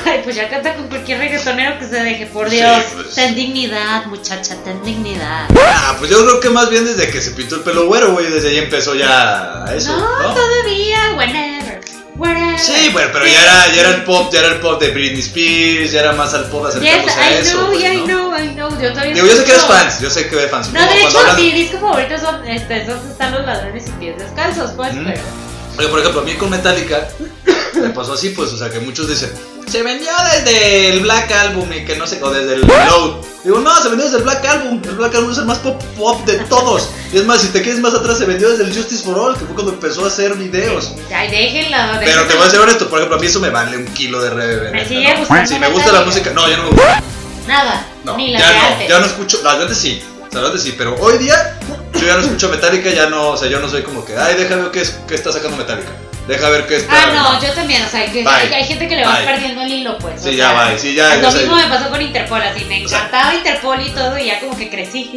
Ay, 0.06 0.22
pues 0.24 0.36
ya 0.36 0.50
canta 0.50 0.76
con 0.76 0.88
cualquier 0.88 1.20
reggaetonero 1.20 1.78
que 1.80 1.86
se 1.88 1.96
deje, 2.04 2.26
por 2.28 2.50
Dios. 2.50 2.78
Sí, 2.90 2.94
pues. 2.96 3.16
Ten 3.16 3.36
dignidad, 3.36 4.06
muchacha, 4.06 4.56
ten 4.64 4.82
dignidad. 4.84 5.48
Ah, 5.60 5.96
pues 6.00 6.10
yo 6.12 6.24
creo 6.26 6.40
que 6.40 6.50
más 6.50 6.70
bien 6.70 6.86
desde 6.86 7.10
que 7.10 7.22
se 7.22 7.32
pintó 7.32 7.56
el 7.56 7.62
pelo 7.62 7.86
güero, 7.88 8.12
güey, 8.14 8.28
desde 8.30 8.50
ahí 8.50 8.58
empezó 8.58 8.96
ya 8.96 9.66
eso, 9.76 9.96
no, 9.96 10.20
¿no? 10.28 10.34
todavía, 10.34 11.14
whenever, 11.18 11.82
wherever. 12.16 12.60
Sí, 12.60 12.90
bueno, 12.94 13.10
pero 13.14 13.26
ya 13.26 13.42
era, 13.44 13.74
ya 13.74 13.82
era 13.82 13.90
el 13.96 14.04
pop, 14.04 14.32
ya 14.34 14.40
era 14.40 14.50
el 14.50 14.60
pop 14.60 14.80
de 14.82 14.90
Britney 14.92 15.20
Spears, 15.22 15.92
ya 15.92 16.02
era 16.02 16.14
más 16.14 16.34
al 16.34 16.46
pop 16.46 16.66
Yes, 16.66 16.76
acercándose 16.76 17.20
a 17.20 17.32
I 17.32 17.34
eso. 17.36 17.58
know, 17.58 17.68
güey, 17.68 17.80
yeah, 17.80 17.94
I 17.94 17.98
¿no? 17.98 18.06
know, 18.06 18.38
I 18.38 18.48
know. 18.56 18.70
Yo 18.82 18.90
todavía 18.92 19.14
Digo, 19.14 19.28
yo 19.28 19.36
sé 19.36 19.44
que 19.44 19.52
eres 19.52 19.66
fans, 19.66 20.00
yo 20.02 20.10
sé 20.10 20.28
que 20.30 20.36
eres 20.38 20.52
fans. 20.52 20.72
No, 20.74 20.80
Como 20.80 20.92
de 20.94 21.02
hecho, 21.04 21.20
hablan- 21.20 21.36
mi 21.36 21.52
disco 21.52 21.80
favorito 21.80 22.18
son, 22.20 22.48
este, 22.48 22.82
es 22.82 22.88
donde 22.88 23.12
están 23.12 23.32
los 23.34 23.46
ladrones 23.46 23.88
y 23.88 23.92
pies 23.92 24.18
descalzos, 24.18 24.72
pues, 24.72 24.94
Ujú. 24.94 25.04
pero... 25.06 25.22
Oye, 25.78 25.88
por 25.88 26.00
ejemplo, 26.00 26.22
a 26.22 26.24
mí 26.26 26.34
con 26.34 26.50
Metallica 26.50 27.08
me 27.76 27.90
pasó 27.92 28.14
así, 28.14 28.30
pues, 28.32 28.52
o 28.52 28.58
sea, 28.58 28.70
que 28.70 28.80
muchos 28.80 29.08
dicen, 29.08 29.32
se 29.68 29.84
vendió 29.84 30.12
desde 30.34 30.90
el 30.90 31.00
Black 31.02 31.32
Album 31.32 31.72
y 31.74 31.86
que 31.86 31.96
no 31.96 32.08
sé, 32.08 32.22
o 32.22 32.30
desde 32.32 32.56
el 32.56 32.62
Load. 32.62 33.26
Digo, 33.44 33.60
no, 33.60 33.76
se 33.82 33.90
vendió 33.90 34.06
desde 34.06 34.18
el 34.20 34.24
Black 34.24 34.46
Album. 34.46 34.82
El 34.84 34.96
Black 34.96 35.16
Album 35.16 35.32
es 35.32 35.38
el 35.40 35.46
más 35.46 35.58
pop, 35.60 35.82
pop 35.98 36.26
de 36.26 36.36
todos. 36.46 36.90
Y 37.12 37.18
es 37.18 37.26
más, 37.26 37.42
si 37.42 37.48
te 37.48 37.62
quieres 37.62 37.82
más 37.82 37.94
atrás, 37.94 38.20
se 38.20 38.26
vendió 38.26 38.50
desde 38.50 38.66
el 38.66 38.76
Justice 38.76 39.04
for 39.04 39.18
All, 39.18 39.34
que 39.38 39.46
fue 39.46 39.56
cuando 39.56 39.74
empezó 39.74 40.06
a 40.06 40.08
hacer 40.10 40.36
videos. 40.36 40.92
Ay, 41.14 41.30
déjenla, 41.32 42.00
Pero 42.04 42.28
te 42.28 42.36
voy 42.36 42.48
a 42.48 42.50
ser 42.50 42.60
honesto, 42.60 42.88
por 42.90 43.00
ejemplo, 43.00 43.18
a 43.18 43.20
mí 43.20 43.28
eso 43.28 43.40
me 43.40 43.50
vale 43.50 43.78
un 43.78 43.86
kilo 43.88 44.22
de 44.22 44.30
reverenda. 44.30 44.72
Me 44.72 44.88
sigue 44.88 45.16
gustando 45.18 45.48
Si 45.48 45.60
me 45.60 45.70
gusta 45.70 45.92
la 45.92 46.02
música, 46.02 46.32
no, 46.32 46.48
ya 46.48 46.58
no 46.58 46.64
me 46.64 46.70
gusta. 46.70 47.04
Nada, 47.48 47.88
No, 48.04 48.16
ni 48.18 48.32
la 48.32 48.40
ya 48.40 48.50
de 48.50 48.56
no, 48.56 48.68
antes. 48.68 48.90
ya 48.90 49.00
no 49.00 49.06
escucho, 49.08 49.40
las 49.44 49.58
de 49.58 49.64
antes 49.64 49.78
sí, 49.78 50.04
o 50.20 50.32
sea, 50.32 50.42
las 50.42 50.42
de 50.42 50.48
antes 50.48 50.62
sí, 50.64 50.76
pero 50.78 50.96
hoy 51.00 51.18
día 51.18 51.58
yo 51.96 52.06
ya 52.06 52.16
no 52.16 52.22
escucho 52.22 52.50
Metallica, 52.50 52.92
ya 52.92 53.10
no, 53.10 53.30
o 53.30 53.38
sea, 53.38 53.50
yo 53.50 53.60
no 53.60 53.68
soy 53.68 53.82
como 53.82 54.06
que, 54.06 54.16
ay, 54.16 54.36
qué, 54.72 54.82
es, 54.82 55.00
qué 55.08 55.16
está 55.16 55.32
sacando 55.32 55.58
Metallica, 55.58 55.90
deja 56.32 56.50
ver 56.50 56.66
qué 56.66 56.78
está... 56.78 56.94
Ah, 56.94 57.12
no, 57.14 57.42
yo 57.46 57.52
también, 57.54 57.84
o 57.84 57.90
sea, 57.90 58.06
que 58.12 58.26
hay, 58.28 58.54
hay 58.54 58.64
gente 58.64 58.88
que 58.88 58.96
le 58.96 59.06
va 59.06 59.18
Bye. 59.18 59.26
perdiendo 59.26 59.62
el 59.62 59.72
hilo, 59.72 59.98
pues. 60.00 60.22
Sí, 60.22 60.30
o 60.30 60.32
ya 60.32 60.54
va, 60.54 60.78
sí, 60.78 60.94
ya, 60.96 61.16
Lo 61.18 61.28
o 61.28 61.32
sea, 61.32 61.42
mismo 61.42 61.56
me 61.58 61.68
pasó 61.68 61.90
con 61.90 62.02
Interpol, 62.02 62.42
así, 62.42 62.64
me 62.66 62.86
O 62.86 62.88
sea- 62.88 63.00
encantaba 63.00 63.36
Interpol 63.36 63.82
y 63.86 63.90
todo, 63.90 64.18
y 64.18 64.26
ya 64.28 64.40
como 64.40 64.58
que 64.58 64.70
crecí. 64.70 65.12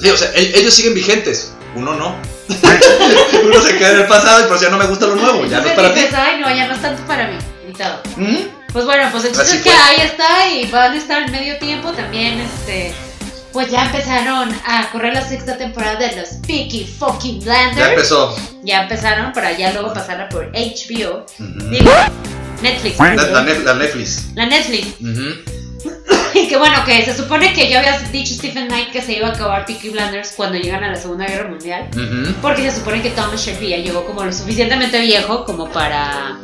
Sí, 0.00 0.08
o 0.08 0.16
sea, 0.16 0.30
el- 0.34 0.54
ellos 0.54 0.72
siguen 0.72 0.94
vigentes, 0.94 1.52
uno 1.74 1.94
no. 1.94 2.16
uno 3.44 3.60
se 3.62 3.76
queda 3.78 3.90
en 3.90 3.96
el 4.00 4.06
pasado 4.06 4.44
y 4.44 4.48
pues 4.48 4.60
ya 4.60 4.68
no 4.70 4.76
me 4.78 4.86
gusta 4.86 5.06
lo 5.06 5.16
nuevo, 5.16 5.44
ya 5.46 5.60
no 5.60 5.66
es 5.66 5.72
para 5.74 5.92
ti. 5.94 6.00
ay, 6.14 6.40
no, 6.40 6.48
ya 6.54 6.66
no 6.66 6.74
es 6.74 6.82
tanto 6.82 7.02
para 7.06 7.26
mí, 7.28 7.36
y 7.68 7.72
todo. 7.72 8.00
¿Mm? 8.16 8.36
Pues 8.72 8.84
bueno, 8.84 9.08
pues 9.10 9.24
el 9.24 9.32
chiste 9.32 9.56
es 9.56 9.62
que 9.62 9.70
ahí 9.70 10.00
está 10.02 10.48
y 10.48 10.66
van 10.70 10.92
a 10.92 10.96
estar 10.96 11.22
en 11.22 11.32
medio 11.32 11.58
tiempo 11.58 11.90
también, 11.92 12.40
este... 12.40 12.94
Pues 13.52 13.70
ya 13.70 13.84
empezaron 13.86 14.48
a 14.66 14.90
correr 14.92 15.12
la 15.14 15.22
sexta 15.26 15.56
temporada 15.58 15.96
de 15.98 16.16
los 16.16 16.28
Peaky 16.46 16.84
Fucking 16.98 17.40
Blinders. 17.40 17.76
Ya 17.76 17.88
empezó. 17.90 18.36
Ya 18.62 18.82
empezaron 18.82 19.32
para 19.32 19.56
ya 19.56 19.72
luego 19.72 19.92
pasarla 19.92 20.28
por 20.28 20.50
HBO. 20.52 21.26
Digo, 21.70 21.90
Netflix. 22.62 22.98
La, 22.98 23.14
la 23.14 23.42
Nef- 23.44 23.62
la 23.64 23.74
Netflix. 23.74 24.26
La 24.34 24.46
Netflix. 24.46 24.86
Y 26.32 26.46
que 26.46 26.56
bueno, 26.56 26.84
que 26.84 27.04
se 27.04 27.16
supone 27.16 27.52
que 27.52 27.68
ya 27.68 27.80
había 27.80 27.98
dicho 28.12 28.34
Stephen 28.34 28.68
Knight 28.68 28.92
que 28.92 29.02
se 29.02 29.14
iba 29.14 29.28
a 29.28 29.32
acabar 29.32 29.66
Peaky 29.66 29.88
Blinders 29.90 30.32
cuando 30.36 30.56
llegan 30.58 30.84
a 30.84 30.88
la 30.90 30.96
Segunda 30.96 31.26
Guerra 31.26 31.48
Mundial. 31.48 31.88
Porque 32.40 32.70
se 32.70 32.76
supone 32.78 33.02
que 33.02 33.10
Thomas 33.10 33.44
Shelby 33.44 33.70
ya 33.70 33.78
llegó 33.78 34.04
como 34.06 34.22
lo 34.24 34.32
suficientemente 34.32 35.00
viejo 35.00 35.44
como 35.44 35.68
para. 35.70 36.38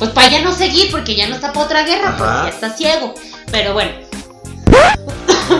Pues 0.00 0.10
para 0.10 0.28
ya 0.30 0.40
no 0.42 0.52
seguir, 0.52 0.90
porque 0.90 1.14
ya 1.14 1.28
no 1.28 1.36
está 1.36 1.52
para 1.52 1.64
otra 1.66 1.82
guerra, 1.84 2.08
Ajá. 2.08 2.42
ya 2.44 2.48
está 2.50 2.70
ciego. 2.76 3.14
Pero 3.52 3.72
bueno. 3.74 3.92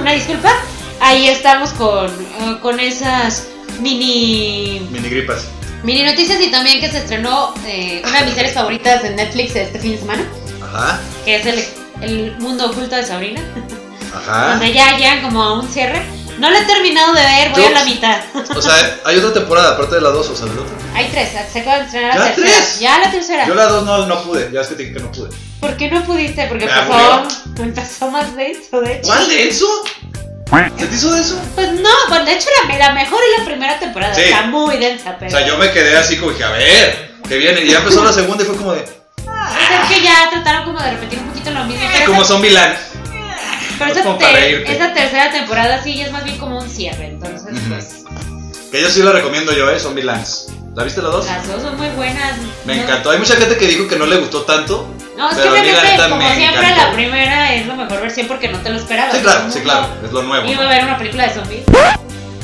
Una 0.03 0.12
disculpa. 0.12 0.53
Ahí 1.01 1.29
estamos 1.29 1.71
con, 1.71 2.07
eh, 2.07 2.59
con 2.61 2.79
esas 2.81 3.47
mini 3.81 4.87
Mini 4.91 5.09
gripas. 5.09 5.47
mini 5.83 6.03
noticias 6.05 6.41
y 6.41 6.51
también 6.51 6.81
que 6.81 6.88
se 6.90 6.98
estrenó 6.98 7.55
eh, 7.67 8.03
una 8.05 8.21
de 8.21 8.27
mis 8.27 8.35
series 8.35 8.55
favoritas 8.55 9.03
de 9.03 9.11
Netflix 9.11 9.57
este 9.57 9.79
fin 9.81 9.92
de 9.92 9.98
semana, 9.98 10.23
Ajá, 10.63 11.00
que 11.25 11.37
es 11.37 11.46
el, 11.46 11.65
el 12.03 12.37
mundo 12.38 12.67
oculto 12.71 12.94
de 12.94 13.05
Sabrina, 13.05 13.40
ajá. 14.15 14.48
donde 14.50 14.73
ya 14.73 14.96
llegan 14.96 15.23
como 15.23 15.42
a 15.42 15.59
un 15.61 15.69
cierre. 15.69 16.03
No 16.38 16.50
lo 16.50 16.57
he 16.57 16.63
terminado 16.65 17.13
de 17.15 17.21
ver, 17.23 17.50
voy 17.50 17.61
Yo- 17.63 17.69
a 17.69 17.71
la 17.71 17.85
mitad. 17.85 18.21
O 18.57 18.61
sea, 18.63 19.00
hay 19.05 19.17
otra 19.19 19.33
temporada 19.35 19.73
aparte 19.75 19.96
de 19.96 20.00
la 20.00 20.09
2, 20.11 20.29
o 20.29 20.37
sea, 20.37 20.46
la 20.46 20.53
otra. 20.53 20.75
Hay 20.94 21.09
tres, 21.13 21.29
se 21.53 21.61
acaba 21.61 21.79
de 21.79 21.85
estrenar 21.85 22.19
la 22.19 22.29
¿Ya 22.29 22.35
tercera. 22.35 22.57
tres? 22.59 22.81
Ya 22.81 22.98
la 22.98 23.11
tercera. 23.11 23.46
Yo 23.46 23.55
la 23.55 23.67
2 23.67 23.85
no, 23.85 24.07
no 24.07 24.23
pude, 24.25 24.50
ya 24.53 24.61
es 24.63 24.67
que 24.69 24.75
te 24.75 24.83
dije 24.85 24.94
que 24.94 25.00
no 25.00 25.13
pude. 25.13 25.29
¿Por 25.63 25.77
qué 25.79 25.90
no 25.90 26.02
pudiste? 26.04 26.44
Porque 26.48 26.67
Me 26.67 26.73
empezó, 26.73 26.92
aburrió. 26.92 27.29
empezó 27.65 28.10
más 28.10 28.37
denso, 28.37 28.81
de 28.83 28.92
hecho. 28.96 29.06
¿Cuál 29.06 29.29
de 29.29 29.48
eso? 29.48 29.67
¿Se 30.79 30.87
te 30.87 30.94
hizo 30.94 31.10
de 31.15 31.21
eso? 31.23 31.40
Pues 31.54 31.73
no, 31.81 31.88
pues 32.08 32.27
de 32.27 32.33
hecho 32.35 32.48
la, 32.69 32.77
la 32.77 32.92
mejor 32.92 33.19
es 33.33 33.38
la 33.38 33.44
primera 33.46 33.79
temporada. 33.79 34.15
Sí. 34.15 34.21
Está 34.23 34.42
muy 34.42 34.77
densa, 34.77 35.17
pero. 35.19 35.31
O 35.35 35.38
sea, 35.38 35.46
yo 35.46 35.56
me 35.56 35.71
quedé 35.71 35.96
así 35.96 36.19
como 36.19 36.37
que, 36.37 36.44
a 36.44 36.50
ver, 36.50 37.15
que 37.27 37.38
viene. 37.38 37.63
Y 37.63 37.71
ya 37.71 37.79
empezó 37.79 38.04
la 38.04 38.13
segunda 38.13 38.42
y 38.44 38.46
fue 38.46 38.56
como 38.56 38.75
de, 38.75 38.85
Ah, 39.27 39.87
es 39.88 39.96
que 39.96 40.02
ya 40.04 40.29
trataron 40.31 40.65
como 40.65 40.81
de 40.83 40.90
repetir 40.90 41.19
un 41.21 41.29
poquito 41.29 41.50
lo 41.52 41.65
mismo. 41.65 41.83
Pero 41.92 42.06
como 42.06 42.23
esa- 42.23 42.33
Zombieland. 42.35 42.77
pero 43.79 43.90
es 43.92 43.96
esa, 43.96 44.19
ter- 44.19 44.71
esa 44.71 44.92
tercera 44.94 45.31
temporada 45.33 45.83
sí 45.83 46.00
es 46.02 46.13
más 46.13 46.25
bien 46.25 46.38
como 46.38 46.58
un 46.58 46.69
cierre. 46.69 47.06
Entonces, 47.06 47.52
Ujú. 47.56 47.69
pues. 47.71 48.04
Que 48.71 48.83
yo 48.83 48.90
sí 48.90 49.02
la 49.02 49.13
recomiendo 49.13 49.52
yo, 49.52 49.71
eh, 49.71 49.79
Zombielands. 49.81 50.48
¿La 50.75 50.85
viste 50.85 51.02
la 51.02 51.08
2? 51.10 51.27
Las 51.27 51.48
dos 51.48 51.62
son 51.62 51.77
muy 51.77 51.88
buenas. 51.88 52.33
Me 52.64 52.77
No- 52.77 52.83
encantó. 52.83 53.10
Hay 53.10 53.18
mucha 53.18 53.37
gente 53.37 53.56
que 53.58 53.66
dijo 53.66 53.87
que 53.88 53.96
no 53.96 54.06
le 54.06 54.16
gustó 54.16 54.42
tanto. 54.42 54.88
No, 55.16 55.29
es 55.29 55.37
que 55.37 55.42
pero 55.42 55.52
obviamente, 55.52 55.83
neta 55.83 56.08
como 56.08 56.23
siempre, 56.35 56.46
encantó. 56.66 56.83
la 56.87 56.92
primera 56.94 57.54
es 57.54 57.66
la 57.66 57.75
mejor 57.75 58.00
versión 58.00 58.27
porque 58.27 58.48
no 58.48 58.58
te 58.58 58.70
lo 58.70 58.77
esperabas. 58.79 59.14
Sí, 59.14 59.20
claro, 59.23 59.50
sí, 59.52 59.60
claro. 59.60 59.87
Es 60.02 60.10
lo 60.12 60.23
nuevo. 60.23 60.50
Iba 60.50 60.64
a 60.64 60.68
ver 60.68 60.85
una 60.85 60.96
película 60.96 61.29
de 61.29 61.35
zombies. 61.35 61.64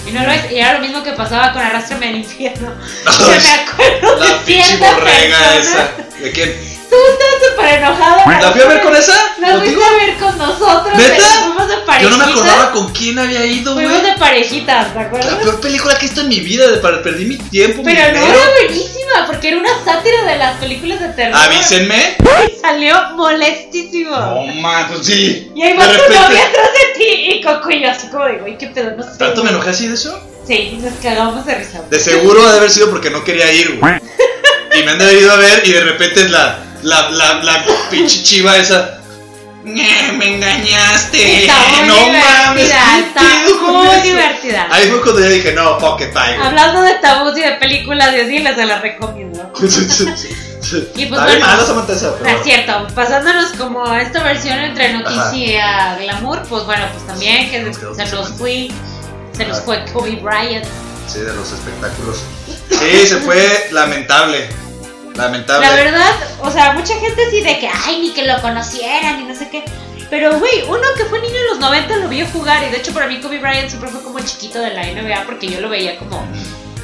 Y 0.06 0.10
no 0.10 0.22
lo 0.24 0.30
es. 0.32 0.52
Y 0.52 0.58
era 0.58 0.74
lo 0.74 0.80
mismo 0.80 1.02
que 1.02 1.12
pasaba 1.12 1.52
con 1.54 1.62
Arrástrame 1.62 2.08
al 2.08 2.16
infierno. 2.16 2.68
No, 3.04 3.18
que 3.30 3.36
es- 3.36 3.44
me 3.44 3.50
acuerdo 3.50 4.16
La 4.18 4.26
de 4.26 4.34
pinche 4.44 4.62
cierta 4.76 4.94
borrega 4.94 5.38
persona. 5.38 5.58
esa. 5.58 6.18
¿De 6.22 6.30
quién? 6.32 6.77
Tú 6.90 6.96
estás 7.12 7.50
súper 7.50 7.74
enojado. 7.74 8.30
¿La 8.40 8.52
fui 8.52 8.60
a 8.62 8.66
ver 8.66 8.82
con 8.82 8.96
esa? 8.96 9.12
La 9.40 9.58
fuiste 9.58 9.84
a 9.84 9.90
ver 10.06 10.16
con 10.18 10.38
nosotros. 10.38 10.96
¿Neta? 10.96 11.16
pero 11.16 11.44
Fuimos 11.44 11.68
de 11.68 11.74
Yo 11.74 11.84
parejitas. 11.86 12.10
no 12.18 12.18
me 12.26 12.32
acordaba 12.32 12.72
con 12.72 12.92
quién 12.92 13.18
había 13.18 13.44
ido, 13.46 13.74
güey. 13.74 13.86
Fuimos 13.86 14.02
de 14.04 14.12
parejitas, 14.18 14.92
¿te 14.94 14.98
acuerdas? 15.00 15.32
La 15.32 15.38
peor 15.38 15.60
película 15.60 15.94
que 15.98 16.06
he 16.06 16.08
visto 16.08 16.20
en 16.22 16.28
mi 16.28 16.40
vida. 16.40 16.66
de- 16.70 16.78
para- 16.78 17.02
Perdí 17.02 17.24
mi 17.26 17.36
tiempo, 17.36 17.82
mi 17.82 17.92
Pero 17.94 18.00
no 18.12 18.18
dinero. 18.24 18.26
era 18.42 18.50
buenísima, 18.66 19.26
porque 19.26 19.48
era 19.48 19.56
una 19.58 19.84
sátira 19.84 20.22
de 20.24 20.36
las 20.38 20.56
películas 20.58 21.00
de 21.00 21.08
terror. 21.10 21.36
Avísenme. 21.40 22.16
Y 22.46 22.60
salió 22.60 22.94
molestísimo. 23.16 24.16
No, 24.16 24.46
man, 24.60 24.86
pues 24.92 25.06
sí. 25.06 25.50
Y 25.54 25.62
ahí 25.62 25.76
va 25.76 25.84
tu 25.86 26.12
novia 26.12 26.42
atrás 26.44 26.68
de 26.72 26.98
ti 26.98 27.32
y 27.32 27.42
Coco 27.42 27.70
y 27.70 27.82
yo 27.82 27.90
así 27.90 28.08
como 28.08 28.24
de, 28.24 28.38
güey, 28.38 28.58
qué 28.58 28.66
pedo, 28.68 28.92
no 28.96 29.02
sé. 29.02 29.10
¿Tanto 29.18 29.36
me 29.36 29.50
güey". 29.50 29.54
enojé 29.54 29.70
así 29.70 29.86
de 29.88 29.94
eso? 29.94 30.20
Sí, 30.46 30.78
nos 30.82 30.94
cagamos 31.02 31.44
de 31.44 31.54
risa. 31.54 31.82
De 31.90 31.98
seguro 32.00 32.46
ha 32.46 32.52
de 32.52 32.58
haber 32.58 32.70
sido 32.70 32.90
porque 32.90 33.10
no 33.10 33.22
quería 33.24 33.52
ir, 33.52 33.78
güey. 33.78 33.94
Y 34.78 34.82
me 34.84 34.90
han 34.92 34.98
de 34.98 35.04
haber 35.06 35.18
ido 35.18 35.32
a 35.32 35.36
ver 35.36 35.62
y 35.66 35.72
de 35.72 35.80
repente 35.80 36.20
es 36.20 36.30
la, 36.30 36.58
la, 36.82 37.10
la, 37.10 37.34
la 37.42 37.64
pinche 37.90 38.22
chiva 38.22 38.56
esa. 38.56 38.98
"Ñe, 39.64 40.12
Me 40.16 40.34
engañaste. 40.36 41.44
Está 41.46 41.54
muy 41.80 41.88
no 41.88 41.94
mames. 42.12 42.68
¿qué 42.68 42.98
está 43.00 43.22
muy 43.70 43.86
eso?" 43.88 44.02
divertida. 44.02 44.68
Ahí 44.70 44.88
fue 44.88 45.00
cuando 45.02 45.20
yo 45.20 45.28
dije, 45.28 45.52
no, 45.52 45.78
fuck 45.80 46.00
it, 46.00 46.12
bye. 46.14 46.36
Hablando 46.42 46.82
de 46.82 46.94
tabús 46.94 47.36
y 47.36 47.42
de 47.42 47.52
películas 47.52 48.12
de 48.12 48.22
así, 48.22 48.38
les 48.38 48.54
se 48.56 48.64
las 48.64 48.80
recomiendo. 48.82 49.52
Y 50.96 51.06
pues 51.06 51.22
bueno. 51.22 51.46
Samantha 51.64 51.92
esa, 51.92 52.08
Ah, 52.08 52.14
pero. 52.20 52.36
Es 52.38 52.44
cierto, 52.44 52.86
pasándonos 52.94 53.52
como 53.52 53.86
a 53.86 54.02
esta 54.02 54.22
versión 54.24 54.58
entre 54.58 54.92
noticia 54.92 55.96
y 55.98 56.02
glamour, 56.04 56.42
pues 56.48 56.64
bueno, 56.64 56.84
pues 56.92 57.06
también 57.06 57.48
que 57.48 57.70
quedó 57.70 57.94
se 57.94 58.04
nos 58.06 58.28
fue, 58.30 58.68
se 59.36 59.46
nos 59.46 59.58
Ajá. 59.58 59.64
fue 59.66 59.84
Kobe 59.92 60.16
Bryant. 60.16 60.66
Sí, 61.06 61.20
de 61.20 61.32
los 61.32 61.52
espectáculos. 61.52 62.18
Sí, 62.70 63.06
se 63.06 63.16
fue 63.18 63.68
lamentable. 63.70 64.48
Lamentable. 65.18 65.66
La 65.66 65.74
verdad, 65.74 66.10
o 66.40 66.50
sea, 66.50 66.72
mucha 66.72 66.94
gente 66.94 67.22
sí 67.30 67.42
de 67.42 67.58
que, 67.58 67.68
ay, 67.86 68.00
ni 68.00 68.12
que 68.12 68.24
lo 68.24 68.40
conocieran, 68.40 69.18
ni 69.18 69.24
no 69.24 69.34
sé 69.34 69.50
qué. 69.50 69.64
Pero, 70.10 70.38
güey, 70.38 70.62
uno 70.68 70.80
que 70.96 71.04
fue 71.04 71.20
niño 71.20 71.34
en 71.36 71.46
los 71.50 71.58
90 71.58 71.96
lo 71.96 72.08
vio 72.08 72.26
jugar. 72.28 72.64
Y 72.64 72.70
de 72.70 72.78
hecho, 72.78 72.94
para 72.94 73.06
mí, 73.06 73.20
Kobe 73.20 73.38
Bryant 73.38 73.68
siempre 73.68 73.90
fue 73.90 74.02
como 74.02 74.18
el 74.18 74.24
chiquito 74.24 74.58
de 74.60 74.72
la 74.72 74.82
NBA 74.86 75.24
porque 75.26 75.48
yo 75.48 75.60
lo 75.60 75.68
veía 75.68 75.98
como. 75.98 76.26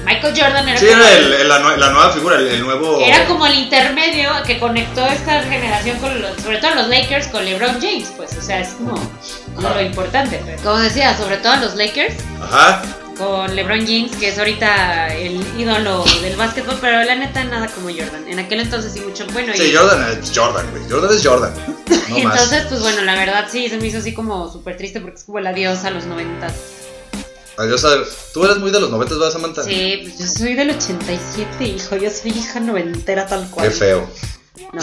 Michael 0.04 0.34
Jordan 0.38 0.68
era 0.68 0.78
Sí, 0.78 0.84
como. 0.86 0.98
era 1.00 1.12
el- 1.14 1.32
el- 1.32 1.48
la, 1.48 1.60
nue- 1.62 1.76
la 1.78 1.88
nueva 1.88 2.10
figura, 2.12 2.36
el, 2.36 2.46
el 2.48 2.60
nuevo. 2.62 3.00
Era 3.00 3.24
como 3.24 3.46
el 3.46 3.54
intermedio 3.54 4.30
que 4.46 4.58
conectó 4.60 5.06
esta 5.06 5.42
generación 5.44 5.98
con 5.98 6.20
los, 6.20 6.38
sobre 6.42 6.58
todo 6.58 6.74
los 6.74 6.88
Lakers, 6.88 7.28
con 7.28 7.42
LeBron 7.42 7.80
James, 7.80 8.12
pues, 8.14 8.36
o 8.36 8.42
sea, 8.42 8.60
es 8.60 8.74
como 8.74 8.92
Ajá. 9.56 9.74
lo 9.74 9.80
importante. 9.80 10.42
Pero, 10.44 10.62
como 10.62 10.76
decía, 10.76 11.16
sobre 11.16 11.38
todo 11.38 11.56
los 11.56 11.76
Lakers, 11.76 12.16
Ajá. 12.42 12.82
Con 13.16 13.54
LeBron 13.54 13.86
James, 13.86 14.16
que 14.16 14.28
es 14.28 14.38
ahorita 14.38 15.14
el 15.14 15.40
ídolo 15.58 16.04
del 16.22 16.36
básquetbol, 16.36 16.76
pero 16.80 17.02
la 17.04 17.14
neta 17.14 17.44
nada 17.44 17.66
como 17.68 17.88
Jordan. 17.88 18.26
En 18.28 18.38
aquel 18.38 18.60
entonces 18.60 18.92
sí 18.92 19.00
mucho 19.00 19.26
bueno. 19.32 19.52
Sí, 19.56 19.72
Jordan 19.74 20.18
es 20.22 20.32
Jordan, 20.36 20.70
güey. 20.70 20.82
Jordan 20.90 21.16
es 21.16 21.26
Jordan. 21.26 21.54
No 22.08 22.18
más. 22.24 22.34
entonces, 22.42 22.66
pues 22.68 22.80
bueno, 22.80 23.02
la 23.02 23.14
verdad 23.14 23.46
sí, 23.50 23.68
se 23.68 23.76
me 23.78 23.86
hizo 23.86 23.98
así 23.98 24.12
como 24.14 24.50
súper 24.52 24.76
triste 24.76 25.00
porque 25.00 25.16
es 25.16 25.24
como 25.24 25.38
el 25.38 25.46
adiós 25.46 25.84
a 25.84 25.90
los 25.90 26.06
noventas. 26.06 26.52
Adiós 27.56 27.84
a- 27.84 28.02
Tú 28.32 28.44
eres 28.44 28.56
muy 28.58 28.70
de 28.72 28.80
los 28.80 28.90
90, 28.90 29.14
¿verdad, 29.14 29.30
Samantha? 29.30 29.62
Sí, 29.62 30.00
pues 30.02 30.18
yo 30.18 30.26
soy 30.26 30.54
del 30.54 30.70
87, 30.70 31.64
hijo, 31.64 31.96
yo 31.96 32.10
soy 32.10 32.32
hija 32.32 32.58
noventera 32.58 33.26
tal 33.26 33.48
cual. 33.50 33.68
Qué 33.68 33.72
feo. 33.74 34.10
No, 34.60 34.80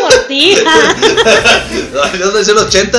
por 0.00 0.14
ti. 0.26 0.56
Soy 1.92 2.18
de 2.18 2.54
los 2.54 2.64
80. 2.64 2.98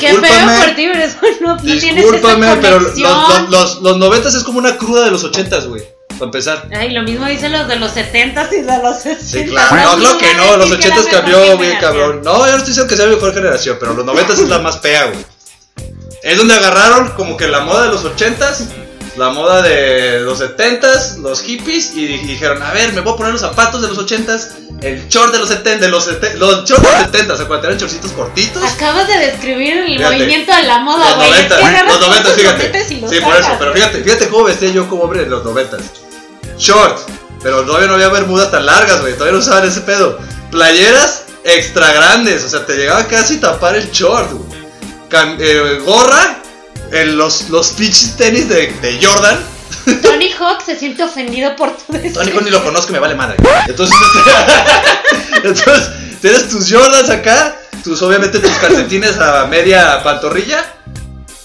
Qué 0.00 0.14
feo 0.14 0.18
por 0.18 0.74
ti, 0.74 0.88
pero 0.90 1.04
eso 1.04 1.16
no, 1.40 1.56
esa 1.56 1.64
Discúlpame, 1.64 2.56
pero 2.62 2.80
los, 2.80 2.96
los, 2.98 3.50
los, 3.50 3.82
los 3.82 3.98
90 3.98 4.28
es 4.28 4.44
como 4.44 4.58
una 4.58 4.76
cruda 4.76 5.04
de 5.04 5.10
los 5.10 5.22
80, 5.24 5.60
güey. 5.66 5.82
Para 6.08 6.24
empezar. 6.26 6.68
Ay, 6.74 6.92
lo 6.92 7.02
mismo 7.02 7.26
dicen 7.26 7.52
los 7.52 7.68
de 7.68 7.76
los 7.76 7.90
70 7.90 8.48
y 8.52 8.62
de 8.62 8.78
los 8.82 9.02
60. 9.02 9.24
Sí, 9.24 9.44
claro. 9.44 9.76
No, 9.76 9.96
claro 9.98 10.18
que 10.18 10.34
no. 10.34 10.56
Los 10.56 10.70
80 10.70 11.00
80 11.00 11.10
cambió 11.10 11.58
bien 11.58 11.76
cabrón. 11.80 12.22
No, 12.22 12.46
yo 12.46 12.52
no 12.52 12.56
estoy 12.56 12.68
diciendo 12.68 12.88
que 12.88 12.96
sea 12.96 13.06
la 13.06 13.14
mejor 13.14 13.34
generación, 13.34 13.76
pero 13.78 13.94
los 13.94 14.06
90 14.06 14.32
es 14.32 14.48
la 14.48 14.58
más 14.60 14.80
fea, 14.80 15.06
güey. 15.06 15.24
Es 16.22 16.38
donde 16.38 16.54
agarraron 16.54 17.10
como 17.10 17.36
que 17.36 17.48
la 17.48 17.60
moda 17.60 17.82
de 17.84 17.88
los 17.92 18.04
80s, 18.04 18.83
la 19.16 19.30
moda 19.30 19.62
de 19.62 20.20
los 20.20 20.40
70s, 20.40 21.18
los 21.18 21.40
hippies, 21.42 21.92
y 21.94 22.06
di- 22.06 22.18
dijeron, 22.26 22.62
a 22.62 22.72
ver, 22.72 22.92
me 22.92 23.00
voy 23.00 23.14
a 23.14 23.16
poner 23.16 23.32
los 23.32 23.40
zapatos 23.42 23.80
de 23.82 23.88
los 23.88 23.98
80s, 23.98 24.48
el 24.82 25.08
short 25.08 25.32
de 25.32 25.38
los 25.38 25.48
70 25.48 25.84
de 25.86 25.90
los, 25.90 26.04
sete- 26.04 26.34
los 26.34 26.64
shorts 26.64 26.82
de 26.82 26.90
los 26.92 27.00
70 27.12 27.36
¿se 27.36 27.42
acuerdan? 27.44 27.66
Eran 27.66 27.78
shortcitos 27.78 28.12
cortitos. 28.12 28.62
Acabas 28.62 29.06
de 29.08 29.18
describir 29.18 29.78
el 29.78 29.96
Fíjate. 29.96 30.16
movimiento 30.16 30.54
de 30.54 30.62
la 30.64 30.78
moda, 30.80 31.04
Los 31.10 31.16
güey. 31.16 31.30
90, 31.30 31.56
los 31.56 31.64
90, 31.70 31.98
todos 31.98 32.22
tus 32.24 32.32
fíjate. 32.34 32.72
90s 32.72 32.90
y 32.90 33.00
los 33.00 33.10
Sí, 33.10 33.20
por 33.20 33.36
eso, 33.36 33.56
pero 33.58 33.72
fíjate, 33.72 34.02
fíjate 34.02 34.28
cómo 34.28 34.44
vestía 34.44 34.70
yo 34.70 34.88
como 34.88 35.04
hombre 35.04 35.22
en 35.22 35.30
los 35.30 35.44
90. 35.44 35.76
Short, 36.58 36.98
pero 37.42 37.62
todavía 37.62 37.88
no 37.88 37.94
había 37.94 38.08
bermudas 38.08 38.50
tan 38.50 38.66
largas, 38.66 39.00
güey, 39.00 39.14
todavía 39.14 39.32
no 39.34 39.38
usaban 39.38 39.66
ese 39.66 39.80
pedo. 39.82 40.18
Playeras 40.50 41.24
extra 41.44 41.92
grandes, 41.92 42.42
o 42.44 42.48
sea, 42.48 42.64
te 42.66 42.74
llegaba 42.76 43.06
casi 43.06 43.36
a 43.36 43.40
tapar 43.40 43.76
el 43.76 43.90
short, 43.90 44.30
güey. 44.32 44.60
Cam- 45.10 45.36
eh, 45.38 45.80
gorra, 45.84 46.42
en 46.94 47.18
los, 47.18 47.50
los 47.50 47.72
pinches 47.72 48.16
tenis 48.16 48.48
de, 48.48 48.68
de 48.68 49.04
Jordan. 49.04 49.38
Tony 50.02 50.32
Hawk 50.38 50.62
se 50.64 50.78
siente 50.78 51.02
ofendido 51.02 51.54
por 51.56 51.76
tu 51.76 51.92
Tony 51.92 52.30
Hawk 52.30 52.42
ni 52.42 52.50
lo 52.50 52.62
conozco, 52.62 52.92
me 52.92 53.00
vale 53.00 53.14
madre. 53.14 53.36
Entonces, 53.66 53.96
entonces 55.36 55.90
tienes 56.22 56.48
tus 56.48 56.72
Jordans 56.72 57.10
acá, 57.10 57.56
tus 57.82 58.00
obviamente 58.00 58.38
tus 58.38 58.52
calcetines 58.52 59.18
a 59.18 59.46
media 59.46 60.02
pantorrilla. 60.02 60.73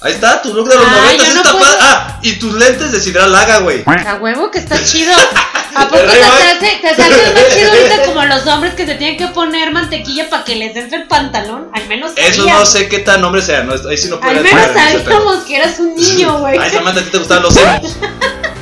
Ahí 0.02 0.14
está, 0.14 0.42
tu 0.42 0.54
look 0.54 0.70
de 0.70 0.76
los 0.76 0.86
Ah, 0.88 0.98
90 1.04 1.24
yo 1.26 1.34
no 1.34 1.40
está 1.42 1.52
puedo. 1.52 1.66
padre. 1.66 1.78
Ah, 1.82 2.20
y 2.22 2.34
tus 2.34 2.54
lentes 2.54 2.92
de 3.04 3.28
Laga, 3.28 3.60
güey. 3.60 3.84
A 3.86 4.16
huevo 4.16 4.50
que 4.50 4.60
está 4.60 4.82
chido. 4.84 5.14
¿A 5.76 5.88
poco 5.88 6.02
te, 6.02 6.24
hace, 6.24 6.80
te 6.82 6.96
sale 6.96 7.16
más 7.34 7.50
chido 7.54 7.72
ahorita 7.72 8.04
como 8.06 8.26
los 8.26 8.48
hombres 8.48 8.74
que 8.74 8.88
se 8.88 8.96
tienen 8.96 9.18
que 9.18 9.28
poner 9.28 9.72
mantequilla 9.72 10.28
para 10.30 10.44
que 10.44 10.56
les 10.56 10.76
entre 10.76 11.00
el 11.02 11.08
pantalón? 11.08 11.70
Al 11.74 11.88
menos 11.88 12.14
Eso 12.16 12.44
no 12.46 12.66
sé 12.66 12.90
qué 12.90 13.00
tan 13.00 13.24
hombre 13.24 13.42
sea, 13.42 13.64
no, 13.64 13.74
ahí 13.88 13.98
sí 13.98 14.10
no 14.10 14.20
puedo 14.20 14.32
Al 14.38 14.44
menos 14.44 14.66
sabíamos 14.74 15.44
que 15.44 15.58
eras 15.58 15.80
un 15.80 15.96
niño, 15.96 16.40
güey. 16.40 16.58
Ay, 16.58 16.72
Samantha, 16.72 17.02
a 17.02 17.04
ti 17.04 17.10
te 17.12 17.18
gustaban 17.20 17.44
los 17.44 17.56
emos. 17.58 17.98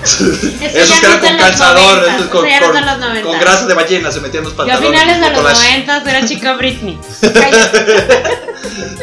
Eso 0.08 0.94
ya 0.94 1.00
que 1.02 1.08
son 1.12 1.20
con 1.20 1.38
calzador, 1.38 1.98
90, 2.00 2.16
esos 2.16 2.28
con, 2.30 2.46
eso 2.46 2.54
ya 2.54 2.60
no 2.60 2.66
con- 2.68 2.76
son 2.76 2.86
los 2.86 3.00
90. 3.00 3.30
con 3.30 3.40
grasa 3.40 3.66
de 3.66 3.74
ballena 3.74 4.12
se 4.12 4.20
metían 4.22 4.44
los 4.44 4.56
Yo 4.56 4.62
a 4.62 4.66
pantalones. 4.66 4.90
finales 5.02 5.22
de 5.22 5.30
los 5.32 5.44
90 5.54 6.04
era 6.10 6.26
chica 6.28 6.54
Britney. 6.54 7.00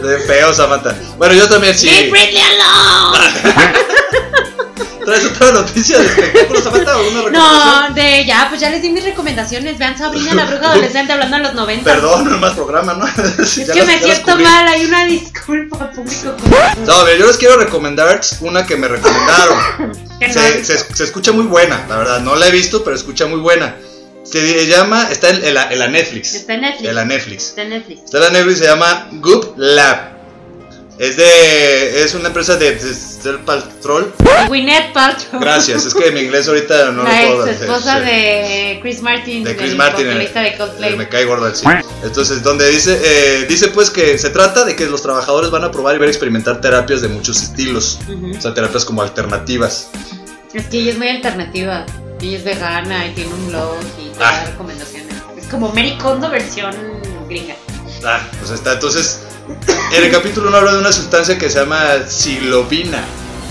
De 0.03 0.19
feo, 0.21 0.53
Samantha. 0.55 0.95
Bueno, 1.17 1.35
yo 1.35 1.49
también 1.49 1.75
sí. 1.77 1.87
Leave 1.89 2.11
Britney 2.11 2.43
alone. 2.43 3.31
¿Traes 5.05 5.25
otra 5.27 5.53
noticia 5.53 5.99
de 5.99 6.07
espectáculos, 6.07 6.65
Samantha? 6.65 6.93
No, 7.31 7.95
de 7.95 8.25
ya, 8.25 8.47
pues 8.49 8.61
ya 8.61 8.71
les 8.71 8.81
di 8.83 8.89
mis 8.91 9.05
recomendaciones. 9.05 9.77
Vean 9.79 9.97
Sabrina 9.99 10.33
la 10.35 10.47
bruja 10.47 10.71
adolescente 10.71 11.13
hablando 11.13 11.37
de 11.37 11.43
los 11.43 11.55
90. 11.55 11.85
Perdón, 11.85 12.25
no 12.25 12.35
es 12.35 12.41
más 12.41 12.53
programa, 12.55 12.95
¿no? 12.95 13.07
Es 13.43 13.71
que 13.71 13.83
me 13.85 13.99
siento 14.03 14.37
mal, 14.37 14.67
hay 14.69 14.85
una 14.87 15.05
disculpa 15.05 15.91
público. 15.91 16.35
No, 16.87 16.93
a 16.95 17.05
ver, 17.05 17.19
yo 17.19 17.27
les 17.27 17.37
quiero 17.37 17.57
recomendar 17.57 18.21
una 18.41 18.67
que 18.67 18.77
me 18.77 18.89
recomendaron. 18.89 19.93
Se, 20.33 20.65
se- 20.65 20.95
se 20.97 21.05
escucha 21.05 21.33
muy 21.33 21.45
buena, 21.47 21.85
la 21.89 21.97
verdad. 21.99 22.21
No 22.21 22.37
la 22.37 22.49
he 22.49 22.51
visto, 22.51 22.83
pero 22.85 22.97
escucha 22.97 23.27
muy 23.27 23.41
buena. 23.41 23.77
Se 24.25 24.67
llama, 24.67 25.09
está 25.11 25.29
en, 25.31 25.45
en 25.45 25.55
la, 25.55 25.71
en 25.71 25.79
la 25.79 25.89
Netflix. 25.89 26.35
Está 26.35 26.55
en 26.55 26.63
Netflix. 26.63 26.89
En 26.89 26.95
la 26.95 27.05
Netflix. 27.05 27.45
Está 27.49 27.63
en 27.63 27.71
Netflix. 27.71 28.05
Está 28.05 28.17
en 28.19 28.23
la 28.25 28.31
Netflix, 28.31 28.59
se 28.59 28.65
llama 28.65 29.09
Goop 29.13 29.55
Lab. 29.59 30.15
Es 30.99 31.17
de. 31.17 32.03
Es 32.03 32.15
una 32.15 32.29
empresa 32.29 32.57
de, 32.57 32.75
de 32.77 32.95
Ser 33.25 33.39
Patrol. 33.43 34.13
Gwyneth 34.49 34.93
Paltrow. 34.93 35.41
Gracias, 35.41 35.87
es 35.87 35.95
que 35.95 36.11
mi 36.11 36.21
inglés 36.21 36.47
ahorita 36.47 36.91
no 36.91 37.05
la 37.05 37.23
lo 37.23 37.29
puedo 37.37 37.47
ex 37.47 37.61
esposa 37.63 37.99
sí. 38.01 38.05
de 38.05 38.79
Chris 38.83 39.01
Martin. 39.01 39.45
de 39.45 39.57
Chris 39.57 39.71
el 39.71 39.77
Martin, 39.79 40.07
eh, 40.09 40.31
de 40.31 40.57
Coldplay. 40.59 40.97
me 40.99 41.09
cae 41.09 41.25
gordo 41.25 41.47
el 41.47 41.57
sí. 41.57 41.65
Entonces, 42.03 42.43
donde 42.43 42.69
dice, 42.69 43.01
eh, 43.03 43.47
dice 43.49 43.69
pues 43.69 43.89
que 43.89 44.19
se 44.19 44.29
trata 44.29 44.67
de 44.67 44.77
que 44.77 44.85
los 44.85 45.01
trabajadores 45.01 45.51
van 45.51 45.65
a 45.65 45.71
probar 45.71 45.97
y 45.97 45.99
ver 46.01 46.11
experimentar 46.11 46.61
terapias 46.61 47.01
de 47.01 47.09
muchos 47.09 47.43
estilos. 47.43 47.99
Ujú. 48.07 48.37
O 48.37 48.41
sea, 48.43 48.53
terapias 48.53 48.85
como 48.85 49.01
alternativas. 49.01 49.89
Es 50.53 50.67
que 50.67 50.81
ella 50.81 50.91
es 50.93 50.99
muy 50.99 51.09
alternativa. 51.09 51.87
Ella 52.21 52.37
es 52.37 52.45
vegana 52.45 53.07
y 53.07 53.13
tiene 53.15 53.33
un 53.33 53.49
blog 53.49 53.79
y 54.07 54.11
te 54.19 54.23
Ah. 54.23 54.33
da 54.33 54.51
recomendaciones. 54.51 55.15
Es 55.39 55.47
como 55.47 55.71
Mary 55.73 55.97
Kondo 55.97 56.29
versión 56.29 56.75
gringa. 57.27 57.55
Ah, 58.05 58.21
pues 58.39 58.51
está. 58.51 58.75
Entonces, 58.75 59.21
en 59.97 60.03
el 60.05 60.11
capítulo 60.11 60.49
1 60.49 60.57
habla 60.57 60.73
de 60.73 60.79
una 60.79 60.93
sustancia 60.93 61.39
que 61.39 61.49
se 61.51 61.59
llama 61.61 62.07
psilocibina. 62.09 63.05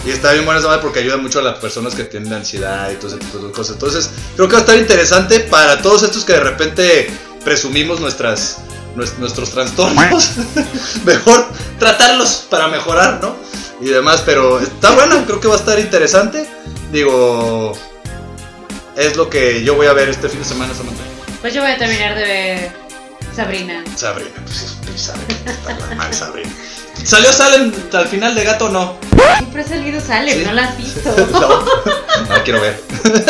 Y 0.05 0.09
está 0.11 0.33
bien 0.33 0.43
buena 0.43 0.59
esa 0.59 0.81
porque 0.81 0.99
ayuda 0.99 1.15
mucho 1.17 1.39
a 1.39 1.41
las 1.41 1.59
personas 1.59 1.95
que 1.95 2.03
tienen 2.03 2.33
ansiedad 2.33 2.91
y 2.91 2.95
todo 2.95 3.07
ese 3.07 3.17
tipo 3.19 3.37
de 3.37 3.51
cosas. 3.53 3.75
Entonces, 3.75 4.09
creo 4.35 4.47
que 4.49 4.53
va 4.53 4.59
a 4.59 4.61
estar 4.61 4.77
interesante 4.77 5.39
para 5.41 5.81
todos 5.81 6.03
estos 6.03 6.25
que 6.25 6.33
de 6.33 6.41
repente 6.41 7.09
presumimos 7.45 8.01
nuestras, 8.01 8.57
nues- 8.97 9.15
nuestros 9.17 9.51
trastornos. 9.51 10.31
Mejor 11.05 11.47
tratarlos 11.79 12.45
para 12.49 12.67
mejorar, 12.67 13.19
¿no? 13.21 13.35
Y 13.79 13.85
demás, 13.89 14.21
pero 14.25 14.59
está 14.59 14.91
bueno, 14.91 15.23
creo 15.25 15.39
que 15.39 15.47
va 15.47 15.55
a 15.55 15.59
estar 15.59 15.79
interesante. 15.79 16.49
Digo, 16.91 17.71
es 18.97 19.15
lo 19.15 19.29
que 19.29 19.63
yo 19.63 19.75
voy 19.75 19.87
a 19.87 19.93
ver 19.93 20.09
este 20.09 20.27
fin 20.27 20.39
de 20.39 20.45
semana, 20.45 20.73
Samantha? 20.73 21.01
Pues 21.41 21.53
yo 21.53 21.61
voy 21.61 21.71
a 21.71 21.77
terminar 21.77 22.15
de 22.15 22.21
ver 22.21 22.71
Sabrina. 23.35 23.83
Sabrina, 23.95 24.29
pues 24.45 24.77
es 24.95 25.01
Sabrina, 25.01 25.95
madre 25.97 26.13
Sabrina. 26.13 26.49
¿Salió 27.03 27.33
Salem 27.33 27.73
al 27.93 28.07
final 28.07 28.35
de 28.35 28.43
gato 28.43 28.65
o 28.65 28.69
no? 28.69 28.97
Siempre 29.39 29.61
ha 29.63 29.67
salido 29.67 29.99
Salem, 29.99 30.37
Sí. 30.39 30.45
no 30.45 30.53
la 30.53 30.63
has 30.65 30.77
visto. 30.77 31.15
no, 31.31 31.65
no 32.35 32.43
quiero 32.43 32.61
ver. 32.61 32.79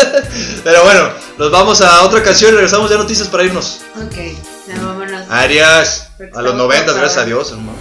Pero 0.64 0.84
bueno, 0.84 1.10
nos 1.38 1.52
vamos 1.52 1.82
a 1.82 2.04
otra 2.04 2.22
canción 2.22 2.52
y 2.52 2.56
regresamos 2.56 2.90
ya 2.90 2.98
a 2.98 3.00
noticias 3.00 3.28
para 3.30 3.44
irnos. 3.44 3.80
ok, 3.96 4.16
ya 4.68 4.76
vámonos. 4.86 5.26
Arias, 5.30 6.10
a 6.20 6.42
los 6.42 6.54
estamos 6.54 6.56
90, 6.56 6.68
cansados. 6.86 6.96
gracias 7.00 7.22
a 7.22 7.26
Dios, 7.26 7.52
hermanos. 7.52 7.80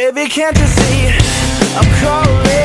Baby, 0.00 0.30
can't 0.30 0.56
you 0.58 0.66
see 0.66 1.08
I'm 1.76 1.84
calling? 2.00 2.59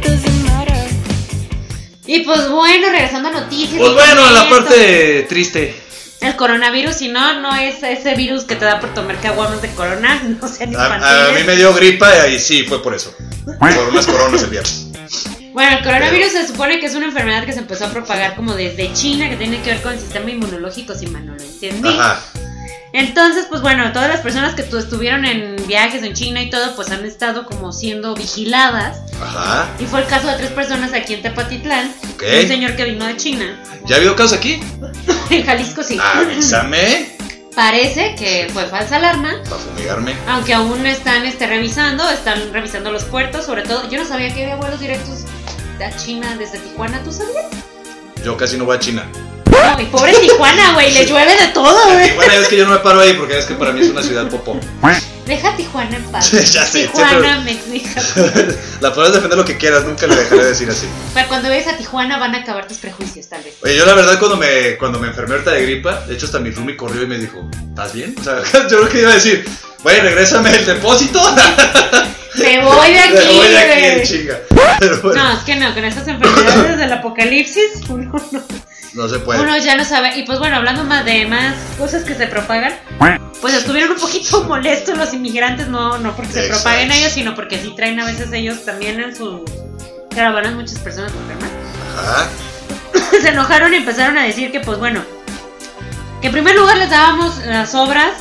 Doesn't 0.00 0.44
matter. 0.44 0.88
Y 2.06 2.20
pues 2.20 2.48
bueno, 2.48 2.88
regresando 2.90 3.28
a 3.28 3.32
noticias. 3.32 3.78
Pues 3.78 3.92
bueno, 3.92 4.30
la 4.30 4.44
comento. 4.44 4.68
parte 4.68 5.26
triste. 5.28 5.82
El 6.20 6.36
coronavirus, 6.36 6.94
si 6.96 7.08
no, 7.08 7.40
no 7.40 7.54
es 7.54 7.82
ese 7.82 8.14
virus 8.14 8.44
que 8.44 8.56
te 8.56 8.64
da 8.64 8.80
por 8.80 8.94
tomar 8.94 9.20
caguamas 9.20 9.60
de 9.60 9.68
corona, 9.70 10.22
no 10.40 10.48
sean 10.48 10.74
A, 10.74 11.26
a 11.28 11.32
mí 11.32 11.42
me 11.44 11.54
dio 11.56 11.74
gripa 11.74 12.28
y 12.28 12.38
sí, 12.38 12.64
fue 12.64 12.82
por 12.82 12.94
eso. 12.94 13.14
Por 13.44 13.88
unas 13.90 14.06
coronas 14.06 14.42
el 14.42 14.50
viernes. 14.50 14.86
Bueno, 15.52 15.76
el 15.78 15.84
coronavirus 15.84 16.32
se 16.32 16.46
supone 16.46 16.80
que 16.80 16.86
es 16.86 16.94
una 16.94 17.06
enfermedad 17.06 17.44
que 17.44 17.52
se 17.52 17.60
empezó 17.60 17.86
a 17.86 17.90
propagar 17.90 18.36
como 18.36 18.54
desde 18.54 18.92
China, 18.92 19.28
que 19.28 19.36
tiene 19.36 19.60
que 19.62 19.70
ver 19.70 19.82
con 19.82 19.92
el 19.92 20.00
sistema 20.00 20.30
inmunológico, 20.30 20.94
si 20.94 21.06
mal 21.06 21.26
no 21.26 21.34
lo 21.34 21.42
entendí. 21.42 21.88
Ajá. 21.88 22.22
Entonces, 22.98 23.44
pues 23.50 23.60
bueno, 23.60 23.92
todas 23.92 24.08
las 24.08 24.20
personas 24.20 24.54
que 24.54 24.62
tu- 24.62 24.78
estuvieron 24.78 25.26
en 25.26 25.56
viajes 25.66 26.02
en 26.02 26.14
China 26.14 26.40
y 26.42 26.48
todo, 26.48 26.74
pues 26.76 26.90
han 26.90 27.04
estado 27.04 27.44
como 27.44 27.70
siendo 27.72 28.14
vigiladas. 28.14 29.00
Ajá. 29.20 29.68
Y 29.78 29.84
fue 29.84 30.00
el 30.00 30.06
caso 30.06 30.28
de 30.28 30.34
tres 30.38 30.50
personas 30.52 30.94
aquí 30.94 31.12
en 31.12 31.20
Tepatitlán. 31.22 31.92
Un 32.42 32.48
señor 32.48 32.74
que 32.74 32.84
vino 32.84 33.04
de 33.04 33.16
China. 33.18 33.60
¿Ya 33.84 33.96
ha 33.96 33.98
habido 33.98 34.16
casos 34.16 34.32
aquí? 34.38 34.60
En 35.30 35.44
Jalisco 35.44 35.82
sí. 35.82 35.98
Avísame. 36.00 37.16
Parece 37.54 38.14
que 38.14 38.48
fue 38.52 38.64
falsa 38.66 38.96
alarma. 38.96 39.34
Para 39.44 39.56
fumigarme. 39.60 40.14
Aunque 40.28 40.54
aún 40.54 40.86
están 40.86 41.26
este, 41.26 41.46
revisando, 41.46 42.08
están 42.10 42.52
revisando 42.52 42.92
los 42.92 43.04
puertos, 43.04 43.44
sobre 43.44 43.62
todo. 43.62 43.90
Yo 43.90 43.98
no 43.98 44.06
sabía 44.06 44.32
que 44.32 44.42
había 44.44 44.56
vuelos 44.56 44.78
directos 44.80 45.24
a 45.84 45.94
China 45.96 46.34
desde 46.38 46.58
Tijuana, 46.60 47.02
¿tú 47.02 47.12
sabías? 47.12 47.46
Yo 48.24 48.36
casi 48.36 48.56
no 48.56 48.64
voy 48.64 48.76
a 48.76 48.80
China. 48.80 49.04
No, 49.56 49.80
y 49.80 49.86
pobre 49.86 50.12
Tijuana, 50.14 50.72
güey, 50.74 50.92
le 50.92 51.06
llueve 51.06 51.36
de 51.36 51.48
todo, 51.48 51.92
güey. 51.92 52.14
Bueno, 52.14 52.32
es 52.34 52.48
que 52.48 52.56
yo 52.56 52.64
no 52.66 52.72
me 52.72 52.78
paro 52.78 53.00
ahí 53.00 53.14
porque 53.14 53.38
es 53.38 53.44
que 53.46 53.54
para 53.54 53.72
mí 53.72 53.80
es 53.80 53.88
una 53.90 54.02
ciudad 54.02 54.28
popó. 54.28 54.58
Deja 55.26 55.48
a 55.50 55.56
Tijuana 55.56 55.96
en 55.96 56.04
paz. 56.04 56.30
Ya 56.52 56.64
sé, 56.64 56.86
Tijuana, 56.86 57.44
mija. 57.68 58.00
La 58.80 58.92
podrás 58.94 59.12
defender 59.14 59.36
lo 59.38 59.44
que 59.44 59.56
quieras, 59.58 59.84
nunca 59.84 60.06
le 60.06 60.14
dejaré 60.16 60.44
decir 60.44 60.68
así. 60.70 60.86
Pero 61.14 61.26
cuando 61.28 61.48
vayas 61.48 61.66
a 61.66 61.76
Tijuana 61.76 62.18
van 62.18 62.34
a 62.34 62.38
acabar 62.38 62.68
tus 62.68 62.78
prejuicios, 62.78 63.28
tal 63.28 63.42
vez. 63.42 63.54
Oye, 63.62 63.76
yo 63.76 63.84
la 63.86 63.94
verdad 63.94 64.18
cuando 64.18 64.36
me, 64.36 64.76
cuando 64.78 64.98
me 65.00 65.08
enfermé 65.08 65.34
ahorita 65.34 65.50
de 65.52 65.62
gripa, 65.62 66.00
de 66.06 66.14
hecho 66.14 66.26
hasta 66.26 66.38
mi 66.38 66.50
roomie 66.50 66.76
corrió 66.76 67.02
y 67.02 67.06
me 67.06 67.18
dijo, 67.18 67.48
¿estás 67.70 67.92
bien? 67.92 68.14
O 68.20 68.22
sea, 68.22 68.40
yo 68.70 68.78
creo 68.78 68.88
que 68.88 69.00
iba 69.00 69.10
a 69.10 69.14
decir, 69.14 69.48
güey, 69.82 70.00
regrésame 70.00 70.54
el 70.54 70.64
depósito. 70.64 71.20
Me 72.36 72.62
voy 72.62 72.92
de 72.92 72.98
aquí, 73.00 73.14
Me 73.14 73.24
voy 73.38 73.48
de 73.48 73.58
aquí, 73.58 73.80
güey. 73.80 74.00
en 74.00 74.02
chinga. 74.06 74.38
Pero 74.78 75.00
bueno, 75.02 75.24
No, 75.24 75.32
es 75.38 75.44
que 75.44 75.56
no, 75.56 75.74
con 75.74 75.84
esas 75.84 76.06
enfermedades 76.06 76.78
del 76.78 76.92
apocalipsis, 76.92 77.64
uno, 77.88 78.12
no- 78.30 78.42
no 78.96 79.08
se 79.08 79.18
puede. 79.18 79.40
uno 79.40 79.56
ya 79.58 79.76
no 79.76 79.84
sabe. 79.84 80.18
Y 80.18 80.24
pues 80.24 80.38
bueno, 80.38 80.56
hablando 80.56 80.84
más 80.84 81.04
de 81.04 81.26
más 81.26 81.54
cosas 81.78 82.02
que 82.04 82.14
se 82.14 82.26
propagan, 82.26 82.74
pues 83.40 83.54
estuvieron 83.54 83.92
un 83.92 83.98
poquito 83.98 84.44
molestos 84.48 84.96
los 84.96 85.12
inmigrantes, 85.12 85.68
no, 85.68 85.98
no 85.98 86.16
porque 86.16 86.32
se 86.32 86.48
propaguen 86.48 86.90
ellos, 86.90 87.12
sino 87.12 87.34
porque 87.34 87.58
sí 87.58 87.72
traen 87.76 88.00
a 88.00 88.06
veces 88.06 88.32
ellos 88.32 88.64
también 88.64 89.00
en 89.00 89.14
sus 89.14 89.42
caravanas 90.14 90.54
muchas 90.54 90.78
personas 90.78 91.12
enfermas. 91.12 91.50
Ajá. 91.98 92.28
se 93.22 93.28
enojaron 93.28 93.72
y 93.74 93.76
empezaron 93.76 94.18
a 94.18 94.24
decir 94.24 94.50
que, 94.50 94.60
pues 94.60 94.78
bueno, 94.78 95.02
que 96.20 96.28
en 96.28 96.32
primer 96.32 96.56
lugar 96.56 96.78
les 96.78 96.90
dábamos 96.90 97.38
las 97.44 97.74
obras 97.74 98.12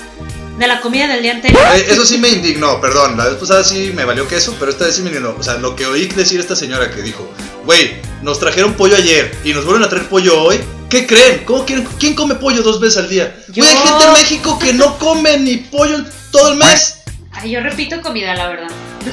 de 0.57 0.67
la 0.67 0.79
comida 0.81 1.07
del 1.07 1.21
día 1.21 1.33
anterior. 1.33 1.61
Eh, 1.75 1.85
Eso 1.89 2.05
sí 2.05 2.17
me 2.17 2.29
indignó, 2.29 2.79
perdón. 2.79 3.17
La 3.17 3.25
vez 3.25 3.35
pasada 3.35 3.63
sí 3.63 3.91
me 3.93 4.05
valió 4.05 4.27
queso, 4.27 4.55
pero 4.59 4.71
esta 4.71 4.85
vez 4.85 4.95
sí 4.95 5.01
me 5.01 5.09
indignó. 5.09 5.35
O 5.37 5.43
sea, 5.43 5.55
lo 5.55 5.75
que 5.75 5.85
oí 5.85 6.07
decir 6.07 6.39
esta 6.39 6.55
señora 6.55 6.89
que 6.91 7.01
dijo, 7.01 7.29
güey, 7.65 7.95
nos 8.21 8.39
trajeron 8.39 8.73
pollo 8.73 8.95
ayer 8.95 9.35
y 9.43 9.53
nos 9.53 9.65
vuelven 9.65 9.83
a 9.83 9.89
traer 9.89 10.07
pollo 10.07 10.41
hoy. 10.41 10.59
¿Qué 10.89 11.07
creen? 11.07 11.43
¿Cómo 11.45 11.65
quieren? 11.65 11.87
¿Quién 11.99 12.15
come 12.15 12.35
pollo 12.35 12.61
dos 12.61 12.79
veces 12.79 12.97
al 13.03 13.09
día? 13.09 13.35
Güey, 13.49 13.67
hay 13.67 13.77
gente 13.77 14.05
en 14.05 14.13
México 14.13 14.59
que 14.59 14.73
no 14.73 14.97
come 14.97 15.37
ni 15.39 15.57
pollo 15.57 15.97
todo 16.31 16.51
el 16.51 16.57
mes. 16.57 16.99
Ay, 17.31 17.51
yo 17.51 17.59
repito 17.59 18.01
comida, 18.01 18.33
la 18.35 18.47
verdad. 18.47 18.67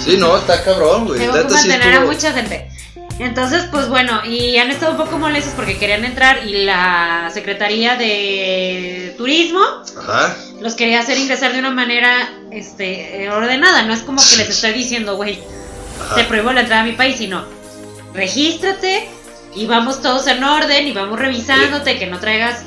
Sí, 0.05 0.17
no, 0.17 0.37
está 0.37 0.63
cabrón, 0.63 1.07
güey. 1.07 1.19
Tengo 1.19 1.35
que 1.35 1.45
mantener 1.45 1.95
a 1.95 2.01
mucha 2.05 2.33
gente. 2.33 2.71
Entonces, 3.23 3.67
pues 3.71 3.89
bueno, 3.89 4.21
y 4.25 4.57
han 4.57 4.73
estado 4.73 4.93
un 4.93 4.99
poco 4.99 5.17
molestos 5.17 5.53
porque 5.55 5.79
querían 5.79 6.05
entrar 6.05 6.45
y 6.45 6.65
la 6.65 7.31
Secretaría 7.33 7.95
de 7.95 9.15
Turismo 9.17 9.61
Ajá. 9.97 10.35
los 10.61 10.75
quería 10.75 10.99
hacer 10.99 11.17
ingresar 11.19 11.53
de 11.53 11.61
una 11.61 11.71
manera 11.71 12.29
este, 12.51 13.31
ordenada. 13.31 13.83
No 13.83 13.95
es 13.95 14.01
como 14.01 14.21
que 14.21 14.39
les 14.39 14.49
estoy 14.49 14.73
diciendo, 14.73 15.15
güey, 15.15 15.39
te 16.17 16.25
prohíbo 16.25 16.53
la 16.53 16.63
entrada 16.63 16.83
a 16.83 16.85
mi 16.85 16.93
país, 16.93 17.17
sino 17.19 17.45
regístrate 18.13 19.09
y 19.55 19.67
vamos 19.67 20.03
todos 20.03 20.27
en 20.27 20.43
orden 20.43 20.89
y 20.89 20.93
vamos 20.93 21.17
revisándote 21.17 22.01
que 22.01 22.09
no 22.09 22.19
traigas 22.19 22.63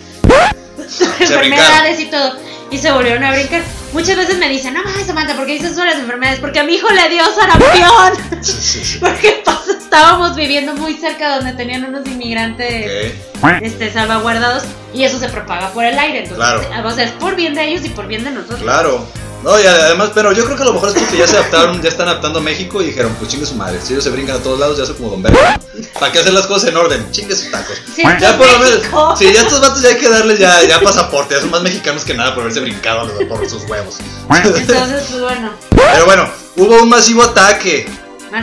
enfermedades 0.79 1.99
y 1.99 2.05
todo. 2.05 2.33
Y 2.71 2.77
se 2.77 2.91
volvieron 2.91 3.23
a 3.23 3.31
brincar. 3.31 3.61
Muchas 3.93 4.17
veces 4.17 4.37
me 4.37 4.49
dicen, 4.49 4.73
no 4.73 4.83
mames, 4.83 5.05
Samantha, 5.05 5.35
¿por 5.35 5.45
qué 5.45 5.53
dices 5.53 5.75
sobre 5.75 5.91
las 5.91 5.99
enfermedades? 5.99 6.39
Porque 6.39 6.59
a 6.59 6.63
mi 6.63 6.73
hijo 6.73 6.87
le 6.89 7.09
dio 7.09 7.23
sarampión. 7.33 8.41
Sí, 8.41 8.51
sí, 8.51 8.83
sí. 8.83 8.97
Porque 8.99 9.41
pasa, 9.45 9.71
estábamos 9.71 10.35
viviendo 10.35 10.73
muy 10.75 10.95
cerca 10.95 11.37
donde 11.37 11.53
tenían 11.53 11.85
unos 11.85 12.05
inmigrantes 12.05 13.13
este, 13.61 13.91
salvaguardados 13.91 14.63
y 14.93 15.03
eso 15.03 15.17
se 15.19 15.29
propaga 15.29 15.69
por 15.71 15.83
el 15.85 15.97
aire. 15.97 16.23
Entonces, 16.25 16.67
Claro. 16.67 16.87
o 16.89 16.91
sea, 16.91 17.05
es 17.05 17.11
por 17.11 17.35
bien 17.35 17.55
de 17.55 17.67
ellos 17.69 17.85
y 17.85 17.89
por 17.89 18.05
bien 18.07 18.23
de 18.23 18.31
nosotros. 18.31 18.61
Claro. 18.61 19.07
No, 19.45 19.61
y 19.61 19.65
además, 19.67 20.09
pero 20.15 20.31
yo 20.31 20.43
creo 20.43 20.57
que 20.57 20.63
a 20.63 20.65
lo 20.65 20.73
mejor 20.73 20.89
es 20.89 20.95
porque 20.95 21.17
ya 21.17 21.27
se 21.27 21.37
adaptaron, 21.37 21.79
ya 21.79 21.89
están 21.89 22.07
adaptando 22.07 22.39
a 22.39 22.41
México 22.41 22.81
y 22.81 22.87
dijeron, 22.87 23.15
pues 23.19 23.29
chingue 23.29 23.45
su 23.45 23.53
madre. 23.53 23.79
Si 23.83 23.93
ellos 23.93 24.03
se 24.03 24.09
brincan 24.09 24.37
a 24.37 24.39
todos 24.39 24.59
lados, 24.59 24.75
ya 24.79 24.87
son 24.87 24.95
como 24.95 25.11
Don 25.11 25.21
Verga. 25.21 25.59
¿Para 25.99 26.11
qué 26.11 26.17
hacer 26.19 26.33
las 26.33 26.47
cosas 26.47 26.69
en 26.69 26.77
orden? 26.77 27.11
Chingue 27.11 27.35
sus 27.35 27.51
tacos. 27.51 27.77
Sí, 27.95 28.01
Ya 28.19 28.35
por 28.37 28.47
lo 28.51 28.57
menos. 28.57 28.81
Sí, 29.19 29.31
ya 29.31 29.41
estos 29.43 29.61
vatos 29.61 29.83
ya 29.83 29.89
hay 29.89 29.97
que 29.97 30.09
darles 30.09 30.39
ya, 30.39 30.63
ya 30.67 30.79
pasaporte. 30.79 31.35
Ya 31.35 31.41
son 31.41 31.51
más 31.51 31.61
mexicanos 31.61 32.03
que 32.03 32.15
nada 32.15 32.33
por 32.33 32.41
haberse 32.41 32.59
brincado 32.61 33.01
a 33.01 33.03
los- 33.05 33.23
por 33.25 33.47
sus 33.47 33.63
huevos. 33.69 33.97
Entonces, 34.33 35.03
pues 35.09 35.21
bueno. 35.21 35.51
Pero 35.69 36.05
bueno, 36.05 36.29
hubo 36.55 36.81
un 36.81 36.89
masivo 36.89 37.21
ataque. 37.23 37.87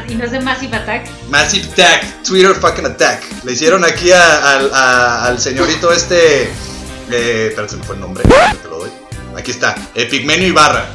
Y 0.08 0.14
no 0.14 0.24
es 0.24 0.30
de 0.30 0.40
Massive 0.40 0.76
Attack. 0.76 1.06
Massive 1.28 1.66
attack. 1.72 2.22
Twitter 2.22 2.54
fucking 2.54 2.86
attack. 2.86 3.24
Le 3.44 3.52
hicieron 3.52 3.84
aquí 3.84 4.12
a- 4.12 4.52
al- 4.52 4.70
a- 4.72 5.24
al 5.26 5.40
señorito 5.40 5.92
este. 5.92 6.44
Eh, 7.10 7.46
espérate, 7.50 7.72
se 7.72 7.76
me 7.78 7.82
fue 7.84 7.96
el 7.96 8.00
nombre. 8.00 8.22
Te 8.24 8.68
lo 8.68 8.78
doy. 8.78 8.90
Aquí 9.36 9.50
está. 9.50 9.76
Epigmenio 9.94 10.48
Ibarra. 10.48 10.86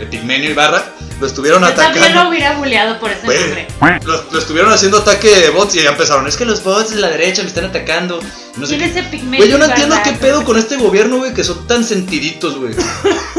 Epigmenio 0.00 0.50
Ibarra. 0.50 0.84
Lo 1.20 1.26
estuvieron 1.26 1.62
Yo 1.62 1.74
también 1.74 2.14
lo 2.14 2.28
hubiera 2.28 2.56
buleado 2.56 2.98
por 2.98 3.10
ese 3.10 3.26
nombre. 3.26 3.68
Lo, 4.04 4.24
lo 4.30 4.38
estuvieron 4.38 4.72
haciendo 4.72 4.98
ataque 4.98 5.28
de 5.28 5.50
bots 5.50 5.76
y 5.76 5.82
ya 5.82 5.90
empezaron. 5.90 6.26
Es 6.26 6.36
que 6.36 6.44
los 6.44 6.62
bots 6.62 6.90
de 6.90 7.00
la 7.00 7.08
derecha 7.08 7.42
me 7.42 7.48
están 7.48 7.66
atacando. 7.66 8.20
No 8.56 8.66
sé 8.66 8.76
¿Quién 8.76 8.92
qué. 8.92 9.00
es 9.00 9.06
Epigmenio 9.06 9.38
Güey, 9.38 9.50
yo 9.50 9.58
no 9.58 9.64
entiendo 9.64 9.96
qué 10.04 10.12
pedo 10.12 10.44
con 10.44 10.58
este 10.58 10.76
gobierno, 10.76 11.18
güey, 11.18 11.34
que 11.34 11.44
son 11.44 11.66
tan 11.66 11.84
sentiditos, 11.84 12.58
güey. 12.58 12.74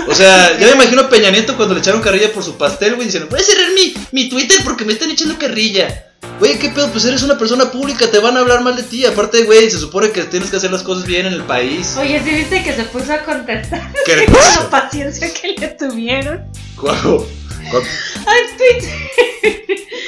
O 0.07 0.13
sea, 0.15 0.57
ya 0.59 0.67
me 0.67 0.73
imagino 0.73 1.03
a 1.03 1.09
Peña 1.09 1.29
Nieto 1.31 1.55
cuando 1.55 1.73
le 1.73 1.79
echaron 1.79 2.01
carrilla 2.01 2.31
por 2.33 2.43
su 2.43 2.57
pastel, 2.57 2.95
güey, 2.95 3.05
diciendo, 3.05 3.29
puedes 3.29 3.45
cerrar 3.45 3.69
mi, 3.73 3.93
mi 4.11 4.29
Twitter 4.29 4.61
porque 4.63 4.85
me 4.85 4.93
están 4.93 5.11
echando 5.11 5.37
carrilla. 5.37 6.05
Güey, 6.39 6.59
qué 6.59 6.69
pedo, 6.69 6.91
pues 6.91 7.05
eres 7.05 7.23
una 7.23 7.37
persona 7.37 7.71
pública, 7.71 8.11
te 8.11 8.19
van 8.19 8.35
a 8.35 8.41
hablar 8.41 8.61
mal 8.61 8.75
de 8.75 8.83
ti. 8.83 9.05
Aparte, 9.05 9.43
güey, 9.43 9.69
se 9.69 9.77
supone 9.77 10.11
que 10.11 10.23
tienes 10.23 10.49
que 10.49 10.57
hacer 10.57 10.71
las 10.71 10.83
cosas 10.83 11.05
bien 11.05 11.25
en 11.25 11.33
el 11.33 11.43
país. 11.43 11.95
Oye, 11.97 12.21
¿sí 12.23 12.31
viste 12.31 12.61
que 12.61 12.73
se 12.73 12.83
puso 12.83 13.13
a 13.13 13.19
contestar 13.19 13.89
¿Qué 14.05 14.27
la 14.59 14.69
paciencia 14.69 15.33
que 15.33 15.55
le 15.57 15.67
tuvieron? 15.69 16.43
Guau. 16.75 17.25
Twitter. 17.69 18.91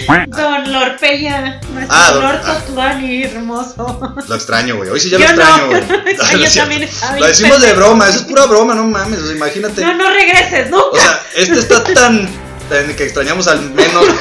Don 0.29 0.71
Lord 0.71 0.99
Peña, 0.99 1.59
nuestro 1.73 1.97
Ah, 1.97 2.11
don- 2.11 2.23
Lord 2.23 2.41
ah. 2.45 3.01
Hermoso. 3.01 4.13
Lo 4.27 4.35
extraño, 4.35 4.77
güey. 4.77 4.89
Hoy 4.89 4.99
sí 4.99 5.09
ya 5.09 5.17
Yo 5.17 5.25
lo 5.25 5.31
extraño, 5.31 5.63
no. 5.63 5.67
güey. 5.67 5.83
Ay, 5.83 6.15
No 6.33 6.39
yo 6.39 6.45
es 6.45 6.51
cierto. 6.51 6.59
también 6.69 6.83
estaba 6.83 7.11
bien 7.13 7.21
Lo 7.21 7.27
decimos 7.27 7.61
de 7.61 7.73
broma, 7.73 8.07
eso 8.09 8.19
es 8.19 8.23
pura 8.25 8.45
broma, 8.45 8.73
no 8.75 8.83
mames. 8.85 9.19
O 9.19 9.25
sea, 9.27 9.35
imagínate. 9.35 9.81
No, 9.81 9.93
no 9.95 10.09
regreses, 10.09 10.69
nunca. 10.69 10.85
O 10.91 10.95
sea, 10.95 11.21
este 11.35 11.59
está 11.59 11.83
tan, 11.83 12.29
tan 12.69 12.95
que 12.95 13.03
extrañamos 13.03 13.47
al 13.47 13.61
menos. 13.71 14.05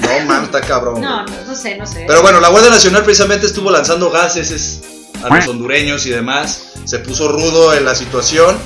No 0.00 0.20
mames, 0.26 0.44
está 0.46 0.60
cabrón. 0.62 1.00
no, 1.00 1.24
no, 1.24 1.44
no 1.46 1.54
sé, 1.54 1.76
no 1.76 1.86
sé. 1.86 2.04
Pero 2.06 2.22
bueno, 2.22 2.40
la 2.40 2.48
Guardia 2.48 2.70
Nacional 2.70 3.04
precisamente 3.04 3.46
estuvo 3.46 3.70
lanzando 3.70 4.10
gases 4.10 4.50
es- 4.50 4.80
a 5.22 5.34
los 5.36 5.46
hondureños 5.48 6.06
y 6.06 6.10
demás. 6.10 6.62
Se 6.84 6.98
puso 6.98 7.28
rudo 7.28 7.74
en 7.74 7.84
la 7.84 7.94
situación. 7.94 8.56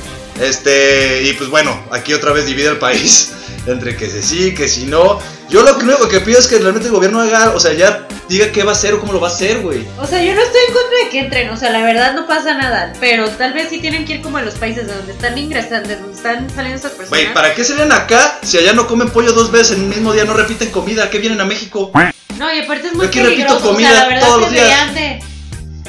Este, 0.40 1.22
y 1.24 1.32
pues 1.34 1.48
bueno, 1.50 1.80
aquí 1.90 2.12
otra 2.12 2.32
vez 2.32 2.46
divide 2.46 2.68
el 2.68 2.78
país 2.78 3.32
entre 3.66 3.96
que 3.96 4.08
se 4.08 4.22
sí, 4.22 4.54
que 4.54 4.68
si 4.68 4.86
no. 4.86 5.18
Yo 5.48 5.62
lo 5.62 5.76
único 5.76 6.08
que 6.08 6.20
pido 6.20 6.38
es 6.38 6.46
que 6.46 6.58
realmente 6.58 6.88
el 6.88 6.94
gobierno 6.94 7.20
haga, 7.20 7.52
o 7.54 7.60
sea, 7.60 7.72
ya 7.74 8.06
diga 8.28 8.50
qué 8.50 8.62
va 8.62 8.70
a 8.70 8.74
hacer 8.74 8.94
o 8.94 9.00
cómo 9.00 9.12
lo 9.12 9.20
va 9.20 9.28
a 9.28 9.30
hacer, 9.30 9.60
güey. 9.60 9.86
O 9.98 10.06
sea, 10.06 10.22
yo 10.22 10.34
no 10.34 10.40
estoy 10.40 10.60
en 10.68 10.74
contra 10.74 10.98
de 11.04 11.08
que 11.10 11.18
entren, 11.20 11.50
o 11.50 11.56
sea, 11.56 11.70
la 11.70 11.82
verdad 11.82 12.14
no 12.14 12.26
pasa 12.26 12.54
nada, 12.54 12.92
pero 12.98 13.28
tal 13.30 13.52
vez 13.52 13.68
sí 13.68 13.78
tienen 13.78 14.04
que 14.04 14.14
ir 14.14 14.22
como 14.22 14.38
a 14.38 14.42
los 14.42 14.54
países 14.54 14.86
de 14.86 14.94
donde 14.94 15.12
están 15.12 15.36
ingresando, 15.36 15.88
de 15.88 15.96
donde 15.96 16.16
están 16.16 16.48
saliendo 16.50 16.78
esas 16.78 16.92
personas. 16.92 17.10
Güey, 17.10 17.34
¿para 17.34 17.54
qué 17.54 17.64
se 17.64 17.74
ven 17.74 17.92
acá 17.92 18.38
si 18.42 18.58
allá 18.58 18.72
no 18.72 18.86
comen 18.86 19.10
pollo 19.10 19.32
dos 19.32 19.50
veces 19.50 19.76
en 19.76 19.84
un 19.84 19.88
mismo 19.90 20.12
día, 20.12 20.24
no 20.24 20.34
repiten 20.34 20.70
comida? 20.70 21.10
¿Qué 21.10 21.18
vienen 21.18 21.40
a 21.40 21.44
México? 21.44 21.92
No, 22.38 22.52
y 22.52 22.60
aparte 22.60 22.88
es 22.88 22.94
muy 22.94 23.04
Yo 23.04 23.08
aquí 23.08 23.22
repito 23.22 23.60
comida 23.60 23.90
o 23.90 23.92
sea, 23.92 24.02
la 24.02 24.08
verdad 24.08 24.26
todos 24.26 24.40
los 24.40 24.50
que 24.50 24.54
días. 24.56 25.24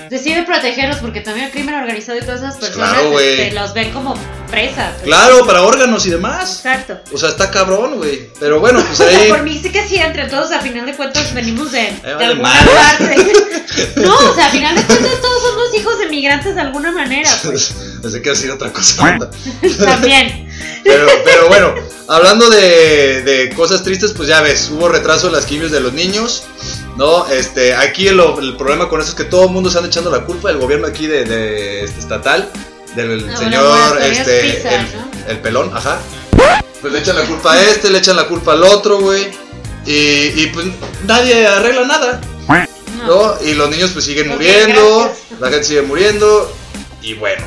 Decide 0.09 0.43
protegerlos 0.43 0.97
porque 0.97 1.21
también 1.21 1.47
el 1.47 1.51
crimen 1.51 1.75
organizado 1.75 2.17
y 2.17 2.21
todas 2.21 2.41
esas 2.41 2.57
personas 2.57 2.91
Claro, 2.93 3.19
este, 3.19 3.51
los 3.51 3.73
ven 3.73 3.91
como 3.91 4.13
presas. 4.51 5.01
Claro, 5.03 5.45
para 5.45 5.63
órganos 5.63 6.05
y 6.05 6.09
demás. 6.11 6.57
Exacto. 6.57 6.99
O 7.13 7.17
sea, 7.17 7.29
está 7.29 7.49
cabrón, 7.51 7.97
güey. 7.97 8.29
Pero 8.39 8.59
bueno, 8.59 8.79
pues 8.85 8.99
O 8.99 9.09
sea, 9.09 9.19
ahí. 9.19 9.29
por 9.29 9.43
mí 9.43 9.59
sí 9.61 9.71
que 9.71 9.87
sí, 9.87 9.97
entre 9.97 10.25
todos, 10.27 10.51
a 10.51 10.59
final 10.61 10.85
de 10.85 10.93
cuentas 10.95 11.33
venimos 11.33 11.71
de, 11.71 11.93
vale 12.03 12.25
alguna 12.25 12.49
madre. 12.49 12.73
parte. 12.75 13.33
No, 13.97 14.15
o 14.15 14.33
sea, 14.35 14.45
a 14.45 14.49
final 14.51 14.75
de 14.75 14.83
cuentas 14.83 15.21
todos 15.21 15.41
somos 15.41 15.75
hijos 15.75 15.99
de 15.99 16.05
migrantes 16.07 16.55
de 16.55 16.61
alguna 16.61 16.91
manera, 16.91 17.29
pues. 17.43 17.73
Pensé 18.01 18.21
que 18.21 18.29
decir 18.29 18.51
otra 18.51 18.71
cosa. 18.71 19.17
También. 19.83 20.47
Pero, 20.83 21.07
pero 21.25 21.47
bueno, 21.47 21.73
hablando 22.07 22.49
de, 22.49 23.23
de 23.23 23.49
cosas 23.55 23.83
tristes, 23.83 24.13
pues 24.15 24.29
ya 24.29 24.41
ves, 24.41 24.69
hubo 24.71 24.87
retraso 24.87 25.27
en 25.27 25.33
las 25.33 25.45
quimios 25.45 25.71
de 25.71 25.79
los 25.81 25.91
niños. 25.93 26.43
No, 26.95 27.27
este, 27.27 27.75
aquí 27.75 28.07
el, 28.07 28.19
el 28.19 28.55
problema 28.55 28.87
con 28.87 29.01
eso 29.01 29.09
es 29.09 29.15
que 29.15 29.25
todo 29.25 29.45
el 29.45 29.49
mundo 29.51 29.69
se 29.69 29.77
anda 29.77 29.89
echando 29.89 30.09
la 30.09 30.25
culpa, 30.25 30.49
el 30.49 30.57
gobierno 30.57 30.87
aquí 30.87 31.07
de, 31.07 31.25
de, 31.25 31.83
este, 31.83 31.99
estatal, 31.99 32.49
del 32.95 33.29
Ah, 33.29 33.37
señor, 33.37 34.01
este, 34.01 34.75
el, 34.75 34.83
¿no? 34.83 35.29
el 35.29 35.39
pelón, 35.39 35.71
ajá. 35.75 35.99
Pues 36.79 36.93
le 36.93 36.99
echan 36.99 37.15
la 37.17 37.25
culpa 37.25 37.53
a 37.53 37.61
este, 37.63 37.89
le 37.89 37.97
echan 37.97 38.15
la 38.15 38.27
culpa 38.27 38.53
al 38.53 38.63
otro, 38.63 38.99
güey. 38.99 39.27
Y, 39.85 40.41
y 40.41 40.51
pues 40.53 40.67
nadie 41.05 41.45
arregla 41.45 41.85
nada, 41.85 42.21
No. 43.05 43.35
Y 43.43 43.53
los 43.55 43.69
niños 43.69 43.91
pues 43.91 44.05
siguen 44.05 44.29
muriendo, 44.29 45.11
la 45.39 45.49
gente 45.49 45.65
sigue 45.65 45.81
muriendo, 45.81 46.51
y 47.01 47.13
bueno. 47.15 47.43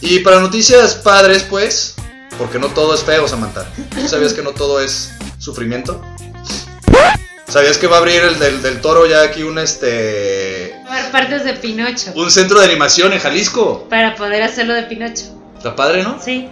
Y 0.00 0.20
para 0.20 0.40
noticias 0.40 0.94
padres, 0.94 1.42
pues, 1.48 1.94
porque 2.38 2.58
no 2.58 2.68
todo 2.68 2.94
es 2.94 3.02
feo, 3.02 3.28
Samantha. 3.28 3.66
¿Tú 3.94 4.08
sabías 4.08 4.32
que 4.32 4.42
no 4.42 4.52
todo 4.52 4.80
es 4.80 5.10
sufrimiento? 5.38 6.02
¿Sabías 7.48 7.78
que 7.78 7.86
va 7.86 7.96
a 7.96 7.98
abrir 8.00 8.22
el 8.22 8.38
del, 8.38 8.60
del 8.60 8.80
toro 8.80 9.06
ya 9.06 9.22
aquí 9.22 9.44
un 9.44 9.58
este 9.58 10.74
a 10.86 10.92
haber 10.92 11.12
partes 11.12 11.44
de 11.44 11.52
Pinocho 11.54 12.10
un 12.14 12.30
centro 12.30 12.58
de 12.58 12.66
animación 12.66 13.12
en 13.12 13.20
Jalisco? 13.20 13.86
para 13.88 14.16
poder 14.16 14.42
hacerlo 14.42 14.74
de 14.74 14.82
Pinocho. 14.84 15.26
Está 15.56 15.76
padre, 15.76 16.02
¿no? 16.02 16.20
Sí. 16.22 16.48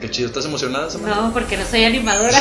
Qué 0.00 0.10
chido, 0.10 0.28
¿estás 0.28 0.44
emocionada, 0.44 0.88
Samantha? 0.90 1.20
No, 1.20 1.32
porque 1.32 1.56
no 1.56 1.64
soy 1.66 1.84
animadora. 1.84 2.32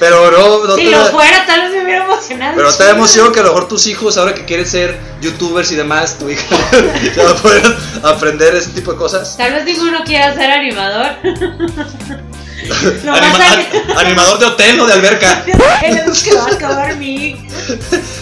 Pero 0.00 0.30
no, 0.30 0.66
no 0.66 0.74
si 0.76 0.84
te 0.84 0.90
lo 0.90 1.06
fuera, 1.06 1.46
tal 1.46 1.62
vez 1.62 1.70
me 1.70 1.84
hubiera 1.84 2.04
emocionado. 2.04 2.56
Pero 2.56 2.74
te 2.74 2.84
da 2.84 2.90
emoción 2.90 3.32
que 3.32 3.40
a 3.40 3.42
lo 3.44 3.50
mejor 3.50 3.68
tus 3.68 3.86
hijos, 3.86 4.18
ahora 4.18 4.34
que 4.34 4.44
quieren 4.44 4.66
ser 4.66 4.98
youtubers 5.20 5.70
y 5.70 5.76
demás, 5.76 6.18
tu 6.18 6.28
hija 6.28 6.56
ya 7.16 7.34
puedan 7.36 7.76
aprender 8.02 8.56
ese 8.56 8.70
tipo 8.70 8.92
de 8.92 8.98
cosas. 8.98 9.36
Tal 9.36 9.52
vez 9.52 9.64
ninguno 9.64 10.02
quiera 10.04 10.34
ser 10.34 10.50
animador. 10.50 11.12
Anima- 12.70 14.00
animador 14.00 14.38
de 14.38 14.46
hotel 14.46 14.80
o 14.80 14.86
de 14.86 14.92
alberca. 14.92 15.44
es 15.82 16.22
que 16.22 16.34
va 16.34 16.44
a 16.46 16.52
acabar 16.54 16.96
mi 16.96 17.36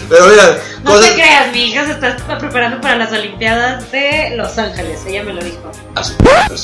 Pero 0.09 0.27
mira, 0.27 0.57
No 0.83 0.91
cosas. 0.91 1.09
te 1.09 1.15
creas, 1.15 1.51
mi 1.51 1.63
hija 1.65 1.85
se 1.85 1.91
está 1.93 2.37
preparando 2.37 2.79
para 2.81 2.95
las 2.97 3.11
Olimpiadas 3.11 3.91
de 3.91 4.33
Los 4.35 4.57
Ángeles, 4.57 4.99
ella 5.07 5.23
me 5.23 5.33
lo 5.33 5.43
dijo. 5.43 5.71
Ah, 5.95 6.03
se 6.03 6.13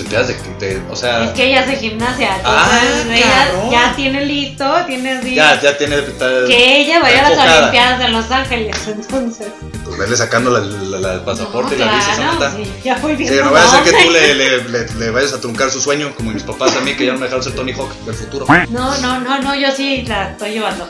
empiezas 0.03 0.27
de, 0.27 0.35
de- 0.59 0.81
O 0.89 0.95
sea. 0.95 1.23
Es 1.25 1.31
que 1.31 1.45
ella 1.47 1.61
hace 1.61 1.75
gimnasia, 1.77 2.29
Ah, 2.43 2.79
entonces 2.83 3.17
ella 3.19 3.69
ya 3.71 3.93
tiene 3.95 4.25
listo, 4.25 4.65
tiene 4.87 5.11
así. 5.11 5.35
Ya, 5.35 5.59
ya 5.61 5.77
tiene. 5.77 5.95
está- 5.97 6.45
Que 6.47 6.81
ella 6.81 6.99
vaya 7.01 7.25
a 7.27 7.29
las. 7.29 7.57
Olimpiadas 7.59 7.99
de 7.99 8.07
Los 8.09 8.29
Ángeles, 8.31 8.77
entonces. 8.87 9.47
Pues 9.83 9.97
verle 9.97 10.15
sacando 10.15 10.51
la, 10.51 10.59
la- 10.59 10.99
la- 10.99 11.13
el 11.15 11.19
pasaporte 11.21 11.75
No, 11.75 11.83
y 11.83 11.87
la 11.87 11.95
visa, 11.95 12.15
claro, 12.15 12.31
Samantha. 12.33 12.55
sí, 12.55 12.71
ya 12.83 12.95
voy 12.99 13.11
Sí, 13.13 13.17
viendo 13.23 13.43
no 13.45 13.51
vaya 13.51 13.65
a 13.65 13.69
ser 13.71 13.83
que 13.83 14.03
tú 14.03 14.09
le, 14.11 14.33
le, 14.35 14.63
le- 14.69 14.93
le 14.93 15.09
vayas 15.11 15.33
a 15.33 15.41
truncar 15.41 15.69
su 15.71 15.81
sueño, 15.81 16.13
como 16.15 16.31
mis 16.31 16.43
papás 16.43 16.75
a 16.75 16.81
mí, 16.81 16.93
que 16.95 17.05
ya 17.07 17.13
no 17.13 17.19
me 17.19 17.25
dejaron 17.25 17.43
ser 17.43 17.53
Tony 17.53 17.70
Hawk 17.73 17.91
del 18.05 18.15
futuro. 18.15 18.45
No, 18.69 18.97
no, 18.99 19.19
no, 19.19 19.39
no, 19.41 19.55
yo 19.55 19.71
sí 19.75 20.03
la 20.07 20.31
estoy 20.31 20.51
llevando. 20.51 20.87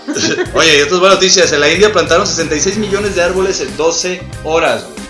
Oye, 0.54 0.80
y 0.80 0.82
otras 0.82 1.00
buenas 1.00 1.18
noticias. 1.18 1.52
En 1.52 1.60
la 1.60 1.70
India 1.72 1.92
plantaron 1.92 2.26
66 2.28 2.78
millones 2.78 3.16
de 3.16 3.24
árboles 3.24 3.60
en 3.62 3.76
12 3.78 4.22
horas. 4.44 4.84
güey. 4.84 5.02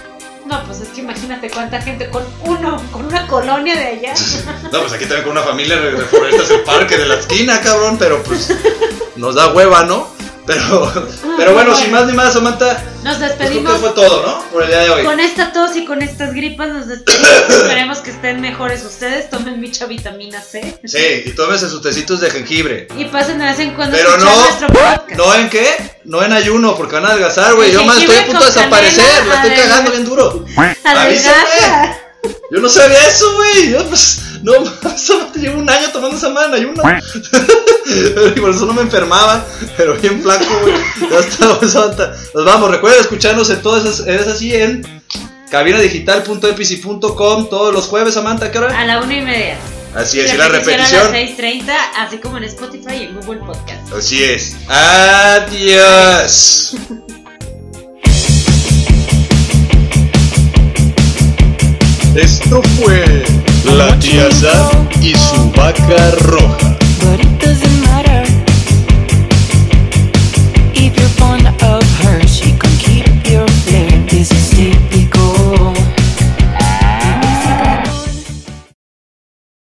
No, 0.45 0.63
pues 0.65 0.81
es 0.81 0.89
que 0.89 0.99
imagínate 1.01 1.49
cuánta 1.49 1.81
gente 1.81 2.09
con 2.09 2.23
uno, 2.43 2.81
con 2.91 3.05
una 3.05 3.25
colonia 3.27 3.73
de 3.75 3.85
allá. 3.85 4.13
No, 4.71 4.81
pues 4.81 4.91
aquí 4.93 5.05
también 5.05 5.23
con 5.23 5.31
una 5.31 5.43
familia 5.43 5.77
de 5.79 5.91
de 5.91 6.01
forestas 6.05 6.49
el 6.51 6.61
parque 6.61 6.97
de 6.97 7.05
la 7.05 7.15
esquina, 7.15 7.61
cabrón, 7.61 7.97
pero 7.97 8.21
pues 8.23 8.53
nos 9.15 9.35
da 9.35 9.53
hueva, 9.53 9.83
¿no? 9.83 10.09
Pero, 10.45 10.91
pero 11.37 11.53
bueno, 11.53 11.75
sin 11.75 11.91
más 11.91 12.05
ni 12.07 12.13
más, 12.13 12.33
Samantha, 12.33 12.83
Nos 13.03 13.17
pues 13.17 13.17
creo 13.17 13.37
que 13.37 13.43
despedimos 13.43 13.79
fue 13.79 13.89
todo, 13.91 14.25
¿no? 14.25 14.51
Por 14.51 14.63
el 14.63 14.69
día 14.69 14.79
de 14.79 14.89
hoy. 14.89 15.03
con 15.03 15.19
esta 15.19 15.53
tos 15.53 15.75
y 15.75 15.85
con 15.85 16.01
estas 16.01 16.33
gripas. 16.33 16.69
Nos 16.69 16.87
despedimos. 16.87 17.49
Esperemos 17.49 17.97
que 17.99 18.11
estén 18.11 18.41
mejores 18.41 18.83
ustedes. 18.83 19.29
Tomen 19.29 19.59
mucha 19.59 19.85
vitamina 19.85 20.41
C. 20.41 20.79
Sí, 20.83 21.23
y 21.25 21.31
tómese 21.31 21.69
sus 21.69 21.81
tecitos 21.81 22.21
de 22.21 22.31
jengibre. 22.31 22.87
Y 22.97 23.05
pasen 23.05 23.39
de 23.39 23.45
vez 23.45 23.59
en 23.59 23.73
cuando 23.75 23.95
Pero 23.95 24.17
no, 24.17 24.25
nuestro 24.25 24.67
podcast. 24.67 25.11
¿no 25.11 25.35
en 25.35 25.49
qué? 25.49 25.67
No 26.05 26.23
en 26.23 26.33
ayuno, 26.33 26.75
porque 26.75 26.95
van 26.95 27.05
a 27.05 27.09
adelgazar, 27.09 27.53
güey. 27.53 27.71
Yo 27.71 27.83
más 27.85 27.99
estoy 27.99 28.15
a 28.15 28.25
punto 28.25 28.39
de 28.39 28.45
desaparecer, 28.45 29.25
la 29.27 29.35
estoy 29.35 29.51
cagando 29.51 29.91
bien 29.91 30.05
duro. 30.05 30.45
Avísame. 30.83 32.00
Yo 32.51 32.59
no 32.59 32.69
sabía 32.69 33.07
eso, 33.07 33.25
güey. 33.35 33.71
Yo, 33.71 33.85
pues, 33.87 34.21
no, 34.43 34.53
solamente 34.97 35.39
llevo 35.39 35.59
un 35.59 35.69
año 35.69 35.89
tomando 35.91 36.17
esa 36.17 36.29
mano 36.29 36.55
ayuno. 36.55 36.81
y 38.35 38.39
por 38.39 38.49
eso 38.51 38.65
no 38.65 38.73
me 38.73 38.81
enfermaba, 38.81 39.45
pero 39.77 39.95
bien 39.95 40.21
flaco, 40.21 40.45
güey. 40.61 40.73
Ya 41.09 41.19
está, 41.19 41.57
pues, 41.59 41.71
Samantha. 41.71 42.13
Nos 42.33 42.45
vamos, 42.45 42.71
recuerden 42.71 43.01
escucharnos 43.01 43.49
en 43.49 43.61
todas 43.61 43.85
esas, 43.85 44.07
es 44.07 44.27
así 44.27 44.55
en 44.55 45.01
cabinadigital.epici.com 45.49 47.49
todos 47.49 47.73
los 47.73 47.87
jueves, 47.87 48.13
Samantha, 48.13 48.45
¿a 48.47 48.51
¿qué 48.51 48.59
hora? 48.59 48.79
A 48.79 48.85
la 48.85 49.01
una 49.01 49.17
y 49.17 49.21
media. 49.21 49.57
Así 49.95 50.19
es, 50.21 50.31
Y 50.31 50.35
y 50.35 50.37
la 50.37 50.47
repetición. 50.47 51.07
A 51.07 51.11
las 51.11 51.13
6.30, 51.13 51.73
así 51.97 52.17
como 52.17 52.37
en 52.37 52.45
Spotify 52.45 52.95
y 52.95 53.03
en 53.03 53.15
Google 53.15 53.39
Podcast. 53.39 53.91
Así 53.93 54.23
es. 54.23 54.55
Adiós. 54.69 56.75
Esto 62.15 62.61
fue 62.77 63.23
La 63.63 63.97
Tía 63.99 64.27
y 65.01 65.13
su 65.15 65.49
vaca 65.51 66.11
roja. 66.23 66.77
But 66.99 67.21
it 67.21 67.39
matter 67.81 68.23
if 70.73 70.95
you're 70.97 71.07
fond 71.17 71.47
of 71.63 71.83
her, 72.03 72.21
she 72.27 72.51